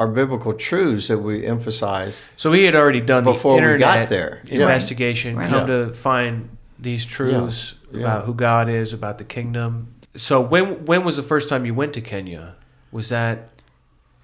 our 0.00 0.08
biblical 0.08 0.54
truths 0.54 1.08
that 1.08 1.18
we 1.18 1.46
emphasize. 1.46 2.22
So 2.38 2.52
he 2.52 2.64
had 2.64 2.74
already 2.74 3.02
done 3.02 3.22
Before 3.22 3.60
the 3.60 3.72
we 3.72 3.78
got 3.78 4.08
there. 4.08 4.40
Investigation, 4.48 5.36
Right. 5.36 5.50
come 5.50 5.68
Yeah. 5.68 5.76
to 5.84 5.92
find 5.92 6.48
these 6.78 7.04
truths 7.04 7.74
Yeah. 7.92 8.00
about 8.00 8.24
who 8.24 8.32
God 8.32 8.70
is, 8.70 8.94
about 8.94 9.18
the 9.18 9.24
kingdom. 9.24 9.88
So 10.16 10.40
when 10.40 10.86
when 10.86 11.04
was 11.04 11.16
the 11.16 11.22
first 11.22 11.50
time 11.50 11.66
you 11.66 11.74
went 11.74 11.92
to 11.92 12.00
Kenya? 12.00 12.54
Was 12.90 13.10
that 13.10 13.50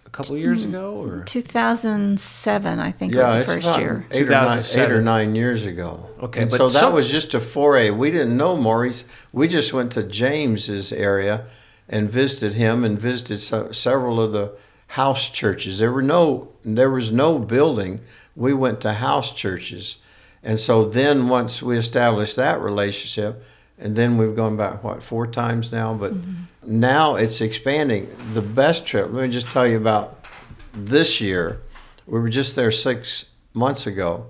a 0.06 0.10
couple 0.10 0.38
years 0.38 0.62
hmm. 0.62 0.70
ago, 0.70 0.94
or 0.94 1.22
2007, 1.24 2.78
I 2.78 2.90
think, 2.90 3.12
yeah, 3.12 3.24
was 3.24 3.32
the 3.34 3.40
it's 3.40 3.52
first 3.52 3.66
about 3.66 3.80
year. 3.80 4.06
eight 4.10 4.26
or, 4.26 4.30
nine, 4.30 4.64
eight 4.72 4.90
or 4.90 5.02
nine 5.02 5.34
years 5.34 5.66
ago. 5.66 6.08
Okay, 6.22 6.40
and 6.40 6.50
but 6.50 6.56
so 6.56 6.70
that 6.70 6.80
some- 6.80 6.94
was 6.94 7.10
just 7.10 7.34
a 7.34 7.40
foray. 7.40 7.90
We 7.90 8.10
didn't 8.10 8.34
know 8.34 8.56
Maurice. 8.56 9.04
We 9.30 9.46
just 9.46 9.74
went 9.74 9.92
to 9.92 10.02
James's 10.02 10.90
area 10.90 11.44
and 11.86 12.10
visited 12.10 12.54
him 12.54 12.82
and 12.82 12.98
visited 12.98 13.40
se- 13.40 13.72
several 13.72 14.20
of 14.20 14.32
the 14.32 14.52
house 14.88 15.28
churches. 15.28 15.78
There 15.78 15.92
were 15.92 16.02
no 16.02 16.48
there 16.64 16.90
was 16.90 17.10
no 17.10 17.38
building. 17.38 18.00
We 18.34 18.52
went 18.52 18.80
to 18.82 18.94
house 18.94 19.32
churches, 19.32 19.96
and 20.42 20.58
so 20.58 20.84
then 20.84 21.28
once 21.28 21.62
we 21.62 21.76
established 21.78 22.36
that 22.36 22.60
relationship, 22.60 23.44
and 23.78 23.96
then 23.96 24.16
we've 24.16 24.36
gone 24.36 24.56
back 24.56 24.82
what 24.82 25.02
four 25.02 25.26
times 25.26 25.72
now, 25.72 25.94
but 25.94 26.14
mm-hmm. 26.14 26.42
now 26.80 27.14
it's 27.14 27.40
expanding. 27.40 28.08
The 28.34 28.42
best 28.42 28.86
trip. 28.86 29.12
Let 29.12 29.22
me 29.22 29.28
just 29.28 29.48
tell 29.48 29.66
you 29.66 29.76
about 29.76 30.24
this 30.74 31.20
year. 31.20 31.60
We 32.06 32.20
were 32.20 32.28
just 32.28 32.54
there 32.54 32.70
six 32.70 33.26
months 33.52 33.86
ago. 33.86 34.26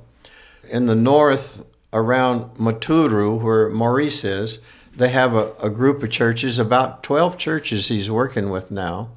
In 0.69 0.87
the 0.87 0.95
north, 0.95 1.63
around 1.93 2.57
Maturu, 2.57 3.41
where 3.41 3.69
Maurice 3.69 4.25
is, 4.25 4.61
they 4.95 5.11
have 5.11 5.35
a, 5.35 5.53
a 5.63 5.71
group 5.71 6.03
of 6.03 6.11
churches, 6.11 6.59
about 6.59 7.03
12 7.03 7.37
churches 7.37 7.89
he's 7.89 8.11
working 8.11 8.51
with 8.51 8.71
now. 8.71 9.11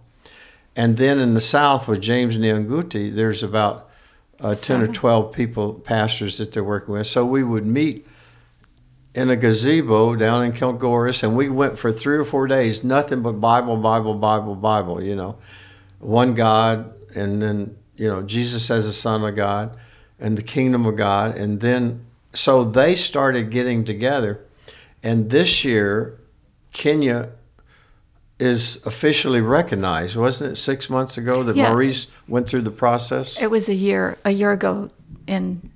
And 0.79 0.95
then 0.95 1.19
in 1.19 1.33
the 1.33 1.41
south 1.41 1.89
with 1.89 1.99
James 1.99 2.37
Nyanguti, 2.37 3.13
there's 3.13 3.43
about 3.43 3.89
uh, 4.39 4.55
10 4.55 4.81
or 4.81 4.87
12 4.87 5.33
people, 5.33 5.73
pastors 5.73 6.37
that 6.37 6.53
they're 6.53 6.63
working 6.63 6.93
with. 6.93 7.05
So 7.05 7.25
we 7.25 7.43
would 7.43 7.65
meet 7.65 8.07
in 9.13 9.29
a 9.29 9.35
gazebo 9.35 10.15
down 10.15 10.41
in 10.41 10.53
Kilgoris, 10.53 11.21
and 11.21 11.35
we 11.35 11.49
went 11.49 11.77
for 11.77 11.91
three 11.91 12.15
or 12.15 12.23
four 12.23 12.47
days, 12.47 12.81
nothing 12.81 13.21
but 13.21 13.41
Bible, 13.41 13.75
Bible, 13.75 14.13
Bible, 14.13 14.55
Bible, 14.55 15.03
you 15.03 15.17
know. 15.17 15.37
One 15.99 16.33
God, 16.33 16.93
and 17.13 17.41
then, 17.41 17.75
you 17.97 18.07
know, 18.07 18.21
Jesus 18.21 18.71
as 18.71 18.85
the 18.85 18.93
Son 18.93 19.25
of 19.25 19.35
God, 19.35 19.75
and 20.17 20.37
the 20.37 20.43
kingdom 20.43 20.85
of 20.85 20.95
God. 20.95 21.37
And 21.37 21.59
then, 21.59 22.05
so 22.33 22.63
they 22.63 22.95
started 22.95 23.51
getting 23.51 23.83
together. 23.83 24.45
And 25.03 25.29
this 25.29 25.65
year, 25.65 26.21
Kenya 26.71 27.31
is 28.39 28.79
officially 28.85 29.41
recognized, 29.41 30.15
wasn't 30.15 30.53
it? 30.53 30.55
Six 30.55 30.89
months 30.89 31.17
ago 31.17 31.43
that 31.43 31.55
Yeah. 31.55 31.69
Maurice 31.69 32.07
went 32.27 32.47
through 32.47 32.61
the 32.61 32.71
process. 32.71 33.39
It 33.41 33.51
was 33.51 33.67
a 33.67 33.73
year 33.73 34.17
a 34.23 34.31
year 34.31 34.51
ago 34.51 34.89
in 35.27 35.69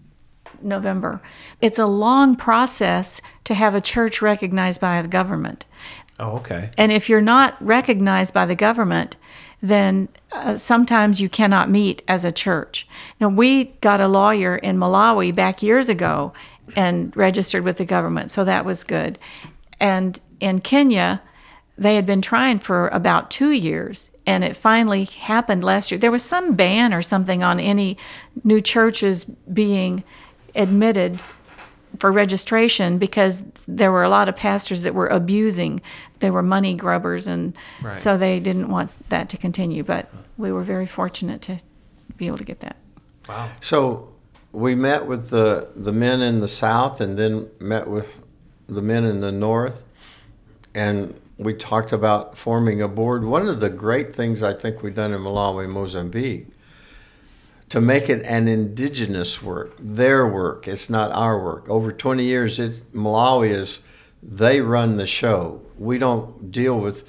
November. 0.62 1.22
It's 1.62 1.78
a 1.78 1.86
long 1.86 2.36
process 2.36 3.22
to 3.44 3.54
have 3.54 3.76
a 3.76 3.82
church 3.82 4.22
recognized 4.22 4.80
by 4.80 5.02
the 5.02 5.08
government. 5.10 5.66
Oh, 6.20 6.38
okay. 6.38 6.72
And 6.78 6.92
if 6.92 7.10
you're 7.10 7.22
not 7.22 7.56
recognized 7.60 8.34
by 8.34 8.46
the 8.46 8.56
government, 8.56 9.18
then 9.62 10.10
uh, 10.32 10.56
sometimes 10.56 11.22
you 11.22 11.30
cannot 11.30 11.70
meet 11.70 12.02
as 12.08 12.24
a 12.24 12.32
church. 12.32 12.88
Now, 13.20 13.30
we 13.30 13.66
got 13.82 14.00
a 14.00 14.08
lawyer 14.08 14.56
in 14.58 14.78
Malawi 14.78 15.34
back 15.34 15.64
years 15.64 15.90
ago 15.90 16.34
and 16.76 17.16
registered 17.16 17.64
with 17.64 17.78
the 17.78 17.86
government, 17.86 18.30
so 18.32 18.44
that 18.44 18.66
was 18.66 18.84
good. 18.84 19.18
And 19.80 20.20
in 20.40 20.60
Kenya, 20.60 21.22
they 21.78 21.96
had 21.96 22.06
been 22.06 22.22
trying 22.22 22.60
for 22.60 22.88
about 22.90 23.32
two 23.32 23.52
years, 23.52 24.10
and 24.26 24.44
it 24.44 24.56
finally 24.56 25.06
happened 25.06 25.64
last 25.64 25.92
year. 25.92 25.98
There 26.00 26.12
was 26.12 26.24
some 26.24 26.56
ban 26.56 26.94
or 26.94 27.02
something 27.02 27.44
on 27.44 27.60
any 27.60 27.98
new 28.44 28.62
churches 28.62 29.26
being 29.26 30.04
admitted 30.56 31.22
for 32.00 32.12
registration 32.12 32.98
because 32.98 33.42
there 33.68 33.92
were 33.92 34.04
a 34.04 34.10
lot 34.10 34.28
of 34.30 34.36
pastors 34.36 34.84
that 34.84 34.96
were 34.96 35.08
abusing. 35.08 35.82
They 36.20 36.32
were 36.32 36.42
money 36.44 36.74
grubbers, 36.76 37.28
and 37.28 37.54
Right. 37.82 37.98
so 37.98 38.18
they 38.18 38.40
didn't 38.40 38.70
want 38.70 38.92
that 39.10 39.30
to 39.30 39.38
continue. 39.38 39.84
But 39.84 40.10
we 40.38 40.52
were 40.52 40.64
very 40.64 40.88
fortunate 40.88 41.42
to 41.44 41.60
be 42.18 42.28
able 42.28 42.38
to 42.38 42.44
get 42.44 42.60
that. 42.62 42.78
Wow. 43.30 43.50
So 43.62 44.10
we 44.52 44.76
met 44.76 45.06
with 45.06 45.30
the, 45.30 45.70
the 45.76 45.92
men 45.92 46.22
in 46.22 46.40
the 46.40 46.48
south 46.48 47.02
and 47.02 47.18
then 47.18 47.50
met 47.60 47.88
with 47.88 48.20
the 48.68 48.82
men 48.82 49.04
in 49.06 49.22
the 49.22 49.32
north. 49.32 49.84
And 50.76 51.20
we 51.38 51.54
talked 51.54 51.92
about 51.92 52.38
forming 52.38 52.82
a 52.82 52.88
board. 52.88 53.24
One 53.24 53.48
of 53.48 53.60
the 53.60 53.70
great 53.70 54.16
things 54.16 54.44
I 54.44 54.54
think 54.54 54.84
we've 54.84 54.96
done 54.96 55.14
in 55.14 55.22
Malawi, 55.22 55.68
Mozambique, 55.68 56.48
to 57.70 57.82
make 57.82 58.08
it 58.08 58.22
an 58.24 58.48
indigenous 58.48 59.42
work, 59.42 59.74
their 59.80 60.28
work. 60.28 60.68
It's 60.68 60.90
not 60.90 61.12
our 61.12 61.44
work. 61.44 61.68
Over 61.70 61.92
20 61.92 62.24
years, 62.24 62.60
it's 62.60 62.82
Malawi 62.94 63.50
is 63.50 63.80
they 64.22 64.62
run 64.62 64.98
the 64.98 65.08
show. 65.08 65.62
We 65.78 65.98
don't 65.98 66.52
deal 66.52 66.80
with 66.80 67.04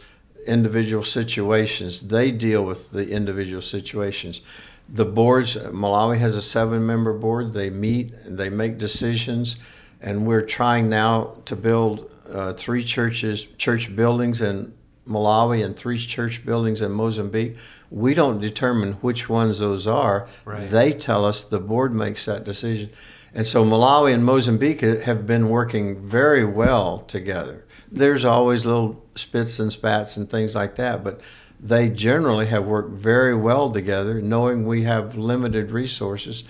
individual 0.47 1.05
situations. 1.05 2.09
They 2.09 2.31
deal 2.31 2.65
with 2.65 2.93
the 2.93 3.11
individual 3.11 3.63
situations. 3.63 4.41
The 4.89 5.05
boards, 5.05 5.55
Malawi 5.57 6.19
has 6.19 6.37
a 6.37 6.43
seven-member 6.43 7.15
board. 7.15 7.53
They 7.53 7.71
meet, 7.71 8.13
they 8.25 8.49
make 8.49 8.79
decisions, 8.79 9.57
and 10.01 10.27
we're 10.27 10.43
trying 10.43 10.89
now 10.89 11.37
to 11.45 11.57
build 11.57 12.11
uh, 12.29 12.53
three 12.53 12.85
churches, 12.85 13.47
church 13.59 13.95
buildings 13.95 14.41
in 14.41 14.75
Malawi 15.07 15.65
and 15.65 15.77
three 15.77 15.99
church 15.99 16.45
buildings 16.45 16.81
in 16.81 16.93
Mozambique. 16.93 17.57
We 17.91 18.15
don't 18.15 18.41
determine 18.41 18.95
which 18.95 19.29
ones 19.29 19.59
those 19.59 19.87
are. 19.87 20.29
Right. 20.45 20.69
They 20.69 20.93
tell 20.93 21.25
us, 21.25 21.43
the 21.43 21.61
board 21.61 21.95
makes 21.95 22.25
that 22.25 22.45
decision. 22.45 22.91
And 23.35 23.47
so 23.47 23.65
Malawi 23.65 24.15
and 24.15 24.25
Mozambique 24.25 24.81
have 24.81 25.27
been 25.27 25.49
working 25.49 26.07
very 26.07 26.45
well 26.45 27.01
together. 27.01 27.65
There's 27.91 28.25
always 28.25 28.65
little 28.65 29.05
spits 29.15 29.59
and 29.59 29.73
spats 29.73 30.17
and 30.17 30.31
things 30.31 30.55
like 30.55 30.77
that, 30.77 31.05
but 31.05 31.21
they 31.61 31.89
generally 31.89 32.47
have 32.47 32.65
worked 32.65 32.93
very 32.93 33.35
well 33.35 33.71
together, 33.71 34.21
knowing 34.21 34.67
we 34.67 34.83
have 34.83 35.17
limited 35.17 35.71
resources. 35.71 36.45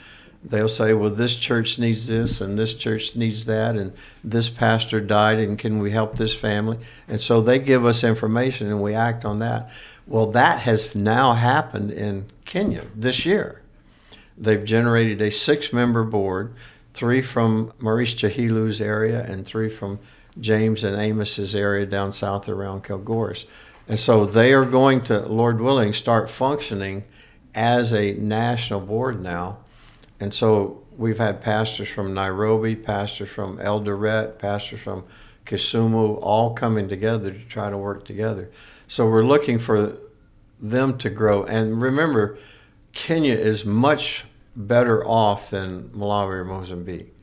They'll 0.45 0.69
say, 0.69 0.93
well, 0.93 1.09
this 1.09 1.37
church 1.37 1.79
needs 1.79 2.07
this 2.07 2.43
and 2.43 2.59
this 2.59 2.75
church 2.75 3.17
needs 3.17 3.47
that, 3.47 3.77
and 3.77 3.95
this 4.23 4.51
pastor 4.51 5.01
died, 5.01 5.39
and 5.39 5.59
can 5.59 5.79
we 5.79 5.91
help 5.91 6.17
this 6.17 6.35
family? 6.35 6.79
And 7.09 7.19
so 7.19 7.41
they 7.41 7.59
give 7.59 7.87
us 7.87 8.05
information 8.05 8.67
and 8.67 8.83
we 8.83 8.95
act 8.95 9.25
on 9.25 9.39
that. 9.39 9.71
Well, 10.07 10.27
that 10.33 10.61
has 10.61 10.95
now 10.95 11.33
happened 11.33 11.91
in 11.91 12.27
Kenya 12.45 12.85
this 12.95 13.25
year. 13.25 13.63
They've 14.37 14.65
generated 14.65 15.23
a 15.23 15.31
six 15.31 15.73
member 15.73 16.05
board, 16.05 16.55
three 16.93 17.23
from 17.23 17.73
Maurice 17.79 18.15
Chahilu's 18.15 18.81
area 18.83 19.25
and 19.25 19.47
three 19.47 19.71
from 19.71 19.99
James 20.39 20.85
and 20.85 21.01
Amos's 21.01 21.55
area 21.55 21.87
down 21.87 22.13
south 22.13 22.49
around 22.49 22.85
Kilgoris. 22.85 23.47
And 23.89 23.99
so 23.99 24.27
they 24.27 24.53
are 24.53 24.65
going 24.65 25.03
to, 25.05 25.21
Lord 25.21 25.61
willing, 25.61 25.93
start 25.93 26.29
functioning 26.29 27.05
as 27.55 27.95
a 27.95 28.13
national 28.15 28.81
board 28.81 29.23
now. 29.23 29.59
And 30.25 30.33
so 30.33 30.83
we've 30.97 31.19
had 31.19 31.43
pastors 31.43 31.91
from 31.91 32.15
Nairobi, 32.15 32.77
pastors 32.77 33.29
from 33.29 33.59
Eldoret, 33.59 34.39
pastors 34.39 34.81
from 34.81 35.05
Kisumu, 35.45 36.19
all 36.23 36.55
coming 36.55 36.89
together 36.89 37.31
to 37.31 37.41
try 37.41 37.69
to 37.69 37.77
work 37.77 38.07
together. 38.07 38.51
So 38.89 39.07
we're 39.07 39.23
looking 39.23 39.59
for 39.59 39.99
them 40.59 40.97
to 40.97 41.11
grow. 41.11 41.45
And 41.45 41.83
remember, 41.83 42.39
Kenya 42.95 43.35
is 43.35 43.67
much 43.67 44.25
better 44.57 45.07
off 45.07 45.51
than 45.51 45.91
Malawi 45.91 46.37
or 46.37 46.45
Mozambique. 46.47 47.15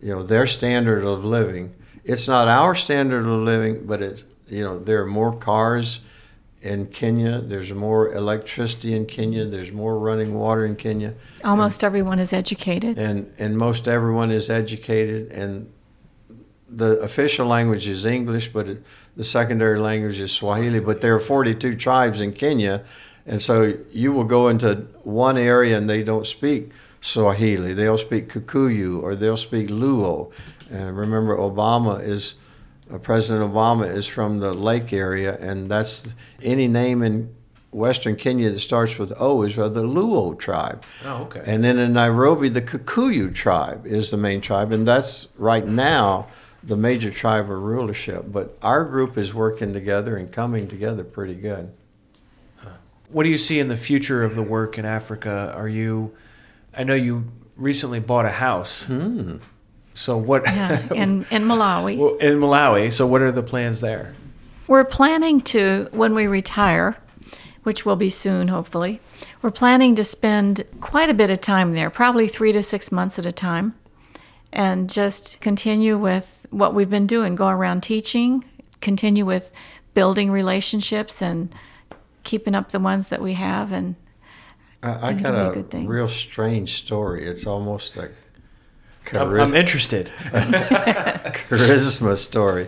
You 0.00 0.14
know, 0.14 0.22
their 0.22 0.46
standard 0.46 1.04
of 1.04 1.24
living, 1.24 1.74
it's 2.04 2.28
not 2.28 2.46
our 2.46 2.76
standard 2.76 3.26
of 3.26 3.40
living, 3.40 3.84
but 3.84 4.00
it's, 4.00 4.26
you 4.46 4.62
know, 4.62 4.78
there 4.78 5.02
are 5.02 5.06
more 5.06 5.34
cars 5.36 5.98
in 6.64 6.86
Kenya, 6.86 7.40
there's 7.42 7.72
more 7.72 8.12
electricity 8.14 8.94
in 8.96 9.04
Kenya, 9.04 9.44
there's 9.44 9.70
more 9.70 9.98
running 9.98 10.32
water 10.34 10.64
in 10.64 10.76
Kenya, 10.76 11.12
Almost 11.44 11.84
everyone 11.84 12.18
is 12.18 12.32
educated. 12.32 12.98
and, 12.98 13.30
and 13.38 13.58
most 13.58 13.86
everyone 13.86 14.30
is 14.30 14.48
educated, 14.48 15.30
and 15.30 15.70
the 16.68 16.98
official 17.00 17.46
language 17.46 17.86
is 17.86 18.06
English, 18.06 18.50
but 18.52 18.68
it, 18.68 18.82
the 19.14 19.24
secondary 19.24 19.78
language 19.78 20.18
is 20.18 20.32
Swahili. 20.32 20.80
But 20.80 21.02
there 21.02 21.14
are 21.14 21.20
42 21.20 21.76
tribes 21.76 22.20
in 22.22 22.32
Kenya, 22.32 22.82
and 23.26 23.40
so 23.42 23.74
you 23.92 24.12
will 24.12 24.24
go 24.24 24.48
into 24.48 24.86
one 25.02 25.36
area 25.36 25.76
and 25.76 25.88
they 25.88 26.02
don't 26.02 26.26
speak 26.26 26.72
Swahili. 27.02 27.74
They'll 27.74 27.98
speak 27.98 28.30
Kikuyu 28.30 29.02
or 29.02 29.14
they'll 29.14 29.36
speak 29.36 29.68
Luo. 29.68 30.32
And 30.70 30.96
remember, 30.96 31.36
Obama 31.36 32.02
is 32.02 32.34
uh, 32.92 32.98
President 32.98 33.52
Obama 33.52 33.92
is 33.92 34.06
from 34.06 34.40
the 34.40 34.52
lake 34.52 34.92
area, 34.92 35.38
and 35.38 35.70
that's 35.70 36.06
any 36.42 36.68
name 36.68 37.02
in 37.02 37.34
Western 37.70 38.14
Kenya 38.14 38.50
that 38.50 38.60
starts 38.60 38.98
with 38.98 39.12
O 39.18 39.42
is 39.42 39.58
of 39.58 39.74
the 39.74 39.82
Luo 39.82 40.38
tribe. 40.38 40.84
Oh, 41.04 41.24
okay. 41.24 41.42
And 41.44 41.64
then 41.64 41.78
in 41.78 41.92
Nairobi, 41.92 42.48
the 42.48 42.62
Kikuyu 42.62 43.34
tribe 43.34 43.86
is 43.86 44.10
the 44.10 44.16
main 44.16 44.40
tribe, 44.40 44.70
and 44.70 44.86
that's 44.86 45.28
right 45.36 45.66
now 45.66 46.28
the 46.62 46.76
major 46.76 47.10
tribe 47.10 47.44
of 47.44 47.58
rulership. 47.58 48.26
But 48.28 48.56
our 48.62 48.84
group 48.84 49.18
is 49.18 49.34
working 49.34 49.72
together 49.72 50.16
and 50.16 50.30
coming 50.30 50.68
together 50.68 51.04
pretty 51.04 51.34
good. 51.34 51.72
What 53.08 53.22
do 53.22 53.28
you 53.28 53.38
see 53.38 53.60
in 53.60 53.68
the 53.68 53.76
future 53.76 54.24
of 54.24 54.34
the 54.34 54.42
work 54.42 54.78
in 54.78 54.84
Africa? 54.84 55.52
Are 55.54 55.68
you? 55.68 56.16
I 56.76 56.82
know 56.82 56.94
you 56.94 57.30
recently 57.56 58.00
bought 58.00 58.24
a 58.24 58.30
house. 58.30 58.82
Hmm. 58.82 59.36
So 59.94 60.16
what? 60.16 60.42
Yeah, 60.44 60.80
in, 60.92 61.24
in 61.30 61.44
Malawi. 61.44 61.96
Well, 61.96 62.16
in 62.16 62.38
Malawi. 62.38 62.92
So 62.92 63.06
what 63.06 63.22
are 63.22 63.32
the 63.32 63.42
plans 63.42 63.80
there? 63.80 64.14
We're 64.66 64.84
planning 64.84 65.40
to, 65.42 65.88
when 65.92 66.14
we 66.14 66.26
retire, 66.26 66.96
which 67.62 67.86
will 67.86 67.96
be 67.96 68.10
soon, 68.10 68.48
hopefully, 68.48 69.00
we're 69.42 69.50
planning 69.50 69.94
to 69.96 70.04
spend 70.04 70.64
quite 70.80 71.10
a 71.10 71.14
bit 71.14 71.30
of 71.30 71.40
time 71.40 71.72
there, 71.72 71.90
probably 71.90 72.28
three 72.28 72.52
to 72.52 72.62
six 72.62 72.90
months 72.90 73.18
at 73.18 73.26
a 73.26 73.32
time, 73.32 73.74
and 74.52 74.90
just 74.90 75.40
continue 75.40 75.98
with 75.98 76.46
what 76.50 76.74
we've 76.74 76.90
been 76.90 77.06
doing 77.06 77.34
go 77.34 77.48
around 77.48 77.82
teaching, 77.82 78.44
continue 78.80 79.24
with 79.24 79.52
building 79.92 80.30
relationships 80.30 81.22
and 81.22 81.54
keeping 82.22 82.54
up 82.54 82.70
the 82.70 82.80
ones 82.80 83.08
that 83.08 83.20
we 83.20 83.34
have. 83.34 83.70
And 83.70 83.96
I, 84.82 85.08
I 85.08 85.12
got 85.12 85.34
a 85.34 85.50
a 85.50 85.54
good 85.54 85.70
thing. 85.70 85.86
real 85.86 86.08
strange 86.08 86.76
story. 86.76 87.26
It's 87.26 87.46
almost 87.46 87.96
like 87.96 88.12
I'm, 88.12 88.23
charis- 89.18 89.48
I'm 89.48 89.54
interested. 89.54 90.10
charisma 91.48 92.16
story. 92.18 92.66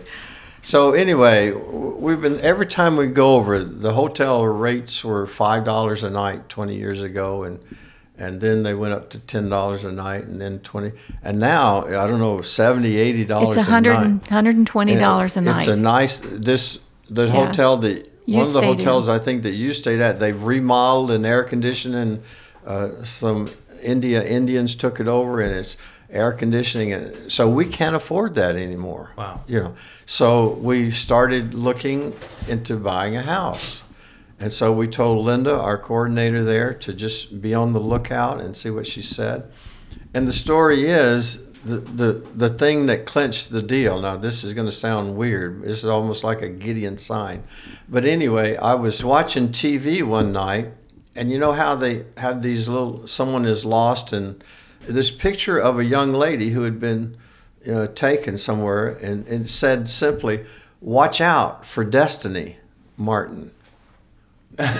So 0.61 0.91
anyway, 0.93 1.51
we've 1.51 2.19
been 2.21 2.39
every 2.41 2.65
time 2.65 2.97
we 2.97 3.07
go 3.07 3.35
over 3.35 3.63
the 3.63 3.93
hotel 3.93 4.45
rates 4.45 5.03
were 5.03 5.25
five 5.27 5.63
dollars 5.63 6.03
a 6.03 6.09
night 6.09 6.49
twenty 6.49 6.75
years 6.75 7.01
ago, 7.01 7.43
and 7.43 7.59
and 8.17 8.41
then 8.41 8.63
they 8.63 8.73
went 8.73 8.93
up 8.93 9.09
to 9.11 9.19
ten 9.19 9.49
dollars 9.49 9.85
a 9.85 9.91
night, 9.91 10.23
and 10.25 10.41
then 10.41 10.59
twenty, 10.59 10.91
and 11.23 11.39
now 11.39 11.83
I 11.85 12.07
don't 12.07 12.19
know 12.19 12.41
seventy, 12.41 12.97
eighty 12.97 13.23
dollars 13.23 13.55
it's 13.57 13.67
a 13.67 13.71
$100, 13.71 14.21
$120 14.25 15.37
a 15.37 15.41
night. 15.41 15.57
It's 15.59 15.67
a 15.67 15.75
nice 15.79 16.19
this 16.23 16.79
the 17.09 17.25
Yeah. 17.27 17.31
hotel 17.45 17.77
that 17.77 18.11
You 18.25 18.37
one 18.39 18.47
of 18.47 18.53
the 18.53 18.59
stayed 18.59 18.69
in. 18.71 18.77
hotels 18.77 19.07
I 19.07 19.19
think 19.19 19.43
that 19.43 19.53
you 19.53 19.71
stayed 19.73 20.01
at, 20.01 20.19
they've 20.19 20.41
remodeled 20.43 21.11
and 21.11 21.25
air 21.25 21.43
conditioning. 21.43 22.19
Uh, 22.65 22.89
some 23.03 23.51
India 23.81 24.21
Indians 24.25 24.75
took 24.75 24.99
it 24.99 25.07
over, 25.07 25.39
and 25.39 25.55
it's 25.55 25.77
air 26.09 26.31
conditioning, 26.31 26.93
and 26.93 27.31
so 27.31 27.49
we 27.49 27.65
can't 27.65 27.95
afford 27.95 28.35
that 28.35 28.55
anymore. 28.55 29.11
Wow. 29.17 29.41
You 29.47 29.59
know, 29.59 29.75
so 30.05 30.53
we 30.53 30.91
started 30.91 31.53
looking 31.53 32.15
into 32.47 32.77
buying 32.77 33.15
a 33.15 33.21
house, 33.21 33.83
and 34.39 34.53
so 34.53 34.71
we 34.71 34.87
told 34.87 35.25
Linda, 35.25 35.57
our 35.57 35.77
coordinator 35.77 36.43
there, 36.43 36.73
to 36.73 36.93
just 36.93 37.41
be 37.41 37.53
on 37.53 37.73
the 37.73 37.79
lookout 37.79 38.39
and 38.39 38.55
see 38.55 38.69
what 38.69 38.87
she 38.87 39.01
said. 39.01 39.51
And 40.13 40.27
the 40.27 40.33
story 40.33 40.89
is 40.89 41.43
the, 41.65 41.77
the, 41.77 42.13
the 42.33 42.49
thing 42.49 42.85
that 42.85 43.05
clinched 43.05 43.51
the 43.51 43.61
deal. 43.61 43.99
Now, 43.99 44.15
this 44.15 44.43
is 44.43 44.53
going 44.53 44.67
to 44.67 44.71
sound 44.71 45.17
weird. 45.17 45.63
This 45.63 45.79
is 45.79 45.85
almost 45.85 46.23
like 46.23 46.41
a 46.41 46.49
Gideon 46.49 46.97
sign. 46.97 47.43
But 47.89 48.05
anyway, 48.05 48.55
I 48.57 48.75
was 48.75 49.03
watching 49.03 49.49
TV 49.49 50.03
one 50.03 50.31
night, 50.31 50.71
and 51.15 51.31
you 51.31 51.37
know 51.39 51.53
how 51.53 51.75
they 51.75 52.05
have 52.17 52.41
these 52.41 52.69
little, 52.69 53.05
someone 53.07 53.45
is 53.45 53.65
lost, 53.65 54.13
and 54.13 54.43
this 54.87 55.11
picture 55.11 55.57
of 55.57 55.79
a 55.79 55.85
young 55.85 56.13
lady 56.13 56.51
who 56.51 56.63
had 56.63 56.79
been 56.79 57.17
you 57.65 57.73
know, 57.73 57.85
taken 57.85 58.37
somewhere, 58.37 58.87
and 58.87 59.27
it 59.27 59.49
said 59.49 59.87
simply, 59.87 60.45
Watch 60.79 61.19
out 61.19 61.65
for 61.65 61.83
Destiny, 61.83 62.57
Martin. 62.95 63.51
and, 64.59 64.71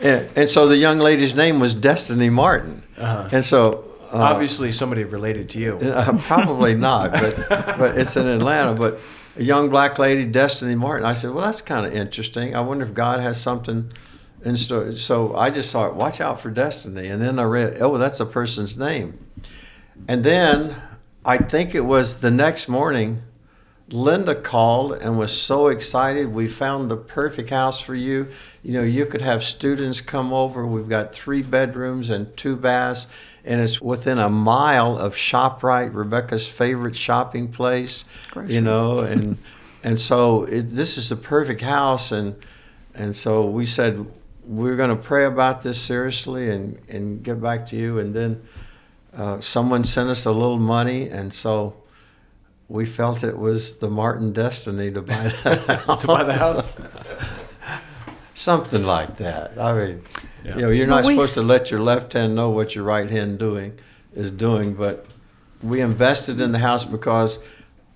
and 0.00 0.48
so 0.48 0.66
the 0.68 0.76
young 0.76 0.98
lady's 0.98 1.34
name 1.34 1.60
was 1.60 1.74
Destiny 1.74 2.30
Martin. 2.30 2.82
Uh-huh. 2.96 3.28
And 3.32 3.44
so 3.44 3.84
uh, 4.12 4.18
Obviously, 4.18 4.72
somebody 4.72 5.04
related 5.04 5.48
to 5.50 5.58
you. 5.58 5.76
uh, 5.76 6.18
probably 6.22 6.74
not, 6.74 7.12
but 7.12 7.48
but 7.48 7.96
it's 7.96 8.16
in 8.16 8.26
Atlanta. 8.26 8.74
But 8.74 8.98
a 9.36 9.42
young 9.44 9.68
black 9.68 9.98
lady, 9.98 10.26
Destiny 10.26 10.74
Martin. 10.74 11.06
I 11.06 11.12
said, 11.12 11.30
well, 11.32 11.44
that's 11.44 11.62
kind 11.62 11.86
of 11.86 11.94
interesting. 11.94 12.56
I 12.56 12.60
wonder 12.60 12.84
if 12.84 12.92
God 12.92 13.20
has 13.20 13.40
something 13.40 13.92
in 14.44 14.56
store. 14.56 14.94
So 14.94 15.34
I 15.36 15.50
just 15.50 15.72
thought, 15.72 15.94
watch 15.94 16.20
out 16.20 16.40
for 16.40 16.50
Destiny. 16.50 17.08
And 17.08 17.20
then 17.22 17.38
I 17.38 17.44
read, 17.44 17.80
oh, 17.80 17.98
that's 17.98 18.20
a 18.20 18.26
person's 18.26 18.76
name. 18.76 19.18
And 20.08 20.24
then 20.24 20.76
I 21.24 21.38
think 21.38 21.74
it 21.74 21.80
was 21.80 22.18
the 22.18 22.30
next 22.30 22.68
morning. 22.68 23.22
Linda 23.92 24.36
called 24.36 24.92
and 24.92 25.18
was 25.18 25.36
so 25.36 25.66
excited. 25.66 26.32
We 26.32 26.46
found 26.46 26.90
the 26.90 26.96
perfect 26.96 27.50
house 27.50 27.80
for 27.80 27.94
you. 27.94 28.28
You 28.62 28.74
know, 28.74 28.82
you 28.82 29.04
could 29.04 29.20
have 29.20 29.42
students 29.42 30.00
come 30.00 30.32
over. 30.32 30.64
We've 30.64 30.88
got 30.88 31.12
three 31.12 31.42
bedrooms 31.42 32.08
and 32.08 32.34
two 32.36 32.54
baths, 32.54 33.08
and 33.44 33.60
it's 33.60 33.80
within 33.80 34.18
a 34.18 34.30
mile 34.30 34.96
of 34.96 35.16
ShopRite, 35.16 35.92
Rebecca's 35.92 36.46
favorite 36.46 36.94
shopping 36.94 37.48
place. 37.48 38.04
You 38.54 38.60
know, 38.60 39.00
and 39.00 39.38
and 39.82 39.98
so 39.98 40.44
it, 40.44 40.74
this 40.74 40.96
is 40.96 41.08
the 41.08 41.16
perfect 41.16 41.62
house, 41.62 42.12
and 42.12 42.36
and 42.94 43.16
so 43.16 43.44
we 43.44 43.66
said 43.66 44.06
we're 44.50 44.74
going 44.74 44.90
to 44.90 44.96
pray 45.00 45.24
about 45.24 45.62
this 45.62 45.80
seriously 45.80 46.50
and 46.50 46.78
and 46.88 47.22
get 47.22 47.40
back 47.40 47.66
to 47.66 47.76
you. 47.76 47.98
And 48.00 48.14
then 48.14 48.42
uh, 49.16 49.40
someone 49.40 49.84
sent 49.84 50.10
us 50.10 50.24
a 50.26 50.32
little 50.32 50.58
money, 50.58 51.08
and 51.08 51.32
so 51.32 51.74
we 52.68 52.84
felt 52.84 53.22
it 53.22 53.38
was 53.38 53.78
the 53.78 53.88
Martin 53.88 54.32
destiny 54.32 54.90
to 54.90 55.02
buy 55.02 55.32
that 55.44 55.58
house. 55.68 56.00
To 56.02 56.06
buy 56.06 56.24
the 56.24 56.34
house? 56.34 56.68
Something 58.34 58.84
like 58.84 59.16
that. 59.18 59.58
I 59.60 59.74
mean, 59.74 60.02
Yeah. 60.44 60.54
you 60.56 60.62
know, 60.62 60.70
you're 60.70 60.86
not 60.86 61.04
we- 61.04 61.14
supposed 61.14 61.34
to 61.34 61.42
let 61.42 61.70
your 61.70 61.80
left 61.80 62.12
hand 62.14 62.34
know 62.34 62.50
what 62.50 62.74
your 62.74 62.84
right 62.84 63.10
hand 63.10 63.38
doing 63.38 63.78
is 64.14 64.30
doing, 64.30 64.74
but 64.74 65.06
we 65.62 65.80
invested 65.80 66.40
in 66.40 66.52
the 66.52 66.58
house 66.60 66.84
because 66.84 67.38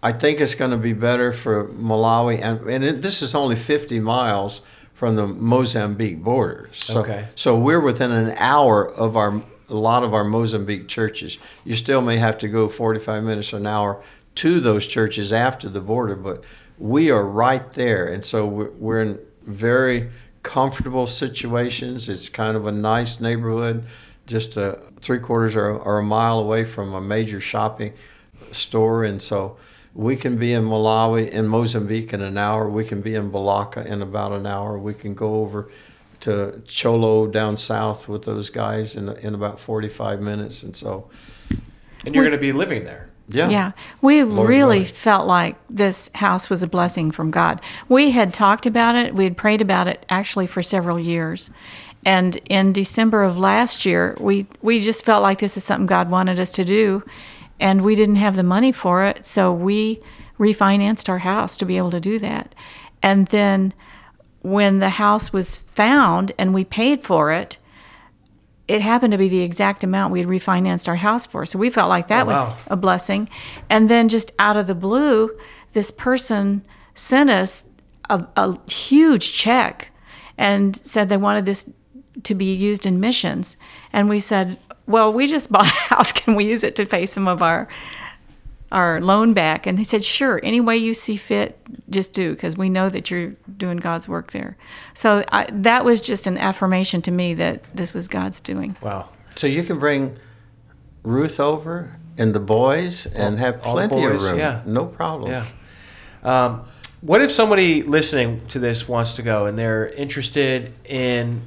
I 0.02 0.12
think 0.12 0.40
it's 0.40 0.54
going 0.54 0.70
to 0.70 0.76
be 0.76 0.92
better 0.92 1.32
for 1.32 1.64
Malawi, 1.68 2.38
and 2.42 2.60
and 2.68 2.84
it, 2.84 3.02
this 3.02 3.22
is 3.22 3.34
only 3.34 3.56
50 3.56 4.00
miles 4.00 4.60
from 4.94 5.16
the 5.16 5.26
Mozambique 5.26 6.22
border. 6.22 6.70
So, 6.72 7.00
Okay. 7.00 7.26
so 7.34 7.58
we're 7.58 7.80
within 7.80 8.12
an 8.12 8.34
hour 8.38 8.88
of 8.88 9.16
our 9.16 9.42
a 9.70 9.74
lot 9.74 10.04
of 10.04 10.12
our 10.12 10.24
Mozambique 10.24 10.88
churches. 10.88 11.38
You 11.64 11.74
still 11.74 12.02
may 12.02 12.18
have 12.18 12.36
to 12.38 12.48
go 12.48 12.68
45 12.68 13.24
minutes 13.24 13.52
or 13.52 13.56
an 13.56 13.66
hour 13.66 14.02
to 14.36 14.60
those 14.60 14.86
churches 14.86 15.32
after 15.32 15.70
the 15.70 15.80
border, 15.80 16.14
but 16.16 16.44
we 16.78 17.10
are 17.10 17.24
right 17.24 17.72
there, 17.72 18.06
and 18.06 18.24
so 18.24 18.46
we're, 18.46 18.70
we're 18.72 19.00
in 19.02 19.18
very 19.42 20.10
comfortable 20.42 21.06
situations. 21.06 22.08
It's 22.10 22.28
kind 22.28 22.56
of 22.58 22.66
a 22.66 22.72
nice 22.72 23.20
neighborhood, 23.20 23.84
just 24.26 24.56
a 24.58 24.80
three 25.00 25.18
quarters 25.18 25.56
or, 25.56 25.70
or 25.70 25.98
a 25.98 26.02
mile 26.04 26.38
away 26.38 26.64
from 26.64 26.92
a 26.92 27.00
major 27.00 27.40
shopping 27.40 27.94
store, 28.52 29.02
and 29.02 29.22
so 29.22 29.56
we 29.94 30.16
can 30.16 30.36
be 30.36 30.52
in 30.52 30.64
Malawi, 30.64 31.28
in 31.28 31.46
Mozambique 31.48 32.12
in 32.12 32.20
an 32.20 32.36
hour. 32.36 32.68
We 32.68 32.84
can 32.84 33.00
be 33.00 33.14
in 33.14 33.30
Balaka 33.30 33.86
in 33.86 34.02
about 34.02 34.32
an 34.32 34.46
hour. 34.46 34.78
We 34.78 34.94
can 34.94 35.14
go 35.14 35.36
over 35.36 35.68
to 36.20 36.62
Thyolo 36.66 37.30
down 37.30 37.56
south 37.56 38.08
with 38.08 38.24
those 38.24 38.50
guys 38.50 38.96
in 38.96 39.08
in 39.08 39.34
about 39.34 39.60
45 39.60 40.20
minutes, 40.20 40.62
and 40.62 40.74
so 40.76 41.08
And 42.04 42.14
you're 42.14 42.24
going 42.24 42.32
to 42.36 42.38
be 42.40 42.52
living 42.52 42.84
there. 42.84 43.08
yeah, 43.28 43.48
Yeah, 43.50 43.72
we 44.02 44.22
Lord 44.24 44.48
really 44.48 44.78
willing. 44.80 44.84
felt 44.94 45.26
like 45.26 45.56
this 45.70 46.10
house 46.14 46.50
was 46.50 46.62
a 46.62 46.66
blessing 46.66 47.10
from 47.12 47.30
God. 47.30 47.60
We 47.88 48.10
had 48.10 48.32
talked 48.34 48.66
about 48.66 48.96
it, 48.96 49.14
we 49.14 49.24
had 49.24 49.36
prayed 49.36 49.60
about 49.62 49.86
it 49.86 50.04
actually 50.08 50.46
for 50.46 50.62
several 50.62 50.98
years. 50.98 51.50
And 52.06 52.36
in 52.50 52.72
December 52.74 53.22
of 53.22 53.38
last 53.38 53.86
year, 53.86 54.14
we, 54.20 54.46
we 54.60 54.80
just 54.80 55.04
felt 55.04 55.22
like 55.22 55.38
this 55.38 55.56
is 55.56 55.64
something 55.64 55.86
God 55.86 56.10
wanted 56.10 56.38
us 56.38 56.50
to 56.52 56.64
do. 56.64 57.02
And 57.60 57.82
we 57.82 57.94
didn't 57.94 58.16
have 58.16 58.36
the 58.36 58.42
money 58.42 58.72
for 58.72 59.04
it. 59.04 59.24
So 59.24 59.52
we 59.52 60.00
refinanced 60.38 61.08
our 61.08 61.18
house 61.18 61.56
to 61.58 61.64
be 61.64 61.76
able 61.76 61.90
to 61.92 62.00
do 62.00 62.18
that. 62.18 62.54
And 63.02 63.26
then 63.28 63.72
when 64.42 64.80
the 64.80 64.90
house 64.90 65.32
was 65.32 65.56
found 65.56 66.32
and 66.38 66.52
we 66.52 66.64
paid 66.64 67.02
for 67.02 67.32
it, 67.32 67.58
it 68.66 68.80
happened 68.80 69.12
to 69.12 69.18
be 69.18 69.28
the 69.28 69.40
exact 69.40 69.84
amount 69.84 70.12
we 70.12 70.20
had 70.20 70.28
refinanced 70.28 70.88
our 70.88 70.96
house 70.96 71.26
for. 71.26 71.44
So 71.46 71.58
we 71.58 71.70
felt 71.70 71.88
like 71.88 72.08
that 72.08 72.26
Oh, 72.26 72.30
wow. 72.30 72.44
was 72.48 72.54
a 72.68 72.76
blessing. 72.76 73.28
And 73.68 73.88
then 73.90 74.08
just 74.08 74.32
out 74.38 74.56
of 74.56 74.66
the 74.66 74.74
blue, 74.74 75.30
this 75.74 75.90
person 75.90 76.64
sent 76.94 77.28
us 77.30 77.64
a, 78.08 78.26
a 78.36 78.58
huge 78.70 79.32
check 79.34 79.90
and 80.38 80.84
said 80.84 81.08
they 81.08 81.16
wanted 81.16 81.44
this 81.44 81.68
to 82.22 82.34
be 82.34 82.52
used 82.54 82.86
in 82.86 83.00
missions. 83.00 83.56
And 83.92 84.08
we 84.08 84.18
said, 84.18 84.58
well, 84.86 85.12
we 85.12 85.26
just 85.26 85.50
bought 85.52 85.66
a 85.66 85.94
house. 85.94 86.12
Can 86.12 86.34
we 86.34 86.46
use 86.46 86.64
it 86.64 86.76
to 86.76 86.86
pay 86.86 87.06
some 87.06 87.28
of 87.28 87.42
our 87.42 87.68
our 88.72 89.00
loan 89.00 89.34
back? 89.34 89.66
And 89.66 89.78
he 89.78 89.84
said, 89.84 90.02
sure. 90.02 90.40
Any 90.42 90.60
way 90.60 90.76
you 90.76 90.94
see 90.94 91.16
fit, 91.16 91.58
just 91.90 92.12
do, 92.12 92.32
because 92.32 92.56
we 92.56 92.68
know 92.68 92.88
that 92.88 93.10
you're 93.10 93.30
doing 93.56 93.76
God's 93.76 94.08
work 94.08 94.32
there. 94.32 94.56
So 94.94 95.22
I, 95.30 95.48
that 95.52 95.84
was 95.84 96.00
just 96.00 96.26
an 96.26 96.36
affirmation 96.36 97.00
to 97.02 97.12
me 97.12 97.34
that 97.34 97.62
this 97.72 97.94
was 97.94 98.08
God's 98.08 98.40
doing. 98.40 98.76
Wow. 98.82 99.10
So 99.36 99.46
you 99.46 99.62
can 99.62 99.78
bring 99.78 100.16
Ruth 101.04 101.38
over 101.38 101.96
and 102.18 102.34
the 102.34 102.40
boys 102.40 103.06
and 103.06 103.38
have 103.38 103.62
all 103.64 103.76
the 103.76 103.88
plenty 103.88 104.06
of 104.06 104.22
room. 104.22 104.38
yeah. 104.38 104.62
No 104.66 104.86
problem. 104.86 105.30
Yeah. 105.30 105.46
Um, 106.24 106.64
what 107.00 107.20
if 107.20 107.30
somebody 107.30 107.82
listening 107.82 108.46
to 108.48 108.58
this 108.58 108.88
wants 108.88 109.12
to 109.14 109.22
go 109.22 109.46
and 109.46 109.58
they're 109.58 109.88
interested 109.88 110.72
in 110.84 111.42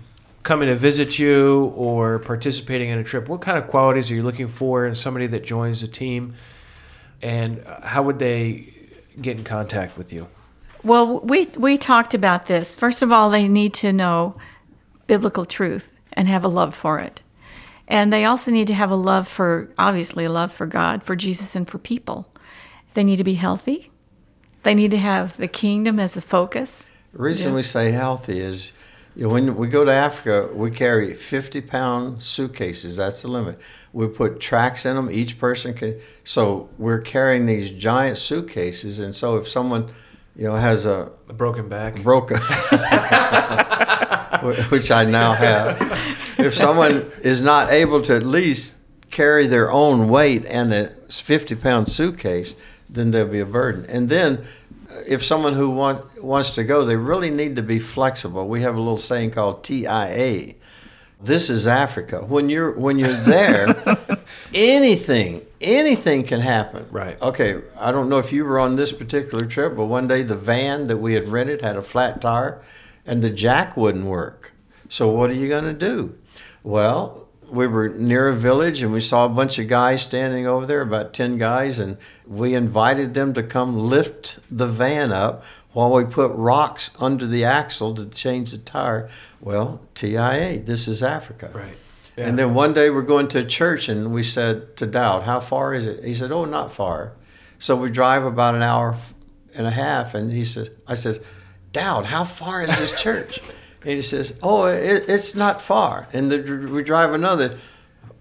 coming 0.47 0.69
to 0.69 0.75
visit 0.75 1.19
you 1.19 1.73
or 1.75 2.19
participating 2.19 2.87
in 2.89 2.97
a 2.97 3.03
trip? 3.03 3.27
What 3.27 3.41
kind 3.41 3.57
of 3.57 3.67
qualities 3.67 4.09
are 4.09 4.15
you 4.15 4.23
looking 4.23 4.47
for 4.47 4.87
in 4.87 4.95
somebody 4.95 5.27
that 5.27 5.43
joins 5.43 5.81
the 5.81 5.89
team? 5.89 6.35
And 7.21 7.63
how 7.83 8.03
would 8.03 8.17
they 8.17 8.73
get 9.21 9.37
in 9.37 9.43
contact 9.43 9.97
with 9.97 10.13
you? 10.13 10.27
Well, 10.83 11.19
we 11.19 11.47
we 11.57 11.77
talked 11.77 12.13
about 12.13 12.45
this. 12.47 12.73
First 12.73 13.01
of 13.01 13.11
all, 13.11 13.29
they 13.29 13.47
need 13.47 13.73
to 13.75 13.91
know 13.91 14.37
biblical 15.05 15.43
truth 15.43 15.91
and 16.13 16.29
have 16.29 16.45
a 16.45 16.47
love 16.47 16.73
for 16.73 16.99
it. 16.99 17.21
And 17.89 18.13
they 18.13 18.23
also 18.23 18.49
need 18.49 18.67
to 18.67 18.73
have 18.73 18.91
a 18.91 18.95
love 18.95 19.27
for 19.27 19.69
obviously 19.77 20.25
a 20.25 20.29
love 20.29 20.53
for 20.53 20.65
God, 20.65 21.03
for 21.03 21.15
Jesus 21.15 21.55
and 21.55 21.67
for 21.69 21.77
people. 21.77 22.25
They 22.93 23.03
need 23.03 23.17
to 23.17 23.23
be 23.23 23.35
healthy. 23.35 23.91
They 24.63 24.75
need 24.75 24.91
to 24.91 24.97
have 24.97 25.35
the 25.37 25.47
kingdom 25.47 25.99
as 25.99 26.13
the 26.13 26.21
focus. 26.21 26.89
The 27.13 27.19
reason 27.19 27.49
Yeah. 27.49 27.55
we 27.55 27.63
say 27.63 27.91
healthy 27.91 28.39
is 28.39 28.59
you 28.67 28.71
know, 28.71 28.86
when 29.26 29.55
we 29.55 29.68
go 29.68 29.84
to 29.84 29.91
Africa, 29.91 30.49
we 30.53 30.70
carry 30.70 31.15
50 31.15 31.61
pound 31.61 32.22
suitcases. 32.22 32.97
That's 32.97 33.24
the 33.24 33.30
limit. 33.30 33.59
We 33.91 34.07
put 34.07 34.39
tracts 34.39 34.86
in 34.86 34.95
them. 34.95 35.09
Each 35.09 35.39
person 35.39 35.74
can. 35.74 35.97
So 36.24 36.70
we're 36.78 37.01
carrying 37.01 37.47
these 37.47 37.72
giant 37.72 38.20
suitcases. 38.20 38.99
And 38.99 39.15
so 39.15 39.38
if 39.38 39.47
someone, 39.47 39.89
you 40.36 40.43
know, 40.43 40.55
has 40.55 40.86
a 40.86 41.09
A 41.30 41.34
broken 41.34 41.68
back. 41.68 42.03
broken, 42.03 42.38
which 44.70 44.91
I 44.91 45.03
now 45.05 45.34
have, 45.34 45.82
if 46.38 46.55
someone 46.55 47.11
is 47.24 47.41
not 47.41 47.72
able 47.72 48.03
to 48.03 48.15
at 48.15 48.24
least 48.24 48.78
carry 49.09 49.47
their 49.47 49.72
own 49.72 50.09
weight 50.09 50.45
and 50.45 50.72
a 50.72 50.89
50 51.09 51.55
pound 51.55 51.89
suitcase, 51.89 52.53
then 52.88 53.09
there'll 53.09 53.32
be 53.32 53.39
a 53.39 53.45
burden. 53.45 53.84
And 53.86 54.09
then 54.09 54.45
if 55.07 55.23
someone 55.23 55.53
who 55.53 55.69
want, 55.69 56.23
wants 56.23 56.55
to 56.55 56.63
go, 56.63 56.85
they 56.85 56.95
really 56.95 57.29
need 57.29 57.55
to 57.55 57.61
be 57.61 57.79
flexible. 57.79 58.47
We 58.47 58.61
have 58.61 58.75
a 58.75 58.79
little 58.79 58.97
saying 58.97 59.31
called 59.31 59.63
TIA. 59.63 60.55
This 61.21 61.49
is 61.49 61.65
Africa. 61.65 62.23
When 62.23 62.47
you're 62.49 62.71
when 62.71 62.99
you're 62.99 63.11
there, 63.11 63.75
anything, 64.53 65.45
anything 65.59 66.23
can 66.23 66.41
happen. 66.41 66.85
Right. 66.91 67.19
Okay, 67.19 67.61
I 67.79 67.91
don't 67.91 68.07
know 68.07 68.19
if 68.19 68.31
you 68.31 68.45
were 68.45 68.59
on 68.59 68.75
this 68.75 68.91
particular 68.91 69.45
trip, 69.45 69.75
but 69.75 69.85
one 69.85 70.07
day 70.07 70.21
the 70.21 70.35
van 70.35 70.85
that 70.88 70.97
we 70.97 71.15
had 71.15 71.27
rented 71.27 71.61
had 71.61 71.75
a 71.75 71.81
flat 71.81 72.21
tire 72.21 72.61
and 73.03 73.23
the 73.23 73.31
jack 73.31 73.75
wouldn't 73.75 74.05
work. 74.05 74.51
So 74.89 75.09
what 75.09 75.31
are 75.31 75.33
you 75.33 75.47
going 75.47 75.63
to 75.63 75.73
do? 75.73 76.15
Well, 76.61 77.26
we 77.49 77.67
were 77.67 77.89
near 77.89 78.27
a 78.27 78.35
village 78.35 78.81
and 78.81 78.91
we 78.91 79.01
saw 79.01 79.25
a 79.25 79.29
bunch 79.29 79.59
of 79.59 79.67
guys 79.67 80.01
standing 80.01 80.47
over 80.47 80.65
there, 80.65 80.81
about 80.81 81.13
10 81.13 81.37
guys, 81.37 81.79
and 81.79 81.97
we 82.25 82.53
invited 82.53 83.13
them 83.13 83.33
to 83.33 83.43
come 83.43 83.77
lift 83.77 84.39
the 84.51 84.67
van 84.67 85.11
up 85.11 85.43
while 85.73 85.91
we 85.91 86.05
put 86.05 86.31
rocks 86.33 86.91
under 86.99 87.27
the 87.27 87.43
axle 87.43 87.93
to 87.95 88.05
change 88.05 88.51
the 88.51 88.57
tire. 88.57 89.09
Well, 89.39 89.81
TIA, 89.95 90.59
this 90.59 90.87
is 90.87 91.03
Africa. 91.03 91.51
Right. 91.53 91.77
And 92.17 92.39
then 92.39 92.55
one 92.55 92.73
day 92.73 92.89
we're 92.89 93.03
going 93.03 93.27
to 93.29 93.39
a 93.39 93.43
church 93.43 93.87
and 93.87 94.11
we 94.11 94.23
said 94.23 94.75
to 94.77 94.87
Dowd, 94.87 95.23
How 95.23 95.39
far 95.39 95.75
is 95.75 95.85
it? 95.85 96.03
He 96.03 96.15
said, 96.15 96.31
Oh, 96.31 96.45
not 96.45 96.71
far. 96.71 97.13
So 97.59 97.75
we 97.75 97.91
drive 97.91 98.23
about 98.25 98.55
an 98.55 98.63
hour 98.63 98.97
and 99.53 99.67
a 99.67 99.71
half 99.71 100.15
and 100.15 100.31
he 100.31 100.43
says, 100.43 100.71
I 100.87 100.95
says, 100.95 101.19
Dowd, 101.73 102.07
how 102.07 102.23
far 102.23 102.63
is 102.63 102.75
this 102.77 102.99
church? 102.99 103.39
and 103.88 103.95
he 103.95 104.01
says, 104.01 104.33
Oh, 104.43 104.65
it, 104.65 105.05
it's 105.07 105.33
not 105.33 105.61
far. 105.61 106.09
And 106.11 106.29
the, 106.29 106.69
we 106.69 106.83
drive 106.83 107.13
another 107.13 107.57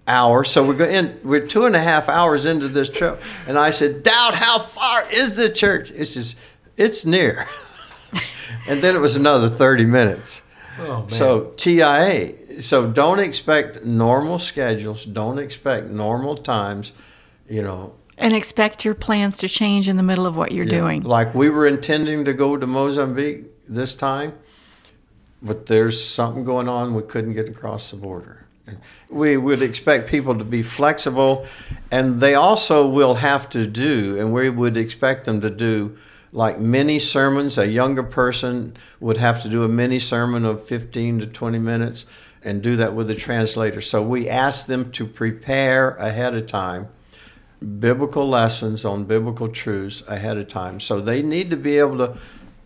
hour. 0.07 0.45
So 0.45 0.65
we're 0.65 0.75
going 0.75 1.19
we're 1.25 1.45
two 1.45 1.65
and 1.65 1.75
a 1.75 1.81
half 1.81 2.07
hours 2.07 2.45
into 2.45 2.69
this 2.69 2.87
trip. 2.87 3.21
And 3.45 3.59
I 3.59 3.71
said, 3.71 4.01
"Dowd 4.01 4.35
how 4.35 4.59
far 4.59 5.05
is 5.11 5.33
the 5.33 5.49
church? 5.49 5.91
It 5.91 6.05
says, 6.05 6.37
It's 6.77 7.05
near. 7.05 7.47
and 8.67 8.81
then 8.81 8.95
it 8.95 8.99
was 8.99 9.17
another 9.17 9.49
30 9.49 9.83
minutes. 9.85 10.41
Oh, 10.79 10.99
man. 11.01 11.09
So 11.09 11.51
TIA. 11.57 12.61
So 12.61 12.89
don't 12.89 13.19
expect 13.19 13.83
normal 13.83 14.39
schedules. 14.39 15.03
Don't 15.03 15.37
expect 15.37 15.87
normal 15.87 16.37
times. 16.37 16.93
You 17.49 17.61
know, 17.63 17.93
And 18.17 18.33
expect 18.33 18.85
your 18.85 18.95
plans 18.95 19.37
to 19.39 19.49
change 19.49 19.89
in 19.89 19.97
the 19.97 20.03
middle 20.03 20.25
of 20.25 20.37
what 20.37 20.53
you're 20.53 20.63
Yeah. 20.65 20.79
doing. 20.79 21.01
Like 21.03 21.35
we 21.35 21.49
were 21.49 21.67
intending 21.67 22.23
to 22.23 22.33
go 22.33 22.55
to 22.55 22.65
Mozambique 22.65 23.45
this 23.67 23.95
time, 23.95 24.33
but 25.41 25.67
there's 25.67 26.03
something 26.03 26.43
going 26.43 26.67
on. 26.67 26.93
We 26.93 27.03
couldn't 27.03 27.33
get 27.33 27.49
across 27.49 27.91
the 27.91 27.97
border. 27.97 28.45
We 29.09 29.37
would 29.37 29.61
expect 29.61 30.09
people 30.09 30.37
to 30.37 30.43
be 30.43 30.61
flexible, 30.61 31.45
and 31.89 32.19
they 32.19 32.35
also 32.35 32.85
will 32.85 33.15
have 33.15 33.49
to 33.51 33.65
do, 33.65 34.19
and 34.19 34.33
we 34.33 34.49
would 34.49 34.75
expect 34.75 35.25
them 35.25 35.39
to 35.41 35.49
do 35.49 35.97
like 36.33 36.59
mini 36.59 36.99
sermons. 36.99 37.57
A 37.57 37.67
younger 37.67 38.03
person 38.03 38.75
would 38.99 39.17
have 39.17 39.41
to 39.43 39.49
do 39.49 39.63
a 39.63 39.69
mini 39.69 39.99
sermon 39.99 40.43
of 40.43 40.67
15 40.67 41.19
to 41.19 41.27
20 41.27 41.59
minutes 41.59 42.05
and 42.43 42.61
do 42.61 42.75
that 42.75 42.93
with 42.93 43.09
a 43.09 43.15
translator. 43.15 43.81
So 43.81 44.01
we 44.01 44.27
ask 44.29 44.67
them 44.67 44.91
to 44.91 45.05
prepare 45.05 45.91
ahead 45.91 46.35
of 46.35 46.47
time 46.47 46.89
biblical 47.79 48.29
lessons 48.29 48.85
on 48.85 49.05
biblical 49.05 49.49
truths 49.49 50.03
ahead 50.07 50.37
of 50.37 50.47
time. 50.47 50.79
So 50.79 51.01
they 51.01 51.23
need 51.23 51.49
to 51.49 51.57
be 51.57 51.79
able 51.79 51.97
to, 51.97 52.17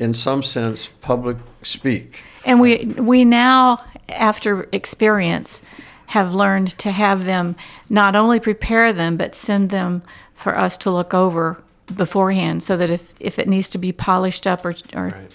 in 0.02 0.16
some 0.16 0.42
sense, 0.42 0.88
public 1.02 1.38
speak. 1.62 2.24
And 2.44 2.60
we 2.60 2.86
we 2.98 3.24
now, 3.24 3.84
after 4.10 4.68
experience, 4.72 5.62
have 6.08 6.34
learned 6.34 6.78
to 6.80 6.92
have 6.92 7.24
them 7.26 7.56
not 7.88 8.16
only 8.16 8.40
prepare 8.40 8.92
them 8.92 9.16
but 9.16 9.36
send 9.36 9.70
them 9.70 10.02
for 10.34 10.58
us 10.58 10.76
to 10.80 10.90
look 10.92 11.14
over 11.14 11.62
beforehand, 11.96 12.64
so 12.64 12.76
that 12.78 12.90
if 12.90 13.14
if 13.20 13.38
it 13.38 13.48
needs 13.48 13.70
to 13.70 13.78
be 13.78 13.92
polished 13.92 14.48
up 14.48 14.66
or 14.66 14.74
or 14.96 15.06
Right. 15.10 15.32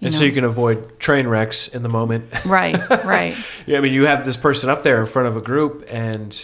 you 0.00 0.06
and 0.06 0.14
so 0.14 0.24
you 0.24 0.32
can 0.32 0.44
avoid 0.44 1.00
train 1.00 1.26
wrecks 1.26 1.66
in 1.68 1.82
the 1.82 1.88
moment. 1.88 2.24
right 2.44 2.78
right 3.04 3.34
Yeah, 3.66 3.78
I 3.78 3.80
mean, 3.80 3.94
you 3.94 4.04
have 4.04 4.26
this 4.26 4.36
person 4.36 4.68
up 4.68 4.82
there 4.82 5.00
in 5.00 5.06
front 5.06 5.28
of 5.28 5.36
a 5.36 5.40
group, 5.40 5.86
and 5.88 6.38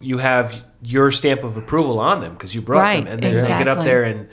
you 0.00 0.18
have 0.18 0.64
your 0.82 1.12
stamp 1.12 1.44
of 1.44 1.56
approval 1.56 2.00
on 2.00 2.20
them 2.22 2.32
because 2.32 2.54
you 2.56 2.60
brought 2.60 2.80
Right, 2.80 3.04
them, 3.04 3.12
and 3.12 3.22
then 3.22 3.34
they 3.34 3.48
get 3.64 3.68
up 3.68 3.84
there 3.84 4.02
and 4.02 4.28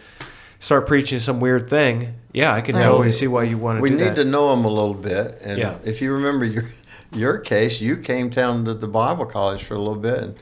start 0.60 0.88
preaching 0.88 1.20
some 1.20 1.40
weird 1.40 1.70
thing. 1.70 2.16
Yeah, 2.38 2.54
I 2.54 2.62
can 2.62 2.76
Right. 2.76 2.84
totally 2.84 3.08
We- 3.08 3.12
see 3.14 3.28
why 3.28 3.44
you 3.44 3.58
want 3.58 3.78
to 3.80 3.82
We 3.82 3.90
do 3.90 3.96
need 3.98 4.04
that. 4.10 4.16
to 4.18 4.26
know 4.26 4.52
them 4.56 4.64
a 4.64 4.70
little 4.70 4.94
bit. 4.94 5.42
And 5.44 5.58
Yeah. 5.58 5.74
if 5.84 6.02
you 6.02 6.14
remember 6.14 6.46
your 6.46 6.66
your 7.14 7.38
case, 7.38 7.80
you 7.80 7.96
came 7.96 8.28
down 8.30 8.66
to 8.66 8.74
the 8.74 8.88
Bible 8.88 9.26
college 9.26 9.64
for 9.64 9.76
a 9.76 9.80
little 9.80 9.96
bit, 10.12 10.20
and, 10.26 10.36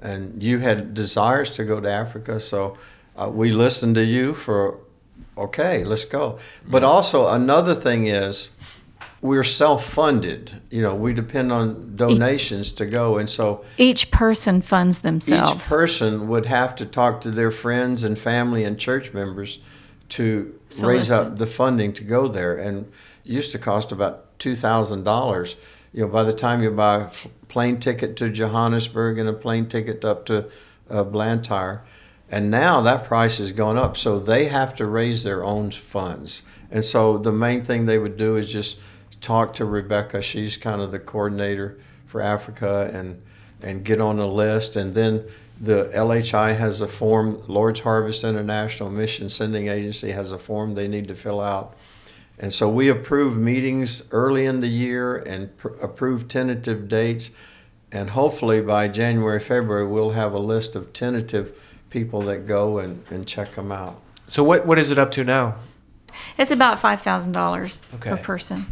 and 0.00 0.42
you 0.42 0.60
had 0.60 0.94
desires 0.94 1.50
to 1.50 1.64
go 1.64 1.80
to 1.80 1.90
Africa. 1.90 2.38
So 2.38 2.76
uh, 3.18 3.28
we 3.28 3.50
listened 3.52 3.96
to 3.96 4.04
you 4.04 4.32
for, 4.32 4.76
okay, 5.36 5.82
let's 5.84 6.04
go. 6.04 6.38
But 6.68 6.84
also 6.84 7.26
another 7.26 7.74
thing 7.74 8.06
is, 8.06 8.50
we're 9.20 9.42
self-funded. 9.44 10.52
You 10.70 10.82
know, 10.82 10.94
we 10.94 11.12
depend 11.12 11.50
on 11.50 11.92
donations 11.96 12.70
to 12.72 12.86
go, 12.86 13.18
and 13.18 13.28
so 13.28 13.62
each 13.76 14.10
person 14.12 14.62
funds 14.62 15.00
themselves 15.00 15.64
each 15.64 15.68
person 15.68 16.28
would 16.28 16.46
have 16.46 16.76
to 16.76 16.86
talk 16.86 17.20
to 17.22 17.30
their 17.32 17.50
friends 17.50 18.04
and 18.04 18.16
family 18.16 18.62
and 18.64 18.78
church 18.78 19.12
members 19.12 19.58
to 20.10 20.54
raise 20.80 21.10
up 21.10 21.36
the 21.36 21.46
funding 21.46 21.92
to 21.94 22.04
go 22.04 22.28
there. 22.28 22.56
And 22.56 22.90
used 23.22 23.52
to 23.52 23.58
cost 23.58 23.90
about 23.90 24.38
$2000 24.38 25.54
you 25.94 26.02
know 26.02 26.08
by 26.08 26.22
the 26.22 26.32
time 26.32 26.62
you 26.62 26.70
buy 26.70 26.96
a 26.96 27.10
plane 27.48 27.80
ticket 27.80 28.16
to 28.16 28.28
johannesburg 28.28 29.16
and 29.16 29.28
a 29.28 29.32
plane 29.32 29.66
ticket 29.66 30.04
up 30.04 30.26
to 30.26 30.44
uh, 30.90 31.02
blantyre 31.04 31.82
and 32.34 32.50
now 32.50 32.80
that 32.80 33.04
price 33.04 33.38
has 33.38 33.52
gone 33.52 33.76
up. 33.76 33.96
So 33.96 34.18
they 34.18 34.46
have 34.46 34.74
to 34.76 34.86
raise 34.86 35.22
their 35.22 35.44
own 35.44 35.70
funds. 35.70 36.42
And 36.70 36.84
so 36.84 37.18
the 37.18 37.32
main 37.32 37.64
thing 37.64 37.86
they 37.86 37.98
would 37.98 38.16
do 38.16 38.36
is 38.36 38.50
just 38.50 38.78
talk 39.20 39.54
to 39.54 39.64
rebecca. 39.64 40.22
She's 40.22 40.56
kind 40.56 40.80
of 40.80 40.90
the 40.90 40.98
coordinator 40.98 41.78
for 42.06 42.20
africa 42.20 42.90
and 42.92 43.22
and 43.62 43.84
get 43.84 44.00
on 44.00 44.18
a 44.18 44.26
list. 44.26 44.76
And 44.76 44.94
then 44.94 45.24
the 45.60 45.90
LHI 45.94 46.56
has 46.56 46.80
a 46.80 46.88
form, 46.88 47.42
Lord's 47.46 47.80
Harvest 47.80 48.24
International 48.24 48.90
Mission 48.90 49.28
Sending 49.28 49.68
Agency 49.68 50.10
has 50.10 50.32
a 50.32 50.38
form 50.38 50.74
they 50.74 50.88
need 50.88 51.08
to 51.08 51.14
fill 51.14 51.40
out. 51.40 51.74
And 52.38 52.52
so 52.52 52.68
we 52.68 52.88
approve 52.88 53.36
meetings 53.36 54.02
early 54.10 54.44
in 54.44 54.60
the 54.60 54.68
year 54.68 55.16
and 55.16 55.56
pr- 55.56 55.68
approve 55.80 56.26
tentative 56.26 56.88
dates. 56.88 57.30
And 57.92 58.10
hopefully 58.10 58.60
by 58.60 58.88
January, 58.88 59.38
February, 59.38 59.86
we'll 59.86 60.10
have 60.10 60.32
a 60.32 60.38
list 60.40 60.74
of 60.74 60.92
tentative 60.92 61.56
people 61.90 62.22
that 62.22 62.46
go 62.46 62.78
and, 62.78 63.04
and 63.08 63.24
check 63.24 63.54
them 63.54 63.70
out. 63.70 64.00
so 64.26 64.42
what 64.42 64.66
what 64.66 64.78
is 64.80 64.90
it 64.90 64.98
up 64.98 65.12
to 65.12 65.22
now? 65.22 65.54
it's 66.38 66.50
about 66.50 66.80
five 66.80 67.00
thousand 67.00 67.32
dollars 67.32 67.82
per 68.00 68.16
person 68.16 68.66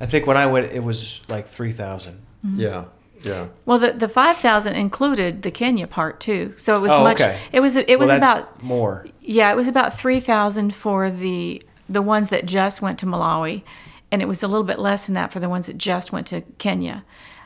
I 0.00 0.06
think 0.06 0.26
when 0.26 0.36
I 0.36 0.46
went, 0.46 0.72
it 0.72 0.82
was 0.82 1.20
like 1.28 1.46
three 1.48 1.70
thousand. 1.72 2.20
Mm-hmm. 2.44 2.60
Yeah, 2.60 2.84
yeah. 3.22 3.48
well 3.64 3.78
the, 3.78 3.92
the 3.92 4.08
5000 4.08 4.74
included 4.74 5.42
the 5.42 5.50
kenya 5.50 5.86
part 5.86 6.20
too 6.20 6.54
so 6.56 6.74
it 6.74 6.80
was 6.80 6.90
Oh, 6.92 7.02
much 7.02 7.20
okay. 7.20 7.38
it 7.52 7.60
was 7.60 7.76
it 7.76 7.98
was 7.98 8.08
well, 8.08 8.16
about 8.18 8.62
more. 8.62 9.06
Yeah, 9.20 9.50
it 9.52 9.56
was 9.56 9.68
about 9.68 9.96
three 9.98 10.20
thousand 10.20 10.74
for 10.74 11.10
the 11.10 11.62
the 11.88 12.02
ones 12.02 12.28
that 12.30 12.46
just 12.46 12.82
went 12.82 12.98
to 13.00 13.06
Malawi, 13.06 13.62
and 14.10 14.20
it 14.22 14.26
was 14.26 14.42
a 14.42 14.48
little 14.48 14.64
bit 14.64 14.78
less 14.78 15.06
than 15.06 15.14
that 15.14 15.32
for 15.32 15.40
the 15.40 15.48
ones 15.48 15.66
that 15.66 15.78
just 15.78 16.12
went 16.12 16.26
to 16.28 16.40
Kenya. 16.58 17.04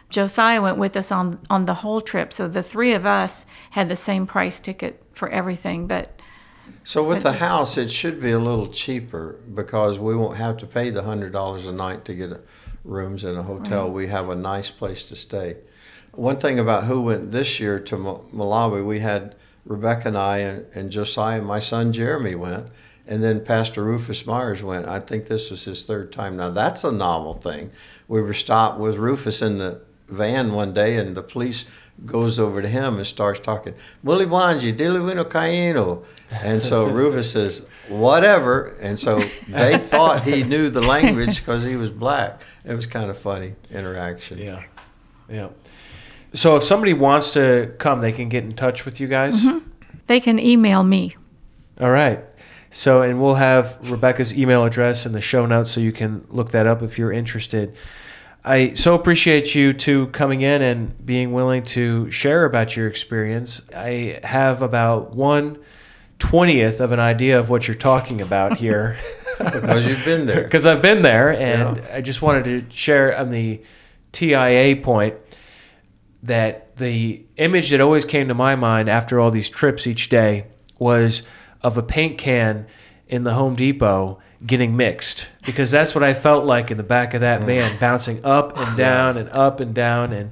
Josiah 0.09 0.62
went 0.62 0.79
with 0.79 0.97
us 0.97 1.12
on 1.12 1.39
on 1.51 1.66
the 1.66 1.74
whole 1.74 2.01
trip, 2.01 2.33
so 2.33 2.49
the 2.49 2.62
three 2.62 2.93
of 2.93 3.05
us 3.05 3.45
had 3.70 3.89
the 3.89 3.97
same 3.97 4.27
price 4.27 4.59
ticket 4.61 5.03
for 5.12 5.29
everything. 5.29 5.87
But 5.87 6.20
So 6.85 7.03
with 7.03 7.22
the 7.22 7.33
house, 7.33 7.77
it 7.77 7.91
should 7.91 8.20
be 8.20 8.31
a 8.31 8.39
little 8.39 8.68
cheaper 8.68 9.37
because 9.55 9.99
we 9.99 10.16
won't 10.16 10.37
have 10.39 10.57
to 10.59 10.66
pay 10.66 10.91
the 10.91 11.03
hundred 11.03 11.33
dollars 11.33 11.66
a 11.66 11.72
night 11.72 12.05
to 12.07 12.14
get 12.14 12.33
a, 12.33 12.41
rooms 12.87 13.24
in 13.24 13.37
a 13.37 13.43
hotel. 13.43 13.91
We 13.91 14.07
have 14.07 14.28
a 14.28 14.37
nice 14.37 14.70
place 14.70 15.09
to 15.09 15.16
stay. 15.16 15.57
One 16.12 16.39
thing 16.39 16.59
about 16.59 16.84
who 16.84 17.03
went 17.03 17.32
this 17.32 17.61
year 17.61 17.78
to 17.80 17.97
Malawi, 17.97 18.84
we 18.84 19.01
had 19.01 19.34
Rebecca 19.64 20.09
and 20.09 20.16
I 20.16 20.39
and, 20.39 20.66
and 20.74 20.91
Josiah, 20.91 21.43
my 21.43 21.59
son 21.59 21.93
Jeremy 21.93 22.34
went, 22.34 22.68
and 23.07 23.22
then 23.22 23.45
Pastor 23.45 23.84
Rufus 23.84 24.24
Myers 24.24 24.62
went. 24.62 24.87
I 24.87 25.01
think 25.01 25.26
this 25.26 25.51
was 25.51 25.64
his 25.64 25.82
third 25.82 26.12
time. 26.12 26.37
Now 26.37 26.51
that's 26.51 26.84
a 26.84 26.93
novel 26.93 27.34
thing. 27.34 27.70
We 28.09 28.22
were 28.22 28.34
stopped 28.34 28.78
with 28.78 28.97
Rufus 28.97 29.43
in 29.43 29.59
the 29.59 29.82
van 30.09 30.53
one 30.53 30.72
day, 30.72 30.97
and 30.97 31.16
the 31.16 31.22
police 31.22 31.64
goes 32.05 32.39
over 32.39 32.61
to 32.61 32.69
him 32.69 32.97
and 32.97 33.07
starts 33.07 33.41
talking, 33.41 33.75
Willy 34.03 34.27
Wanji, 34.27 34.77
Dili 34.77 35.01
Wino 35.01 35.25
Kaino. 35.25 36.05
And 36.31 36.63
so 36.63 36.85
Rufus 36.91 37.33
says, 37.33 37.67
whatever. 37.89 38.77
And 38.81 38.99
so 38.99 39.21
they 39.49 39.79
thought 39.91 40.25
he 40.25 40.43
knew 40.43 40.69
the 40.69 40.83
language 40.83 41.39
because 41.39 41.65
he 41.65 41.77
was 41.77 41.91
black. 41.91 42.43
It 42.65 42.75
was 42.75 42.87
kind 42.87 43.11
of 43.11 43.19
funny 43.19 43.55
interaction. 43.71 44.39
Yeah, 44.39 44.65
yeah. 45.29 45.49
So 46.35 46.57
if 46.57 46.65
somebody 46.65 46.93
wants 46.93 47.33
to 47.33 47.75
come, 47.79 48.01
they 48.01 48.13
can 48.13 48.29
get 48.29 48.45
in 48.45 48.55
touch 48.55 48.85
with 48.85 49.01
you 49.01 49.07
guys. 49.07 49.35
Mm-hmm. 49.35 49.67
they 50.07 50.21
can 50.21 50.39
email 50.39 50.83
me. 50.83 51.17
All 51.81 51.91
right. 51.91 52.23
So, 52.71 53.01
and 53.01 53.23
we'll 53.23 53.37
have 53.37 53.79
Rebecca's 53.91 54.37
email 54.37 54.65
address 54.65 55.07
in 55.07 55.13
the 55.13 55.21
show 55.21 55.47
notes 55.47 55.71
so 55.71 55.81
you 55.81 55.93
can 55.93 56.27
look 56.29 56.51
that 56.51 56.67
up 56.67 56.83
if 56.83 56.99
you're 56.99 57.13
interested. 57.13 57.75
I 58.49 58.75
so 58.75 58.95
appreciate 58.95 59.55
you 59.57 59.73
two 59.73 60.07
coming 60.09 60.43
in 60.43 60.63
and 60.63 61.05
being 61.05 61.33
willing 61.33 61.65
to 61.65 62.09
share 62.13 62.45
about 62.45 62.77
your 62.77 62.87
experience. 62.87 63.61
I 63.75 64.21
have 64.23 64.63
about 64.63 65.17
one 65.17 65.59
twentieth 66.21 66.81
of 66.81 66.93
an 66.93 67.01
idea 67.01 67.39
of 67.41 67.51
what 67.51 67.67
you're 67.67 67.75
talking 67.75 68.21
about 68.21 68.57
here. 68.59 68.97
Because 69.39 69.85
you've 69.85 70.05
been 70.05 70.27
there. 70.27 70.43
because 70.45 70.65
I've 70.65 70.81
been 70.81 71.03
there, 71.03 71.31
and 71.33 71.77
Yeah. 71.79 71.95
I 71.97 72.01
just 72.01 72.23
wanted 72.23 72.45
to 72.45 72.65
share 72.75 73.19
on 73.19 73.31
the 73.31 73.61
TIA 74.13 74.77
point. 74.77 75.17
that 76.23 76.77
the 76.77 77.25
image 77.37 77.71
that 77.71 77.81
always 77.81 78.05
came 78.05 78.29
to 78.29 78.35
my 78.35 78.55
mind 78.57 78.89
after 78.89 79.19
all 79.21 79.31
these 79.31 79.49
trips 79.49 79.87
each 79.87 80.09
day 80.09 80.47
was 80.79 81.23
of 81.63 81.77
a 81.79 81.83
paint 81.83 82.19
can 82.19 82.67
in 83.09 83.25
the 83.25 83.35
Home 83.35 83.55
Depot 83.55 84.19
getting 84.45 84.77
mixed 84.77 85.29
because 85.45 85.71
that's 85.71 85.95
what 85.95 86.05
I 86.05 86.13
felt 86.15 86.45
like 86.45 86.71
in 86.71 86.77
the 86.77 86.83
back 86.83 87.15
of 87.15 87.21
that 87.23 87.43
van, 87.43 87.79
bouncing 87.79 88.25
up 88.25 88.59
and 88.59 88.77
down 88.77 89.17
and 89.17 89.29
up 89.31 89.61
and 89.61 89.75
down. 89.75 90.13
And 90.13 90.31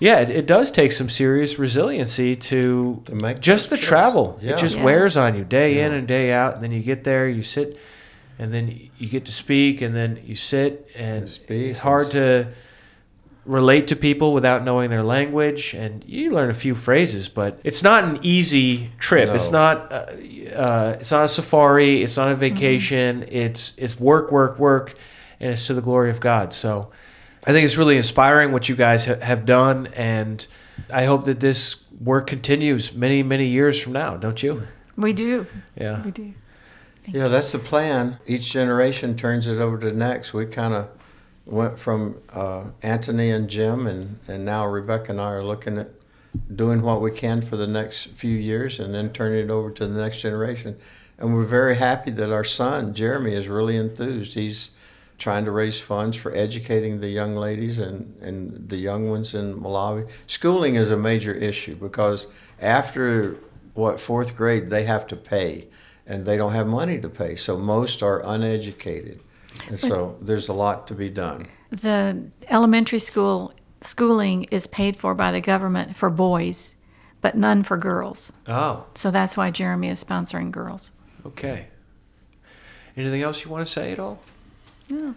yeah, 0.00 0.20
it, 0.20 0.30
it 0.30 0.46
does 0.46 0.70
take 0.70 0.92
some 0.92 1.08
serious 1.08 1.58
resiliency 1.58 2.36
to, 2.36 3.02
To 3.06 3.14
make 3.14 3.40
just 3.40 3.70
the 3.70 3.76
trips. 3.76 3.88
travel. 3.88 4.38
Yeah. 4.42 4.52
It 4.52 4.58
just 4.58 4.76
Yeah. 4.76 4.84
wears 4.84 5.16
on 5.16 5.34
you 5.36 5.44
day 5.44 5.80
in 5.80 5.92
and 5.92 6.06
day 6.06 6.30
out. 6.32 6.54
And 6.54 6.62
then 6.62 6.72
you 6.72 6.80
get 6.82 7.04
there, 7.04 7.28
you 7.28 7.42
sit, 7.42 7.78
and 8.38 8.52
then 8.52 8.78
you 8.98 9.08
get 9.08 9.24
to 9.24 9.32
speak, 9.32 9.80
and 9.80 9.94
then 9.96 10.20
you 10.24 10.36
sit, 10.36 10.88
and 10.94 11.18
And 11.20 11.28
speak 11.28 11.70
it's 11.70 11.78
hard 11.80 12.02
and 12.04 12.12
to 12.12 12.46
relate 13.48 13.88
to 13.88 13.96
people 13.96 14.32
without 14.34 14.62
knowing 14.62 14.90
their 14.90 15.02
language 15.02 15.74
and 15.74 16.04
you 16.06 16.30
learn 16.32 16.50
a 16.50 16.54
few 16.54 16.74
phrases 16.74 17.28
but 17.30 17.58
it's 17.64 17.82
not 17.82 18.04
an 18.04 18.18
easy 18.22 18.90
trip 18.98 19.28
No. 19.28 19.34
it's 19.34 19.50
not 19.50 19.90
uh, 19.90 19.96
uh, 20.54 20.96
it's 21.00 21.10
not 21.10 21.24
a 21.24 21.28
safari 21.28 22.02
it's 22.02 22.16
not 22.16 22.30
a 22.30 22.34
vacation 22.34 23.24
it's 23.28 23.72
it's 23.78 23.98
work 23.98 24.30
work 24.30 24.58
work 24.58 24.94
and 25.40 25.50
it's 25.52 25.66
to 25.66 25.72
the 25.74 25.80
glory 25.80 26.10
of 26.10 26.20
god 26.20 26.52
so 26.52 26.90
i 27.46 27.52
think 27.52 27.64
it's 27.64 27.78
really 27.78 27.96
inspiring 27.96 28.52
what 28.52 28.68
you 28.68 28.76
guys 28.76 29.06
ha- 29.06 29.20
have 29.22 29.46
done 29.46 29.86
and 29.96 30.46
i 30.92 31.06
hope 31.06 31.24
that 31.24 31.40
this 31.40 31.76
work 32.04 32.26
continues 32.26 32.92
many 32.92 33.22
many 33.22 33.46
years 33.46 33.80
from 33.80 33.92
now 33.94 34.14
don't 34.16 34.42
you 34.42 34.62
We 34.96 35.12
do. 35.14 35.46
yeah 35.74 36.02
We 36.04 36.10
do. 36.10 36.34
Yeah, 37.10 37.28
that's 37.28 37.52
the 37.52 37.58
plan. 37.58 38.18
Each 38.26 38.52
generation 38.52 39.16
turns 39.16 39.46
it 39.46 39.58
over 39.58 39.78
to 39.78 39.86
the 39.86 39.96
next. 39.96 40.34
We 40.34 40.44
kind 40.44 40.74
of 40.74 40.88
went 41.48 41.78
from 41.78 42.20
uh, 42.30 42.64
Anthony 42.82 43.30
and 43.30 43.48
Jim, 43.48 43.86
and, 43.86 44.18
and 44.28 44.44
now 44.44 44.66
Rebecca 44.66 45.10
and 45.10 45.20
I 45.20 45.30
are 45.32 45.44
looking 45.44 45.78
at 45.78 45.90
doing 46.54 46.82
what 46.82 47.00
we 47.00 47.10
can 47.10 47.40
for 47.40 47.56
the 47.56 47.66
next 47.66 48.08
few 48.08 48.34
years 48.34 48.78
and 48.78 48.94
then 48.94 49.10
turning 49.12 49.44
it 49.44 49.50
over 49.50 49.70
to 49.70 49.86
the 49.86 50.00
next 50.00 50.20
generation. 50.20 50.76
And 51.18 51.34
we're 51.34 51.44
very 51.44 51.76
happy 51.76 52.10
that 52.12 52.30
our 52.30 52.44
son, 52.44 52.94
Jeremy, 52.94 53.34
is 53.34 53.48
really 53.48 53.76
enthused. 53.76 54.34
He's 54.34 54.70
trying 55.18 55.44
to 55.44 55.50
raise 55.50 55.80
funds 55.80 56.16
for 56.16 56.34
educating 56.34 57.00
the 57.00 57.08
young 57.08 57.34
ladies 57.34 57.78
and, 57.78 58.16
and 58.22 58.68
the 58.68 58.76
young 58.76 59.10
ones 59.10 59.34
in 59.34 59.54
Malawi. 59.54 60.08
Schooling 60.28 60.76
is 60.76 60.90
a 60.90 60.96
major 60.96 61.34
issue 61.34 61.74
because 61.74 62.28
after 62.60 63.36
what 63.74 63.98
fourth 63.98 64.36
grade 64.36 64.70
they 64.70 64.84
have 64.84 65.06
to 65.08 65.16
pay 65.16 65.66
and 66.06 66.24
they 66.24 66.36
don't 66.36 66.52
have 66.52 66.66
money 66.66 67.00
to 67.00 67.08
pay. 67.08 67.34
So 67.34 67.58
most 67.58 68.02
are 68.02 68.22
uneducated. 68.24 69.20
And 69.68 69.78
so 69.78 70.16
there's 70.20 70.48
a 70.48 70.52
lot 70.52 70.86
to 70.88 70.94
be 70.94 71.10
done. 71.10 71.46
The 71.70 72.30
elementary 72.48 72.98
school 72.98 73.52
schooling 73.80 74.44
is 74.44 74.66
paid 74.66 74.96
for 74.96 75.14
by 75.14 75.30
the 75.32 75.40
government 75.40 75.96
for 75.96 76.10
boys, 76.10 76.74
but 77.20 77.36
none 77.36 77.62
for 77.64 77.76
girls. 77.76 78.32
oh 78.46 78.86
So 78.94 79.10
that's 79.10 79.36
why 79.36 79.50
Jeremy 79.50 79.88
is 79.88 80.02
sponsoring 80.02 80.50
girls. 80.50 80.92
okay 81.26 81.68
anything 82.96 83.22
else 83.22 83.44
you 83.44 83.50
want 83.50 83.66
to 83.66 83.72
say 83.72 83.92
at 83.92 83.98
all 83.98 84.18
Yeah. 84.88 85.12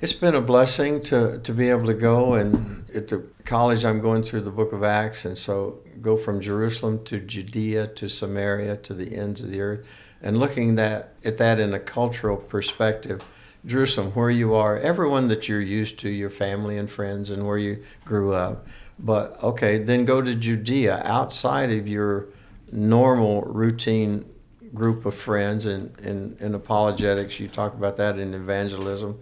It's 0.00 0.12
been 0.12 0.34
a 0.34 0.40
blessing 0.40 1.00
to, 1.02 1.38
to 1.38 1.52
be 1.52 1.70
able 1.70 1.86
to 1.86 1.94
go 1.94 2.34
and 2.34 2.90
at 2.94 3.08
the 3.08 3.24
college 3.44 3.84
I'm 3.84 4.00
going 4.00 4.22
through 4.24 4.40
the 4.42 4.50
book 4.50 4.72
of 4.72 4.82
Acts 4.82 5.24
and 5.24 5.38
so 5.38 5.78
go 6.00 6.16
from 6.16 6.40
Jerusalem 6.40 7.04
to 7.04 7.20
Judea 7.20 7.86
to 7.88 8.08
Samaria 8.08 8.76
to 8.78 8.94
the 8.94 9.16
ends 9.16 9.40
of 9.40 9.50
the 9.50 9.60
earth 9.60 9.86
and 10.20 10.38
looking 10.38 10.74
that 10.74 11.14
at 11.24 11.38
that 11.38 11.58
in 11.60 11.72
a 11.72 11.78
cultural 11.80 12.36
perspective. 12.36 13.22
Jerusalem, 13.64 14.10
where 14.12 14.30
you 14.30 14.54
are, 14.54 14.78
everyone 14.78 15.28
that 15.28 15.48
you're 15.48 15.60
used 15.60 15.98
to, 16.00 16.08
your 16.08 16.30
family 16.30 16.78
and 16.78 16.90
friends 16.90 17.30
and 17.30 17.46
where 17.46 17.58
you 17.58 17.82
grew 18.04 18.34
up. 18.34 18.66
But 18.98 19.42
okay, 19.42 19.78
then 19.78 20.04
go 20.04 20.20
to 20.20 20.34
Judea 20.34 21.02
outside 21.04 21.70
of 21.70 21.86
your 21.86 22.26
normal 22.70 23.42
routine 23.42 24.32
group 24.74 25.06
of 25.06 25.14
friends 25.14 25.66
and 25.66 25.98
in, 26.00 26.54
apologetics, 26.54 27.38
you 27.38 27.46
talk 27.46 27.74
about 27.74 27.96
that 27.98 28.18
in 28.18 28.34
evangelism 28.34 29.20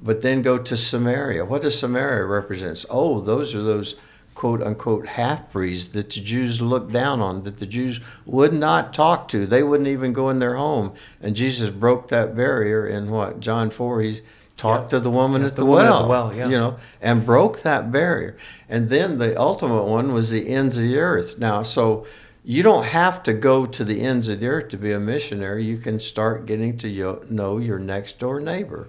but 0.00 0.22
then 0.22 0.42
go 0.42 0.58
to 0.58 0.76
Samaria. 0.76 1.44
What 1.44 1.62
does 1.62 1.78
Samaria 1.78 2.24
represent? 2.24 2.84
Oh, 2.90 3.20
those 3.20 3.54
are 3.54 3.62
those 3.62 3.96
quote 4.36 4.62
unquote 4.62 5.06
half 5.06 5.50
breeds 5.50 5.88
that 5.88 6.10
the 6.10 6.20
Jews 6.20 6.60
looked 6.60 6.92
down 6.92 7.20
on, 7.20 7.42
that 7.42 7.58
the 7.58 7.66
Jews 7.66 8.00
would 8.24 8.52
not 8.52 8.94
talk 8.94 9.26
to. 9.28 9.46
They 9.46 9.64
wouldn't 9.64 9.88
even 9.88 10.12
go 10.12 10.30
in 10.30 10.38
their 10.38 10.54
home. 10.54 10.94
And 11.20 11.34
Jesus 11.34 11.70
broke 11.70 12.08
that 12.08 12.36
barrier 12.36 12.86
in 12.86 13.10
what? 13.10 13.40
John 13.40 13.70
4, 13.70 14.02
he 14.02 14.20
talked 14.56 14.90
to 14.90 15.00
the 15.00 15.10
woman, 15.10 15.40
Yeah, 15.40 15.48
at, 15.48 15.56
the 15.56 15.62
the 15.62 15.66
woman 15.66 15.86
at 15.86 15.90
well, 15.90 16.02
the 16.02 16.08
well, 16.08 16.34
yeah. 16.34 16.48
You 16.48 16.58
know, 16.58 16.76
and 17.00 17.26
broke 17.26 17.62
that 17.62 17.90
barrier. 17.90 18.36
And 18.68 18.90
then 18.90 19.18
the 19.18 19.38
ultimate 19.40 19.84
one 19.84 20.12
was 20.12 20.30
the 20.30 20.48
ends 20.48 20.76
of 20.76 20.84
the 20.84 20.98
earth. 20.98 21.38
Now, 21.38 21.62
so 21.62 22.06
you 22.44 22.62
don't 22.62 22.84
have 22.84 23.22
to 23.24 23.32
go 23.32 23.66
to 23.66 23.84
the 23.84 24.02
ends 24.02 24.28
of 24.28 24.40
the 24.40 24.46
earth 24.46 24.68
to 24.68 24.76
be 24.76 24.92
a 24.92 25.00
missionary. 25.00 25.64
You 25.64 25.78
can 25.78 25.98
start 25.98 26.46
getting 26.46 26.78
to 26.78 27.26
know 27.28 27.58
your 27.58 27.78
next 27.78 28.18
door 28.18 28.38
neighbor 28.38 28.88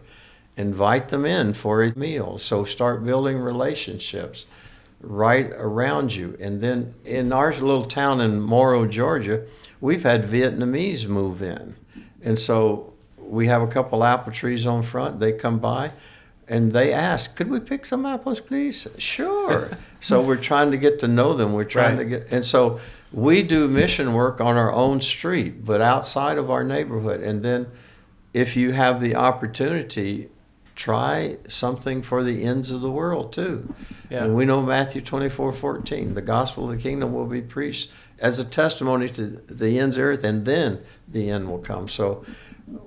invite 0.58 1.10
them 1.10 1.24
in 1.24 1.54
for 1.54 1.84
a 1.84 1.98
meal. 1.98 2.38
So 2.40 2.64
start 2.64 3.06
building 3.06 3.38
relationships 3.38 4.48
right 5.00 5.52
around 5.54 6.16
you. 6.16 6.36
And 6.40 6.62
then 6.62 6.94
in 7.06 7.32
our 7.32 7.52
little 7.54 7.86
town 7.86 8.20
in 8.22 8.42
Morrow, 8.42 8.86
Georgia, 8.88 9.46
we've 9.80 10.04
had 10.04 10.24
Vietnamese 10.24 11.08
move 11.08 11.42
in. 11.42 11.76
And 12.22 12.38
so 12.40 12.94
we 13.20 13.48
have 13.48 13.62
a 13.62 13.68
couple 13.68 14.04
apple 14.04 14.32
trees 14.32 14.66
on 14.66 14.82
front. 14.84 15.20
They 15.20 15.32
come 15.34 15.60
by 15.60 15.92
and 16.48 16.72
they 16.72 16.94
ask, 16.94 17.36
could 17.36 17.50
we 17.50 17.60
pick 17.60 17.86
some 17.86 18.06
apples, 18.06 18.40
please? 18.40 18.88
Sure. 18.98 19.70
so 20.00 20.22
we're 20.22 20.38
trying 20.38 20.72
to 20.72 20.78
get 20.78 21.00
to 21.00 21.08
know 21.08 21.34
them. 21.34 21.54
We're 21.54 21.66
trying 21.66 21.98
Right. 21.98 22.04
to 22.04 22.10
get, 22.10 22.28
and 22.32 22.46
so 22.46 22.80
we 23.12 23.44
do 23.44 23.68
mission 23.68 24.14
work 24.14 24.40
on 24.42 24.56
our 24.56 24.72
own 24.72 25.02
street, 25.02 25.66
but 25.66 25.82
outside 25.82 26.38
of 26.38 26.50
our 26.50 26.64
neighborhood. 26.64 27.22
And 27.22 27.44
then 27.44 27.68
if 28.34 28.56
you 28.56 28.72
have 28.72 29.02
the 29.02 29.16
opportunity, 29.16 30.30
try 30.78 31.38
something 31.48 32.04
for 32.04 32.24
the 32.24 32.44
ends 32.44 32.70
of 32.72 32.82
the 32.82 32.92
world 32.92 33.34
too. 33.34 33.74
Yeah. 34.10 34.24
And 34.24 34.36
we 34.36 34.46
know 34.46 34.62
Matthew 34.62 35.02
24, 35.02 35.52
14, 35.52 36.14
the 36.14 36.22
gospel 36.22 36.70
of 36.70 36.78
the 36.78 36.82
kingdom 36.82 37.14
will 37.14 37.26
be 37.26 37.42
preached 37.42 37.90
as 38.20 38.40
a 38.40 38.46
testimony 38.46 39.10
to 39.10 39.42
the 39.48 39.80
ends 39.80 39.98
of 39.98 40.04
earth, 40.04 40.24
and 40.24 40.46
then 40.46 40.82
the 41.08 41.30
end 41.30 41.50
will 41.50 41.58
come. 41.58 41.90
So 41.90 42.24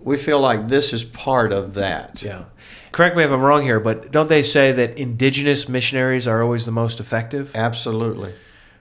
we 0.03 0.17
feel 0.17 0.39
like 0.39 0.69
this 0.69 0.93
is 0.93 1.03
part 1.03 1.53
of 1.53 1.75
that. 1.75 2.23
Yeah. 2.23 2.45
Correct 2.93 3.17
me 3.17 3.25
if 3.25 3.31
I'm 3.31 3.43
wrong 3.43 3.65
here, 3.65 3.81
but 3.81 4.13
don't 4.13 4.29
they 4.29 4.43
say 4.43 4.71
that 4.73 4.97
indigenous 4.97 5.69
missionaries 5.69 6.29
are 6.29 6.43
always 6.43 6.67
the 6.67 6.73
most 6.73 7.01
effective? 7.01 7.55
Absolutely. 7.57 8.35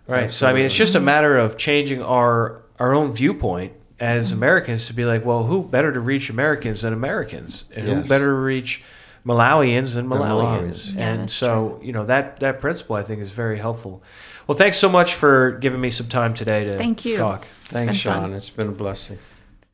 Right. 0.08 0.32
So 0.32 0.48
I 0.48 0.54
mean, 0.54 0.66
it's 0.66 0.76
just 0.76 0.96
a 0.96 1.00
matter 1.00 1.38
of 1.38 1.58
changing 1.58 2.02
our 2.02 2.62
our 2.80 2.94
own 2.94 3.14
viewpoint 3.14 3.74
as 4.00 4.28
mm-hmm. 4.28 4.38
Americans 4.38 4.86
to 4.88 4.94
be 4.94 5.06
like, 5.06 5.26
well, 5.26 5.44
who 5.44 5.64
better 5.64 5.92
to 5.92 6.00
reach 6.00 6.30
Americans 6.30 6.82
than 6.82 6.94
Americans, 6.94 7.66
and 7.76 7.88
who 7.88 8.02
better 8.04 8.26
to 8.26 8.34
reach 8.34 8.82
Malawians 9.26 9.94
than 9.94 10.10
Than 10.10 10.20
Malawians? 10.20 10.92
Malawians. 10.92 10.96
Yeah, 10.96 11.10
and 11.10 11.22
that's 11.24 11.34
so 11.34 11.80
you 11.84 11.92
know 11.92 12.06
that 12.06 12.40
that 12.40 12.60
principle 12.60 12.96
I 12.96 13.04
think 13.04 13.22
is 13.22 13.32
very 13.32 13.58
helpful. 13.58 14.02
Well, 14.48 14.58
thanks 14.58 14.78
so 14.78 14.90
much 14.90 15.14
for 15.14 15.52
giving 15.52 15.80
me 15.80 15.92
some 15.92 16.08
time 16.08 16.34
today 16.34 16.66
to 16.66 16.76
Thank 16.78 17.06
you. 17.06 17.18
talk. 17.18 17.46
Thanks, 17.66 18.04
been 18.04 18.14
fun. 18.14 18.24
Sean. 18.24 18.34
It's 18.34 18.50
been 18.50 18.70
a 18.70 18.72
blessing. 18.72 19.20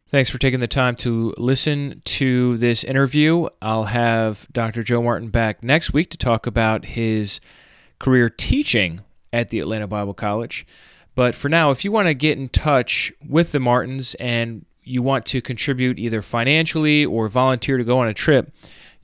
Thanks 0.10 0.30
for 0.30 0.38
taking 0.38 0.60
the 0.60 0.68
time 0.68 0.96
to 0.98 1.34
listen 1.38 2.02
to 2.06 2.58
this 2.58 2.84
interview. 2.84 3.48
I'll 3.62 3.86
have 3.86 4.48
Dr. 4.52 4.84
Joe 4.84 5.02
Martin 5.02 5.30
back 5.30 5.64
next 5.64 5.93
week 5.93 6.10
to 6.12 6.18
talk 6.18 6.46
about 6.46 6.86
his 6.86 7.39
career 8.00 8.30
teaching 8.30 9.00
at 9.34 9.50
the 9.50 9.60
Atlanta 9.60 9.88
Bible 9.88 10.14
College. 10.14 10.66
But 11.16 11.36
for 11.36 11.50
now, 11.50 11.72
if 11.72 11.84
you 11.84 11.91
want 11.91 12.08
to 12.08 12.14
get 12.14 12.38
in 12.38 12.50
touch 12.50 13.12
with 13.28 13.52
the 13.52 13.60
Martins 13.60 14.16
and 14.16 14.66
you 14.84 15.02
want 15.02 15.26
to 15.28 15.41
contribute 15.41 15.98
either 15.98 16.22
financially 16.22 17.06
or 17.06 17.28
volunteer 17.28 17.78
to 17.78 17.84
go 17.84 17.98
on 18.00 18.08
a 18.08 18.14
trip, 18.14 18.54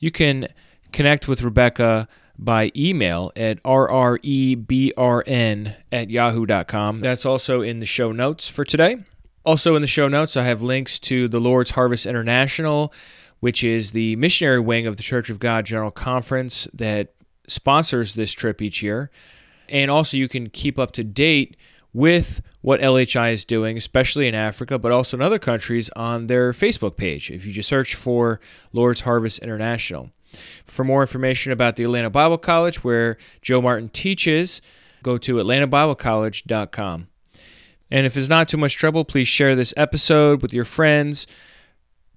you 0.01 0.11
can 0.11 0.49
connect 0.91 1.29
with 1.29 1.41
Rebecca 1.41 2.09
by 2.37 2.71
email 2.75 3.31
at 3.37 3.63
rrebrn 3.63 4.15
at 5.91 6.09
yahoo.com. 6.09 6.99
That's 6.99 7.25
also 7.25 7.61
in 7.61 7.79
the 7.79 7.85
show 7.85 8.11
notes 8.11 8.49
for 8.49 8.65
today. 8.65 8.97
Also, 9.45 9.75
in 9.75 9.81
the 9.81 9.87
show 9.87 10.07
notes, 10.07 10.35
I 10.35 10.43
have 10.43 10.61
links 10.61 10.99
to 10.99 11.27
the 11.27 11.39
Lord's 11.39 11.71
Harvest 11.71 12.05
International, 12.05 12.93
which 13.39 13.63
is 13.63 13.91
the 13.91 14.15
missionary 14.17 14.59
wing 14.59 14.85
of 14.85 14.97
the 14.97 15.03
Church 15.03 15.29
of 15.29 15.39
God 15.39 15.65
General 15.65 15.91
Conference 15.91 16.67
that 16.73 17.13
sponsors 17.47 18.15
this 18.15 18.33
trip 18.33 18.61
each 18.61 18.83
year. 18.83 19.09
And 19.69 19.89
also, 19.89 20.17
you 20.17 20.27
can 20.27 20.49
keep 20.49 20.77
up 20.77 20.91
to 20.93 21.03
date 21.03 21.55
with 21.93 22.41
what 22.61 22.79
LHI 22.79 23.33
is 23.33 23.45
doing, 23.45 23.77
especially 23.77 24.27
in 24.27 24.35
Africa, 24.35 24.77
but 24.77 24.91
also 24.91 25.17
in 25.17 25.21
other 25.21 25.39
countries, 25.39 25.89
on 25.95 26.27
their 26.27 26.51
Facebook 26.51 26.95
page. 26.95 27.31
If 27.31 27.45
you 27.45 27.51
just 27.51 27.69
search 27.69 27.95
for 27.95 28.39
Lord's 28.71 29.01
Harvest 29.01 29.39
International. 29.39 30.11
For 30.63 30.85
more 30.85 31.01
information 31.01 31.51
about 31.51 31.75
the 31.75 31.83
Atlanta 31.83 32.09
Bible 32.09 32.37
College, 32.37 32.83
where 32.83 33.17
Joe 33.41 33.61
Martin 33.61 33.89
teaches, 33.89 34.61
go 35.03 35.17
to 35.17 35.35
atlantabiblecollege.com. 35.35 37.07
And 37.89 38.05
if 38.05 38.15
it's 38.15 38.29
not 38.29 38.47
too 38.47 38.57
much 38.57 38.75
trouble, 38.75 39.03
please 39.03 39.27
share 39.27 39.55
this 39.55 39.73
episode 39.75 40.41
with 40.41 40.53
your 40.53 40.63
friends. 40.63 41.27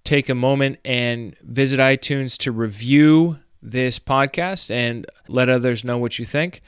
Take 0.04 0.28
a 0.28 0.34
moment 0.34 0.78
and 0.84 1.36
visit 1.40 1.80
iTunes 1.80 2.36
to 2.38 2.52
review 2.52 3.38
this 3.60 3.98
podcast 3.98 4.70
and 4.70 5.06
let 5.26 5.48
others 5.48 5.82
know 5.82 5.98
what 5.98 6.18
you 6.18 6.24
think. 6.24 6.60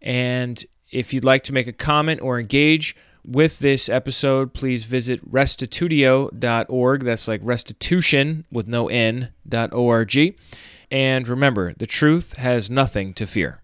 And 0.00 0.64
if 0.92 1.12
you'd 1.12 1.24
like 1.24 1.42
to 1.44 1.52
make 1.52 1.66
a 1.66 1.72
comment 1.72 2.20
or 2.22 2.38
engage 2.38 2.94
with 3.26 3.60
this 3.60 3.88
episode, 3.88 4.52
please 4.52 4.84
visit 4.84 5.28
restitutio.org. 5.30 7.04
That's 7.04 7.28
like 7.28 7.40
restitution 7.42 8.44
with 8.50 8.66
no 8.66 8.88
N, 8.88 9.32
dot 9.48 9.72
O-R-G. 9.72 10.36
And 10.90 11.26
remember, 11.26 11.72
the 11.74 11.86
truth 11.86 12.34
has 12.34 12.68
nothing 12.68 13.14
to 13.14 13.26
fear. 13.26 13.61